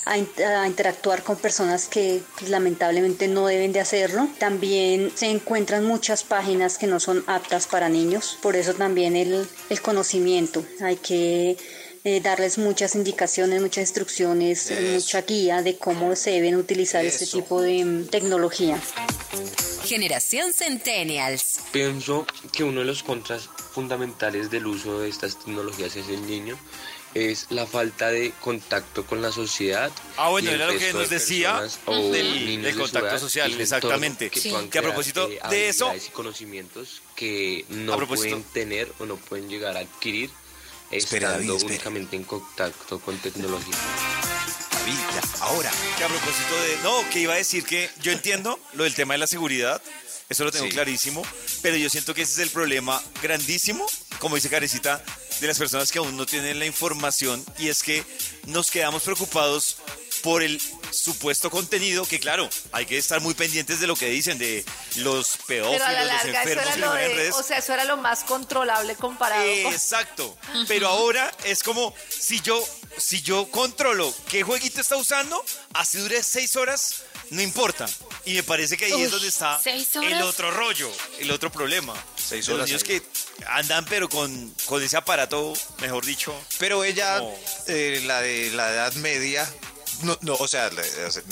a, 0.06 0.12
a 0.14 0.66
interactuar 0.66 1.22
con 1.22 1.36
personas 1.36 1.86
que 1.86 2.20
pues, 2.38 2.50
lamentablemente 2.50 3.28
no 3.28 3.46
deben 3.46 3.72
de 3.72 3.80
hacerlo. 3.80 4.28
También 4.38 5.12
se 5.14 5.26
encuentran 5.26 5.84
muchas 5.84 6.24
páginas 6.24 6.78
que 6.78 6.86
no 6.88 6.98
son 6.98 7.22
aptas 7.28 7.66
para 7.68 7.88
niños, 7.88 8.38
por 8.42 8.56
eso 8.56 8.74
también 8.74 9.14
el, 9.14 9.46
el 9.68 9.80
conocimiento. 9.82 10.64
Hay 10.80 10.96
que 10.96 11.56
eh, 12.04 12.20
darles 12.20 12.58
muchas 12.58 12.94
indicaciones, 12.94 13.60
muchas 13.60 13.82
instrucciones, 13.82 14.72
mucha 14.92 15.22
guía 15.22 15.62
de 15.62 15.76
cómo 15.76 16.16
se 16.16 16.30
deben 16.30 16.56
utilizar 16.56 17.04
este 17.04 17.26
tipo 17.26 17.60
de 17.60 17.84
mm, 17.84 18.06
tecnología. 18.06 18.80
Generación 19.84 20.52
Centennials. 20.52 21.60
Pienso 21.72 22.26
que 22.52 22.64
uno 22.64 22.80
de 22.80 22.86
los 22.86 23.02
contras 23.02 23.48
fundamentales 23.72 24.50
del 24.50 24.66
uso 24.66 25.00
de 25.00 25.08
estas 25.08 25.38
tecnologías 25.38 25.96
en 25.96 26.08
el 26.10 26.26
niño 26.26 26.58
es 27.12 27.46
la 27.50 27.66
falta 27.66 28.08
de 28.08 28.32
contacto 28.40 29.04
con 29.04 29.20
la 29.20 29.32
sociedad. 29.32 29.90
Ah, 30.16 30.28
bueno, 30.28 30.50
era 30.52 30.66
lo 30.68 30.78
que 30.78 30.86
de 30.86 30.92
nos 30.92 31.10
decía 31.10 31.60
del- 31.86 32.76
contacto 32.78 33.18
social, 33.18 33.60
exactamente. 33.60 34.30
Que, 34.30 34.40
Sí. 34.40 34.50
puedan 34.50 34.70
Que 34.70 34.78
a 34.78 34.80
crear, 34.82 34.94
propósito 34.94 35.28
eh, 35.28 35.40
de 35.50 35.68
eso- 35.70 35.92
y 35.94 36.00
conocimientos 36.10 37.02
que 37.16 37.64
no 37.68 37.98
pueden 38.06 38.44
tener 38.44 38.92
o 39.00 39.06
no 39.06 39.16
pueden 39.16 39.48
llegar 39.48 39.76
a 39.76 39.80
adquirir 39.80 40.30
Espere, 40.90 41.26
estando 41.26 41.54
David, 41.54 41.66
únicamente 41.66 42.16
en 42.16 42.24
contacto 42.24 42.98
con 43.00 43.16
tecnología. 43.18 43.76
David, 44.72 44.94
ya, 45.14 45.44
ahora. 45.44 45.70
Que 45.96 46.04
a 46.04 46.08
propósito 46.08 46.60
de. 46.62 46.76
No, 46.82 47.08
que 47.10 47.20
iba 47.20 47.34
a 47.34 47.36
decir 47.36 47.64
que 47.64 47.88
yo 48.02 48.12
entiendo 48.12 48.58
lo 48.74 48.84
del 48.84 48.94
tema 48.94 49.14
de 49.14 49.18
la 49.18 49.26
seguridad. 49.26 49.80
Eso 50.28 50.44
lo 50.44 50.52
tengo 50.52 50.66
Sí. 50.66 50.72
clarísimo. 50.72 51.22
Pero 51.62 51.76
yo 51.76 51.90
siento 51.90 52.14
que 52.14 52.22
ese 52.22 52.32
es 52.34 52.38
el 52.38 52.50
problema 52.50 53.02
grandísimo, 53.22 53.84
como 54.20 54.36
dice 54.36 54.48
Carecita, 54.48 55.02
de 55.40 55.46
las 55.46 55.58
personas 55.58 55.90
que 55.90 55.98
aún 55.98 56.16
no 56.16 56.24
tienen 56.26 56.58
la 56.58 56.66
información. 56.66 57.44
Y 57.58 57.68
es 57.68 57.82
que 57.82 58.04
nos 58.46 58.70
quedamos 58.70 59.02
preocupados 59.02 59.78
por 60.22 60.42
el 60.42 60.60
supuesto 60.90 61.50
contenido, 61.50 62.04
que 62.06 62.20
claro, 62.20 62.48
hay 62.72 62.86
que 62.86 62.98
estar 62.98 63.20
muy 63.20 63.34
pendientes 63.34 63.80
de 63.80 63.86
lo 63.86 63.96
que 63.96 64.06
dicen, 64.06 64.38
de 64.38 64.64
los 64.96 65.36
pedófilos, 65.46 65.72
Pero 65.78 65.84
a 65.86 65.92
la 65.92 66.04
los 66.04 66.12
larga 66.24 66.42
eso 66.42 66.50
enfermos 66.50 66.76
lo 66.78 66.96
en 66.96 67.08
de, 67.08 67.14
redes. 67.16 67.34
o 67.34 67.42
sea, 67.42 67.58
eso 67.58 67.72
era 67.72 67.84
lo 67.84 67.96
más 67.96 68.24
controlable 68.24 68.94
comparado 68.96 69.42
con... 69.62 69.72
Exacto. 69.72 70.36
Pero 70.68 70.88
ahora 70.88 71.30
es 71.44 71.62
como 71.62 71.94
si 72.08 72.40
yo, 72.40 72.62
si 72.98 73.22
yo 73.22 73.50
controlo 73.50 74.12
qué 74.28 74.42
jueguito 74.42 74.80
está 74.80 74.96
usando, 74.96 75.42
así 75.74 75.98
dure 75.98 76.22
seis 76.22 76.56
horas, 76.56 77.02
no 77.30 77.40
importa. 77.42 77.86
Y 78.24 78.34
me 78.34 78.42
parece 78.42 78.76
que 78.76 78.86
ahí 78.86 78.92
Uy, 78.92 79.02
es 79.04 79.10
donde 79.12 79.28
está 79.28 79.58
¿seis 79.62 79.88
el 79.94 80.04
horas? 80.14 80.22
otro 80.24 80.50
rollo, 80.50 80.90
el 81.20 81.30
otro 81.30 81.50
problema. 81.50 81.94
Seis 82.16 82.46
De 82.46 82.52
los 82.52 82.58
horas 82.58 82.66
niños 82.68 82.84
que 82.84 83.02
andan 83.46 83.84
pero 83.86 84.08
con, 84.08 84.54
con 84.66 84.82
ese 84.82 84.96
aparato, 84.96 85.52
mejor 85.80 86.04
dicho. 86.04 86.34
Pero 86.58 86.84
ella, 86.84 87.18
como- 87.18 87.38
eh, 87.68 88.02
la 88.04 88.20
de 88.20 88.50
la 88.50 88.70
edad 88.72 88.92
media, 88.94 89.48
no, 90.02 90.18
no 90.22 90.34
o 90.34 90.48
sea, 90.48 90.70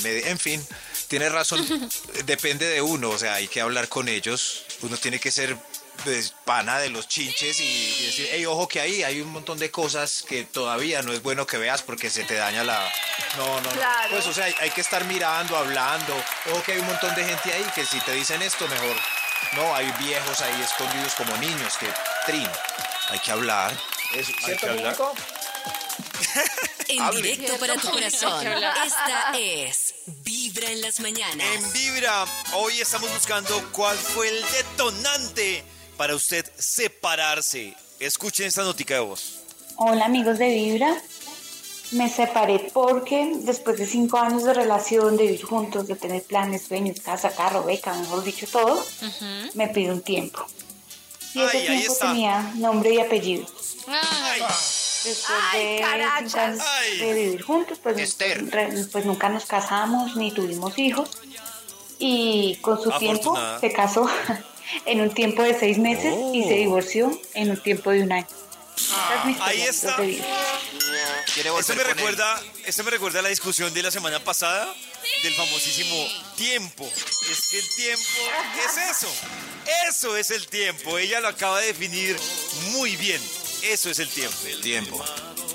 en 0.05 0.39
fin, 0.39 0.67
tiene 1.09 1.29
razón, 1.29 1.67
depende 2.25 2.67
de 2.67 2.83
uno, 2.83 3.11
o 3.11 3.19
sea, 3.19 3.35
hay 3.35 3.49
que 3.49 3.61
hablar 3.61 3.89
con 3.89 4.09
ellos, 4.09 4.65
uno 4.83 4.97
tiene 4.97 5.19
que 5.19 5.31
ser 5.31 5.57
pues, 6.05 6.33
pana 6.45 6.79
de 6.79 6.91
los 6.91 7.09
chinches 7.09 7.61
y, 7.61 7.65
y 7.65 8.07
decir, 8.07 8.29
hey, 8.31 8.47
ojo 8.47 8.69
que 8.69 8.81
ahí 8.81 9.03
hay 9.03 9.21
un 9.21 9.31
montón 9.31 9.59
de 9.59 9.71
cosas 9.71 10.25
que 10.29 10.45
todavía 10.45 11.03
no 11.03 11.13
es 11.13 11.23
bueno 11.23 11.47
que 11.47 11.59
veas 11.59 11.83
porque 11.83 12.11
se 12.11 12.25
te 12.25 12.35
daña 12.35 12.63
la... 12.65 12.91
No, 13.37 13.47
no, 13.47 13.61
no. 13.61 13.71
Claro. 13.71 14.11
Pues, 14.11 14.27
o 14.27 14.33
sea, 14.33 14.45
hay, 14.45 14.55
hay 14.61 14.71
que 14.71 14.81
estar 14.81 15.05
mirando, 15.05 15.57
hablando, 15.57 16.15
ojo 16.53 16.63
que 16.63 16.73
hay 16.73 16.79
un 16.79 16.87
montón 16.87 17.15
de 17.15 17.25
gente 17.25 17.53
ahí 17.53 17.67
que 17.75 17.85
si 17.85 18.01
te 18.01 18.13
dicen 18.13 18.43
esto, 18.43 18.67
mejor... 18.69 18.97
No, 19.53 19.75
hay 19.75 19.91
viejos 19.99 20.41
ahí 20.41 20.61
escondidos 20.61 21.15
como 21.15 21.37
niños 21.39 21.79
que 21.79 21.87
trin. 22.27 22.49
Hay 23.09 23.19
que 23.21 23.31
hablar. 23.31 23.73
Eso, 24.13 24.33
Hay 24.39 24.45
¿cierto, 24.45 24.67
que 24.67 24.73
hablar. 24.73 24.97
En 26.89 27.01
Hable. 27.01 27.21
directo 27.23 27.59
para 27.59 27.75
tu 27.77 27.91
corazón. 27.91 28.47
Esta 28.47 29.39
es 29.39 29.95
Vibra 30.25 30.71
en 30.71 30.81
las 30.81 31.01
mañanas. 31.01 31.47
En 31.55 31.73
Vibra, 31.73 32.25
hoy 32.55 32.81
estamos 32.81 33.13
buscando 33.13 33.63
cuál 33.73 33.97
fue 33.97 34.29
el 34.29 34.43
detonante 34.53 35.65
para 35.97 36.15
usted 36.15 36.51
separarse. 36.59 37.75
Escuchen 38.01 38.47
esta 38.47 38.63
notica 38.63 38.95
de 38.95 39.01
voz. 39.01 39.41
Hola 39.77 40.07
amigos 40.07 40.39
de 40.39 40.49
Vibra. 40.49 40.97
Me 41.91 42.09
separé 42.11 42.71
porque 42.73 43.33
después 43.41 43.79
de 43.79 43.87
cinco 43.87 44.19
años 44.19 44.45
de 44.45 44.53
relación, 44.55 45.17
de 45.17 45.23
vivir 45.25 45.43
juntos, 45.45 45.87
de 45.89 45.97
tener 45.97 46.23
planes, 46.23 46.63
sueños, 46.69 47.01
casa, 47.01 47.31
carro, 47.35 47.65
beca, 47.65 47.95
mejor 47.95 48.23
dicho 48.25 48.47
todo, 48.47 48.85
me 49.55 49.69
pido 49.69 49.95
un 49.95 50.03
tiempo. 50.03 50.45
Y 51.35 51.41
ese 51.43 51.57
Ay, 51.59 51.67
ahí 51.67 51.77
tiempo 51.79 51.93
está. 51.93 52.09
tenía 52.09 52.53
nombre 52.57 52.93
y 52.95 53.01
apellido. 53.01 53.47
Ay, 53.87 54.43
Después 55.05 55.39
Ay, 55.53 55.75
de 55.77 55.81
carachas. 55.81 56.59
vivir 57.01 57.43
juntos, 57.43 57.79
pues, 57.83 57.99
Esther. 57.99 58.45
pues 58.91 59.05
nunca 59.05 59.29
nos 59.29 59.47
casamos 59.47 60.17
ni 60.17 60.33
tuvimos 60.33 60.79
hijos. 60.79 61.11
Y 61.99 62.57
con 62.61 62.81
su 62.83 62.91
tiempo 62.99 63.37
se 63.61 63.73
casó 63.73 64.09
en 64.87 65.01
un 65.01 65.13
tiempo 65.13 65.43
de 65.43 65.59
seis 65.59 65.79
meses 65.79 66.15
y 66.33 66.45
se 66.45 66.55
divorció 66.55 67.11
en 67.35 67.51
un 67.51 67.63
tiempo 67.63 67.91
de 67.91 68.03
un 68.03 68.13
año. 68.13 68.27
Es 68.77 69.31
historia, 69.31 69.45
ahí 69.45 69.63
está. 69.63 69.97
Esto 71.59 71.75
me 71.75 71.85
recuerda, 71.85 72.41
esto 72.65 72.85
me 72.85 72.91
recuerda 72.91 73.19
a 73.19 73.23
la 73.23 73.29
discusión 73.29 73.75
de 73.75 73.83
la 73.83 73.91
semana 73.91 74.23
pasada 74.23 74.73
del 75.23 75.35
famosísimo 75.35 76.07
tiempo. 76.37 76.89
Es 77.31 77.49
que 77.51 77.59
el 77.59 77.69
tiempo 77.75 78.21
es 78.65 78.77
eso. 78.91 79.09
Eso 79.89 80.17
es 80.17 80.31
el 80.31 80.47
tiempo. 80.47 80.97
Ella 80.99 81.21
lo 81.21 81.29
acaba 81.29 81.61
de 81.61 81.69
definir 81.69 82.17
muy 82.73 82.97
bien. 82.97 83.21
Eso 83.63 83.91
es 83.91 83.99
el 83.99 84.09
tiempo. 84.09 84.37
El 84.47 84.61
tiempo. 84.61 85.05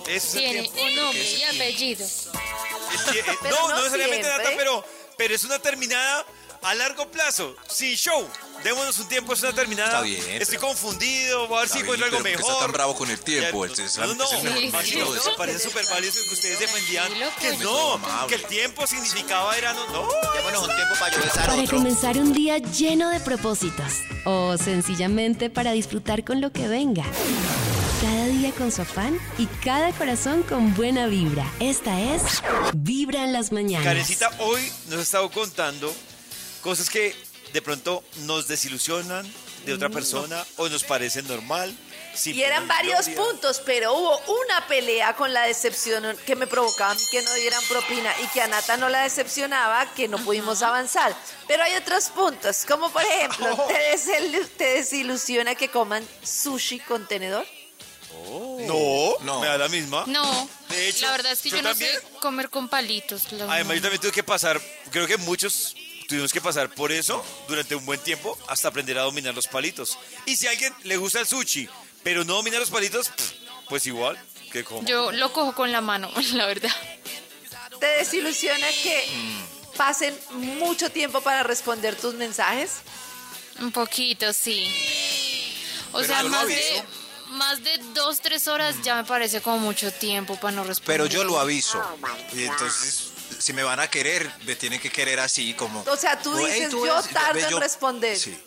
Eso 0.07 0.27
es 0.27 0.35
el 0.35 0.39
Tiene 0.41 0.61
tiempo. 0.69 0.81
un 0.83 0.95
nombre 0.95 1.31
y 1.31 1.43
apellido. 1.43 2.05
El 2.05 3.17
eh, 3.17 3.23
no, 3.43 3.49
no 3.49 3.69
no 3.69 3.77
necesariamente. 3.77 4.27
Nata, 4.27 4.49
pero, 4.57 4.85
pero 5.17 5.35
es 5.35 5.43
una 5.43 5.59
terminada 5.59 6.25
a 6.61 6.73
largo 6.75 7.09
plazo, 7.11 7.55
sin 7.69 7.95
show. 7.95 8.25
Démonos 8.63 8.97
un 8.99 9.09
tiempo, 9.09 9.33
es 9.33 9.41
una 9.41 9.51
terminada. 9.53 9.89
Está 9.89 10.01
bien, 10.01 10.41
Estoy 10.41 10.55
pero- 10.57 10.67
confundido, 10.69 11.47
voy 11.49 11.57
a 11.57 11.61
ver 11.61 11.69
si 11.69 11.79
encuentro 11.79 12.05
algo 12.05 12.19
pero 12.23 12.23
¿por 12.23 12.31
qué 12.31 12.37
mejor. 12.37 12.51
está 12.53 12.63
tan 12.65 12.71
bravo 12.71 12.95
con 12.95 13.09
el 13.11 13.19
tiempo? 13.19 13.65
Ya- 13.65 13.83
es- 13.83 13.97
no, 13.97 14.05
no, 14.07 14.13
no, 14.15 14.23
es 14.23 14.31
el 14.45 14.71
mejor 14.71 14.83
Sí, 14.85 14.91
sí. 14.91 15.29
me 15.29 15.35
parece 15.37 15.59
súper 15.59 15.85
válido 15.87 16.13
que 16.13 16.33
ustedes 16.33 16.59
defendían 16.59 17.11
que 17.41 17.57
no, 17.57 17.93
amable. 17.95 18.27
que 18.29 18.35
el 18.41 18.47
tiempo 18.47 18.87
significaba 18.87 19.53
verano. 19.53 19.85
No, 19.91 20.07
Démonos 20.35 20.61
un 20.69 20.75
tiempo 20.75 20.95
para 20.99 21.13
yo 21.17 21.21
besar 21.23 21.45
Para 21.47 21.61
otro. 21.63 21.77
comenzar 21.77 22.17
un 22.17 22.31
día 22.33 22.57
lleno 22.59 23.09
de 23.09 23.19
propósitos 23.19 23.91
o 24.23 24.57
sencillamente 24.57 25.49
para 25.49 25.73
disfrutar 25.73 26.23
con 26.23 26.39
lo 26.39 26.53
que 26.53 26.69
venga. 26.69 27.03
Día 28.43 28.51
con 28.51 28.73
su 28.73 28.81
afán 28.81 29.17
y 29.37 29.45
cada 29.63 29.93
corazón 29.93 30.43
con 30.43 30.75
buena 30.75 31.07
vibra. 31.07 31.49
Esta 31.61 32.01
es 32.01 32.43
Vibra 32.75 33.23
en 33.23 33.31
las 33.31 33.53
mañanas. 33.53 33.85
Karencita 33.87 34.29
hoy 34.39 34.69
nos 34.89 34.99
ha 34.99 35.01
estado 35.01 35.31
contando 35.31 35.95
cosas 36.59 36.89
que 36.89 37.15
de 37.53 37.61
pronto 37.61 38.03
nos 38.25 38.49
desilusionan 38.49 39.25
de 39.65 39.73
otra 39.73 39.87
persona 39.87 40.45
o 40.57 40.67
nos 40.67 40.83
parecen 40.83 41.25
normal. 41.25 41.73
sin 42.13 42.35
Y 42.35 42.43
eran 42.43 42.67
varios 42.67 43.05
gloria. 43.05 43.23
puntos, 43.23 43.61
pero 43.65 43.93
hubo 43.93 44.17
una 44.17 44.67
pelea 44.67 45.15
con 45.15 45.31
la 45.31 45.43
decepción 45.43 46.03
que 46.25 46.35
me 46.35 46.45
provocaba 46.45 46.91
a 46.91 46.95
mí 46.95 47.01
que 47.11 47.21
no 47.21 47.33
dieran 47.35 47.63
propina 47.69 48.11
y 48.25 48.27
que 48.27 48.41
a 48.41 48.49
Nata 48.49 48.75
no 48.75 48.89
la 48.89 49.03
decepcionaba, 49.03 49.85
que 49.93 50.09
no 50.09 50.17
pudimos 50.17 50.61
avanzar. 50.63 51.15
Pero 51.47 51.63
hay 51.63 51.75
otros 51.75 52.09
puntos, 52.09 52.65
como 52.67 52.91
por 52.91 53.03
ejemplo, 53.03 53.57
¿te, 53.69 54.45
te 54.57 54.65
desilusiona 54.65 55.55
que 55.55 55.69
coman 55.69 56.05
sushi 56.23 56.79
con 56.81 57.07
tenedor? 57.07 57.45
No, 58.67 59.17
No. 59.21 59.39
me 59.41 59.47
da 59.47 59.57
la 59.57 59.67
misma. 59.69 60.03
No, 60.07 60.49
De 60.69 60.89
hecho, 60.89 61.05
la 61.05 61.11
verdad 61.11 61.31
es 61.33 61.41
que 61.41 61.49
yo 61.49 61.57
yo, 61.57 61.63
no 61.63 61.69
también. 61.69 61.91
sé 61.91 62.01
comer 62.21 62.49
con 62.49 62.67
palitos. 62.69 63.31
la 63.33 63.51
Además, 63.53 63.75
yo 63.77 63.81
también 63.81 64.01
tuve 64.01 64.11
que 64.11 64.23
pasar, 64.23 64.61
creo 64.91 65.05
que 65.07 65.17
muchos 65.17 65.75
tuvimos 66.07 66.31
que 66.31 66.41
pasar 66.41 66.69
por 66.73 66.91
eso 66.91 67.23
durante 67.47 67.75
un 67.75 67.85
buen 67.85 67.99
tiempo 67.99 68.37
hasta 68.47 68.67
aprender 68.67 68.97
a 68.97 69.03
dominar 69.03 69.33
los 69.33 69.47
palitos. 69.47 69.97
Y 70.25 70.35
si 70.35 70.47
a 70.47 70.51
alguien 70.51 70.73
le 70.83 70.97
gusta 70.97 71.19
el 71.19 71.27
sushi, 71.27 71.67
pero 72.03 72.23
no 72.23 72.35
domina 72.35 72.59
los 72.59 72.69
palitos, 72.69 73.09
pff, 73.09 73.31
pues 73.69 73.85
igual 73.87 74.17
que 74.51 74.63
como. 74.63 74.85
Yo 74.87 75.11
lo 75.11 75.31
cojo 75.33 75.53
con 75.55 75.71
la 75.71 75.81
mano, 75.81 76.11
la 76.33 76.45
verdad. 76.45 76.71
¿Te 77.79 77.85
desilusiona 77.87 78.67
que 78.83 79.03
pasen 79.77 80.17
mucho 80.31 80.89
tiempo 80.91 81.21
para 81.21 81.43
responder 81.43 81.95
tus 81.95 82.13
mensajes? 82.13 82.71
Un 83.59 83.71
poquito, 83.71 84.31
sí. 84.33 84.67
O 85.91 85.97
Pero 85.97 86.07
sea, 86.07 86.17
yo 86.17 86.23
lo 86.23 86.29
más 86.29 86.47
de, 86.47 86.53
aviso. 86.55 86.85
Más 87.33 87.63
de 87.63 87.77
dos, 87.93 88.19
tres 88.21 88.47
horas 88.47 88.75
ya 88.83 88.95
me 88.95 89.03
parece 89.03 89.41
como 89.41 89.57
mucho 89.59 89.91
tiempo 89.91 90.35
para 90.39 90.55
no 90.55 90.63
responder. 90.63 90.97
Pero 90.97 91.05
yo 91.07 91.23
lo 91.23 91.39
aviso. 91.39 91.81
Y 92.33 92.43
entonces, 92.45 93.09
si 93.39 93.53
me 93.53 93.63
van 93.63 93.79
a 93.79 93.87
querer, 93.89 94.31
me 94.45 94.55
tienen 94.55 94.79
que 94.79 94.89
querer 94.91 95.19
así 95.19 95.53
como... 95.53 95.81
O 95.89 95.97
sea, 95.97 96.19
tú 96.19 96.31
como, 96.31 96.45
"Hey, 96.47 96.53
dices, 96.55 96.69
tú 96.69 96.85
yo 96.85 96.99
eres-". 96.99 97.09
tardo 97.11 97.33
Ve, 97.33 97.47
en 97.47 97.59
responder. 97.59 98.17
Sí. 98.17 98.37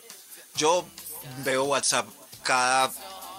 Yo 0.54 0.86
veo 1.44 1.64
WhatsApp 1.64 2.06
cada 2.42 2.92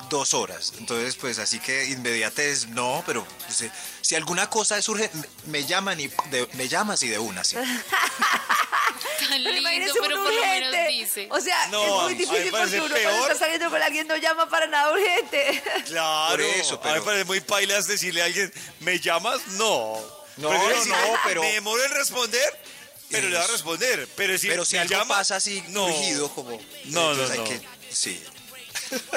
dos 0.10 0.34
horas. 0.34 0.74
Entonces, 0.78 1.16
pues 1.16 1.40
así 1.40 1.60
que 1.60 1.86
inmediatez, 1.88 2.68
no, 2.68 3.04
pero 3.06 3.26
pues, 3.46 3.72
si 4.02 4.16
alguna 4.16 4.50
cosa 4.50 4.78
me- 5.14 5.28
me 5.48 5.66
llaman 5.66 6.00
y 6.00 6.08
de- 6.30 6.48
me 6.54 6.68
llamas 6.68 7.02
y 7.04 7.08
de 7.10 7.18
una, 7.20 7.44
sí. 7.44 7.58
Tan 9.20 9.30
Pero 9.30 9.38
lindo, 9.44 9.58
imagínese 9.60 9.94
pero 10.02 10.04
un 10.18 10.24
por 10.24 10.34
lo 10.34 10.42
menos 10.42 10.70
urgente. 10.70 10.88
dice. 10.90 11.28
O 11.32 11.40
sea, 11.42 11.68
No, 11.68 11.84
es 11.84 11.90
a 11.90 12.04
muy 12.04 12.14
difícil 12.16 12.52
porque 12.52 12.80
uno 12.82 12.94
peor. 12.96 13.04
cuando 13.04 13.22
está 13.32 13.36
saliendo 13.46 13.70
con 13.70 13.82
alguien 13.82 14.08
no 14.08 14.16
llama 14.18 14.50
para 14.50 14.68
nada 14.68 14.92
urgente. 14.92 15.64
Claro, 15.88 16.32
Por 16.32 16.42
eso, 16.42 16.74
a 16.76 16.78
mí 16.78 16.82
pero- 16.84 16.96
me 16.96 17.02
parece 17.02 17.26
muy 17.26 17.40
pailas 17.42 17.88
decirle 17.88 18.22
a 18.22 18.26
alguien, 18.26 18.54
¿me 18.82 19.00
llamas? 19.00 19.46
No. 19.50 20.00
No, 20.38 20.50
Prefiero 20.50 20.74
no, 20.76 20.80
decir, 20.80 20.94
pero- 21.26 21.42
Me 21.42 21.54
demoro 21.54 21.84
en 21.84 21.92
responder, 21.92 22.62
pero 23.10 23.28
le 23.30 23.38
va 23.38 23.44
a 23.44 23.48
responder. 23.48 24.08
Pero, 24.16 24.34
decir, 24.34 24.50
Pero 24.52 24.66
si 24.66 24.76
¿me 24.76 24.82
algo 24.82 24.92
llama? 24.94 25.16
pasa 25.18 25.38
así, 25.38 25.64
no. 25.70 25.88
como... 26.36 26.60
No, 26.86 27.14
no, 27.16 27.28
no. 27.28 27.44
que- 27.44 27.62
sí. 27.92 28.24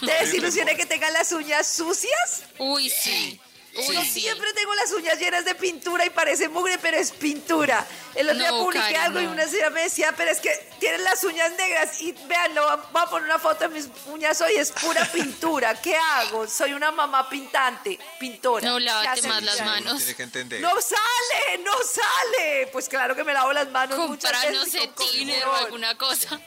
¿Te 0.00 0.12
desilusiona 0.24 0.74
que 0.74 0.86
tengan 0.86 1.12
las 1.12 1.30
uñas 1.32 1.66
sucias? 1.68 2.42
Uy, 2.58 2.90
sí. 2.90 3.40
Uy, 3.86 3.94
Yo 3.94 4.02
sí. 4.02 4.20
siempre 4.22 4.52
tengo 4.54 4.74
las 4.74 4.90
uñas 4.92 5.18
llenas 5.18 5.44
de 5.44 5.54
pintura 5.54 6.04
y 6.04 6.10
parece 6.10 6.48
mugre, 6.48 6.78
pero 6.78 6.96
es 6.96 7.12
pintura. 7.12 7.86
El 8.14 8.28
otro 8.28 8.38
día 8.40 8.50
publiqué 8.50 8.80
Karen, 8.80 9.00
algo 9.02 9.20
y 9.20 9.26
una 9.26 9.46
señora 9.46 9.70
me 9.70 9.82
decía, 9.82 10.12
pero 10.16 10.30
es 10.30 10.40
que 10.40 10.50
tienen 10.80 11.04
las 11.04 11.22
uñas 11.24 11.52
negras 11.52 12.00
y 12.00 12.12
vean, 12.26 12.54
lo 12.54 12.62
voy 12.92 13.02
a 13.02 13.06
poner 13.06 13.26
una 13.28 13.38
foto 13.38 13.60
de 13.60 13.68
mis 13.68 13.88
uñas 14.06 14.40
hoy, 14.40 14.54
es 14.56 14.72
pura 14.72 15.04
pintura. 15.12 15.80
¿Qué 15.80 15.96
hago? 15.96 16.48
Soy 16.48 16.72
una 16.72 16.90
mamá 16.90 17.28
pintante, 17.28 17.98
pintora. 18.18 18.68
No, 18.68 18.78
¿Qué 18.78 18.84
lávate 18.84 19.22
más 19.28 19.42
las 19.42 19.60
manos. 19.64 19.98
Tiene 19.98 20.14
que 20.14 20.22
entender. 20.24 20.60
No 20.60 20.72
sale, 20.80 21.58
no 21.62 21.72
sale. 21.84 22.66
Pues 22.72 22.88
claro 22.88 23.14
que 23.14 23.22
me 23.24 23.32
lavo 23.32 23.52
las 23.52 23.68
manos 23.70 23.98
muchas 24.08 24.32
Comprar, 24.32 24.52
veces. 24.52 24.88
con 24.94 25.10
tiner 25.10 25.44
o 25.46 25.54
alguna 25.54 25.96
cosa. 25.96 26.40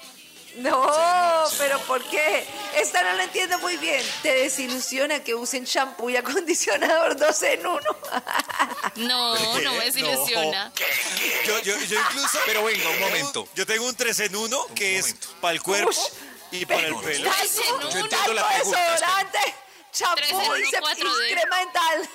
No, 0.55 1.45
pero 1.57 1.79
¿por 1.81 2.03
qué? 2.09 2.45
Esta 2.75 3.01
no 3.03 3.13
la 3.13 3.23
entiendo 3.23 3.57
muy 3.59 3.77
bien. 3.77 4.05
¿Te 4.21 4.33
desilusiona 4.33 5.23
que 5.23 5.33
usen 5.33 5.63
shampoo 5.63 6.09
y 6.09 6.17
acondicionador 6.17 7.15
dos 7.17 7.41
en 7.43 7.65
uno? 7.65 7.79
No, 8.95 9.35
¿Qué? 9.35 9.63
no 9.63 9.73
me 9.73 9.85
desilusiona. 9.85 10.71
Yo, 11.45 11.59
yo, 11.61 11.79
yo 11.79 11.99
incluso... 11.99 12.39
Pero 12.45 12.63
venga, 12.65 12.89
un 12.89 12.99
momento. 12.99 13.47
Yo 13.55 13.65
tengo 13.65 13.85
un 13.85 13.95
3 13.95 14.19
en 14.19 14.35
1 14.35 14.65
que 14.75 14.99
es 14.99 15.15
para 15.39 15.53
el 15.53 15.61
cuerpo 15.61 15.89
Ush, 15.89 15.97
y 16.51 16.65
para 16.65 16.87
el 16.87 16.95
pelo. 16.97 17.31
Tres 17.31 17.55
en 17.57 17.63
Yo 17.63 17.75
uno. 17.77 17.99
entiendo 17.99 18.33
la 18.33 18.41
Algo 18.41 18.71
pregunta. 18.71 19.27
Tres 19.31 19.53
champú 19.93 20.23
y, 20.29 20.33
uno, 20.33 20.57
y 20.57 21.33
crema 21.33 21.57
dental. 21.59 22.09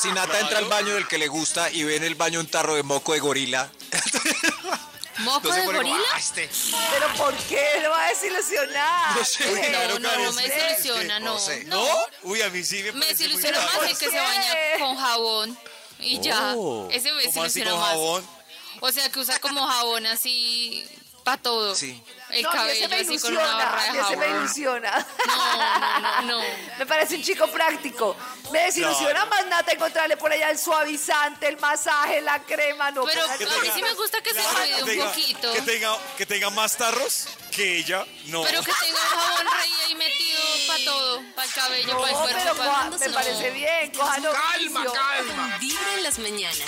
Si 0.00 0.10
Nata 0.12 0.40
entra 0.40 0.58
al 0.58 0.66
baño 0.66 0.94
del 0.94 1.08
que 1.08 1.18
le 1.18 1.28
gusta 1.28 1.70
y 1.70 1.84
ve 1.84 1.96
en 1.96 2.04
el 2.04 2.14
baño 2.14 2.40
un 2.40 2.46
tarro 2.46 2.74
de 2.74 2.82
moco 2.82 3.12
de 3.12 3.18
gorila, 3.20 3.70
¿Moco 5.18 5.48
no 5.48 5.54
de 5.54 5.64
gorila? 5.66 5.96
"Ah, 6.12 6.18
este". 6.18 6.48
Pero 6.92 7.08
¿por 7.14 7.34
qué 7.44 7.80
lo 7.82 7.90
va 7.90 8.06
a 8.06 8.08
desilusionar? 8.08 9.16
No 9.16 9.24
sé, 9.24 9.44
Eh, 9.52 9.68
claro, 9.68 9.98
No, 9.98 10.08
Karen, 10.08 10.24
no 10.26 10.32
me 10.32 10.48
desilusiona, 10.48 11.20
no 11.20 11.34
no. 11.34 11.38
sé. 11.38 11.64
¿No? 11.64 11.84
Uy, 12.22 12.40
a 12.42 12.48
mí 12.50 12.62
sí 12.64 12.82
me 12.82 12.92
Me 12.92 13.06
desilusiona 13.06 13.60
más 13.60 13.90
el 13.90 13.98
que 13.98 14.10
se 14.10 14.18
baña 14.18 14.54
con 14.78 14.96
jabón 14.96 15.58
y 15.98 16.20
ya. 16.20 16.54
Oh, 16.56 16.88
Ese 16.90 17.12
me 17.12 17.24
¿cómo 17.26 17.42
así 17.44 17.60
desilusiona 17.60 17.70
con 17.72 17.80
más. 17.80 17.88
jabón? 17.90 18.26
O 18.80 18.90
sea, 18.92 19.08
que 19.10 19.18
usa 19.20 19.38
como 19.38 19.66
jabón 19.66 20.06
así 20.06 20.84
para 21.24 21.40
todo. 21.40 21.74
Sí. 21.74 22.02
El 22.30 22.42
no, 22.44 22.50
cabello 22.50 22.88
me 22.88 22.96
así 22.96 23.18
con 23.18 23.32
una 23.36 23.54
barra 23.56 23.92
de 23.92 24.00
ese 24.00 24.16
me 24.16 24.26
ilusiona. 24.28 25.06
No, 25.26 25.56
no, 25.58 26.00
no, 26.00 26.22
no. 26.22 26.40
Me 26.78 26.86
parece 26.86 27.16
un 27.16 27.22
chico 27.22 27.46
práctico. 27.48 28.16
Me 28.50 28.60
desilusiona 28.64 29.26
más 29.26 29.46
nata 29.46 29.72
encontrarle 29.72 30.16
por 30.16 30.32
allá 30.32 30.50
el 30.50 30.58
suavizante, 30.58 31.46
el 31.48 31.58
masaje, 31.58 32.22
la 32.22 32.38
crema. 32.42 32.90
No, 32.90 33.04
Pero 33.04 33.22
póngase- 33.26 33.44
a 33.46 33.60
mí 33.60 33.70
sí 33.74 33.82
me 33.82 33.92
gusta 33.94 34.22
que 34.22 34.30
se 34.32 34.40
cuide 34.42 34.82
un 34.82 34.88
tenga- 34.88 35.04
poquito. 35.08 35.52
Que 35.52 35.60
tenga, 35.62 35.98
que 36.16 36.26
tenga 36.26 36.50
más 36.50 36.76
tarros 36.76 37.28
que 37.50 37.76
ella. 37.78 38.06
No. 38.26 38.42
Pero 38.42 38.62
que 38.62 38.72
tenga 38.72 38.98
un 38.98 39.06
jabón 39.08 39.46
rey 39.58 39.70
ahí 39.86 39.94
metido 39.94 40.40
para 40.68 40.84
todo, 40.84 41.22
para 41.34 41.46
el 41.46 41.52
cabello, 41.54 41.92
No, 41.92 42.00
para 42.00 42.12
el 42.12 42.18
cuerpo. 42.18 42.38
pero 42.42 42.56
pa- 42.56 42.90
me 42.98 43.10
parece 43.10 43.50
bien. 43.50 43.92
Cojan 43.92 44.26
oficio. 44.26 44.92
Vibra 45.60 45.94
en 45.98 46.02
las 46.02 46.18
mañanas. 46.18 46.58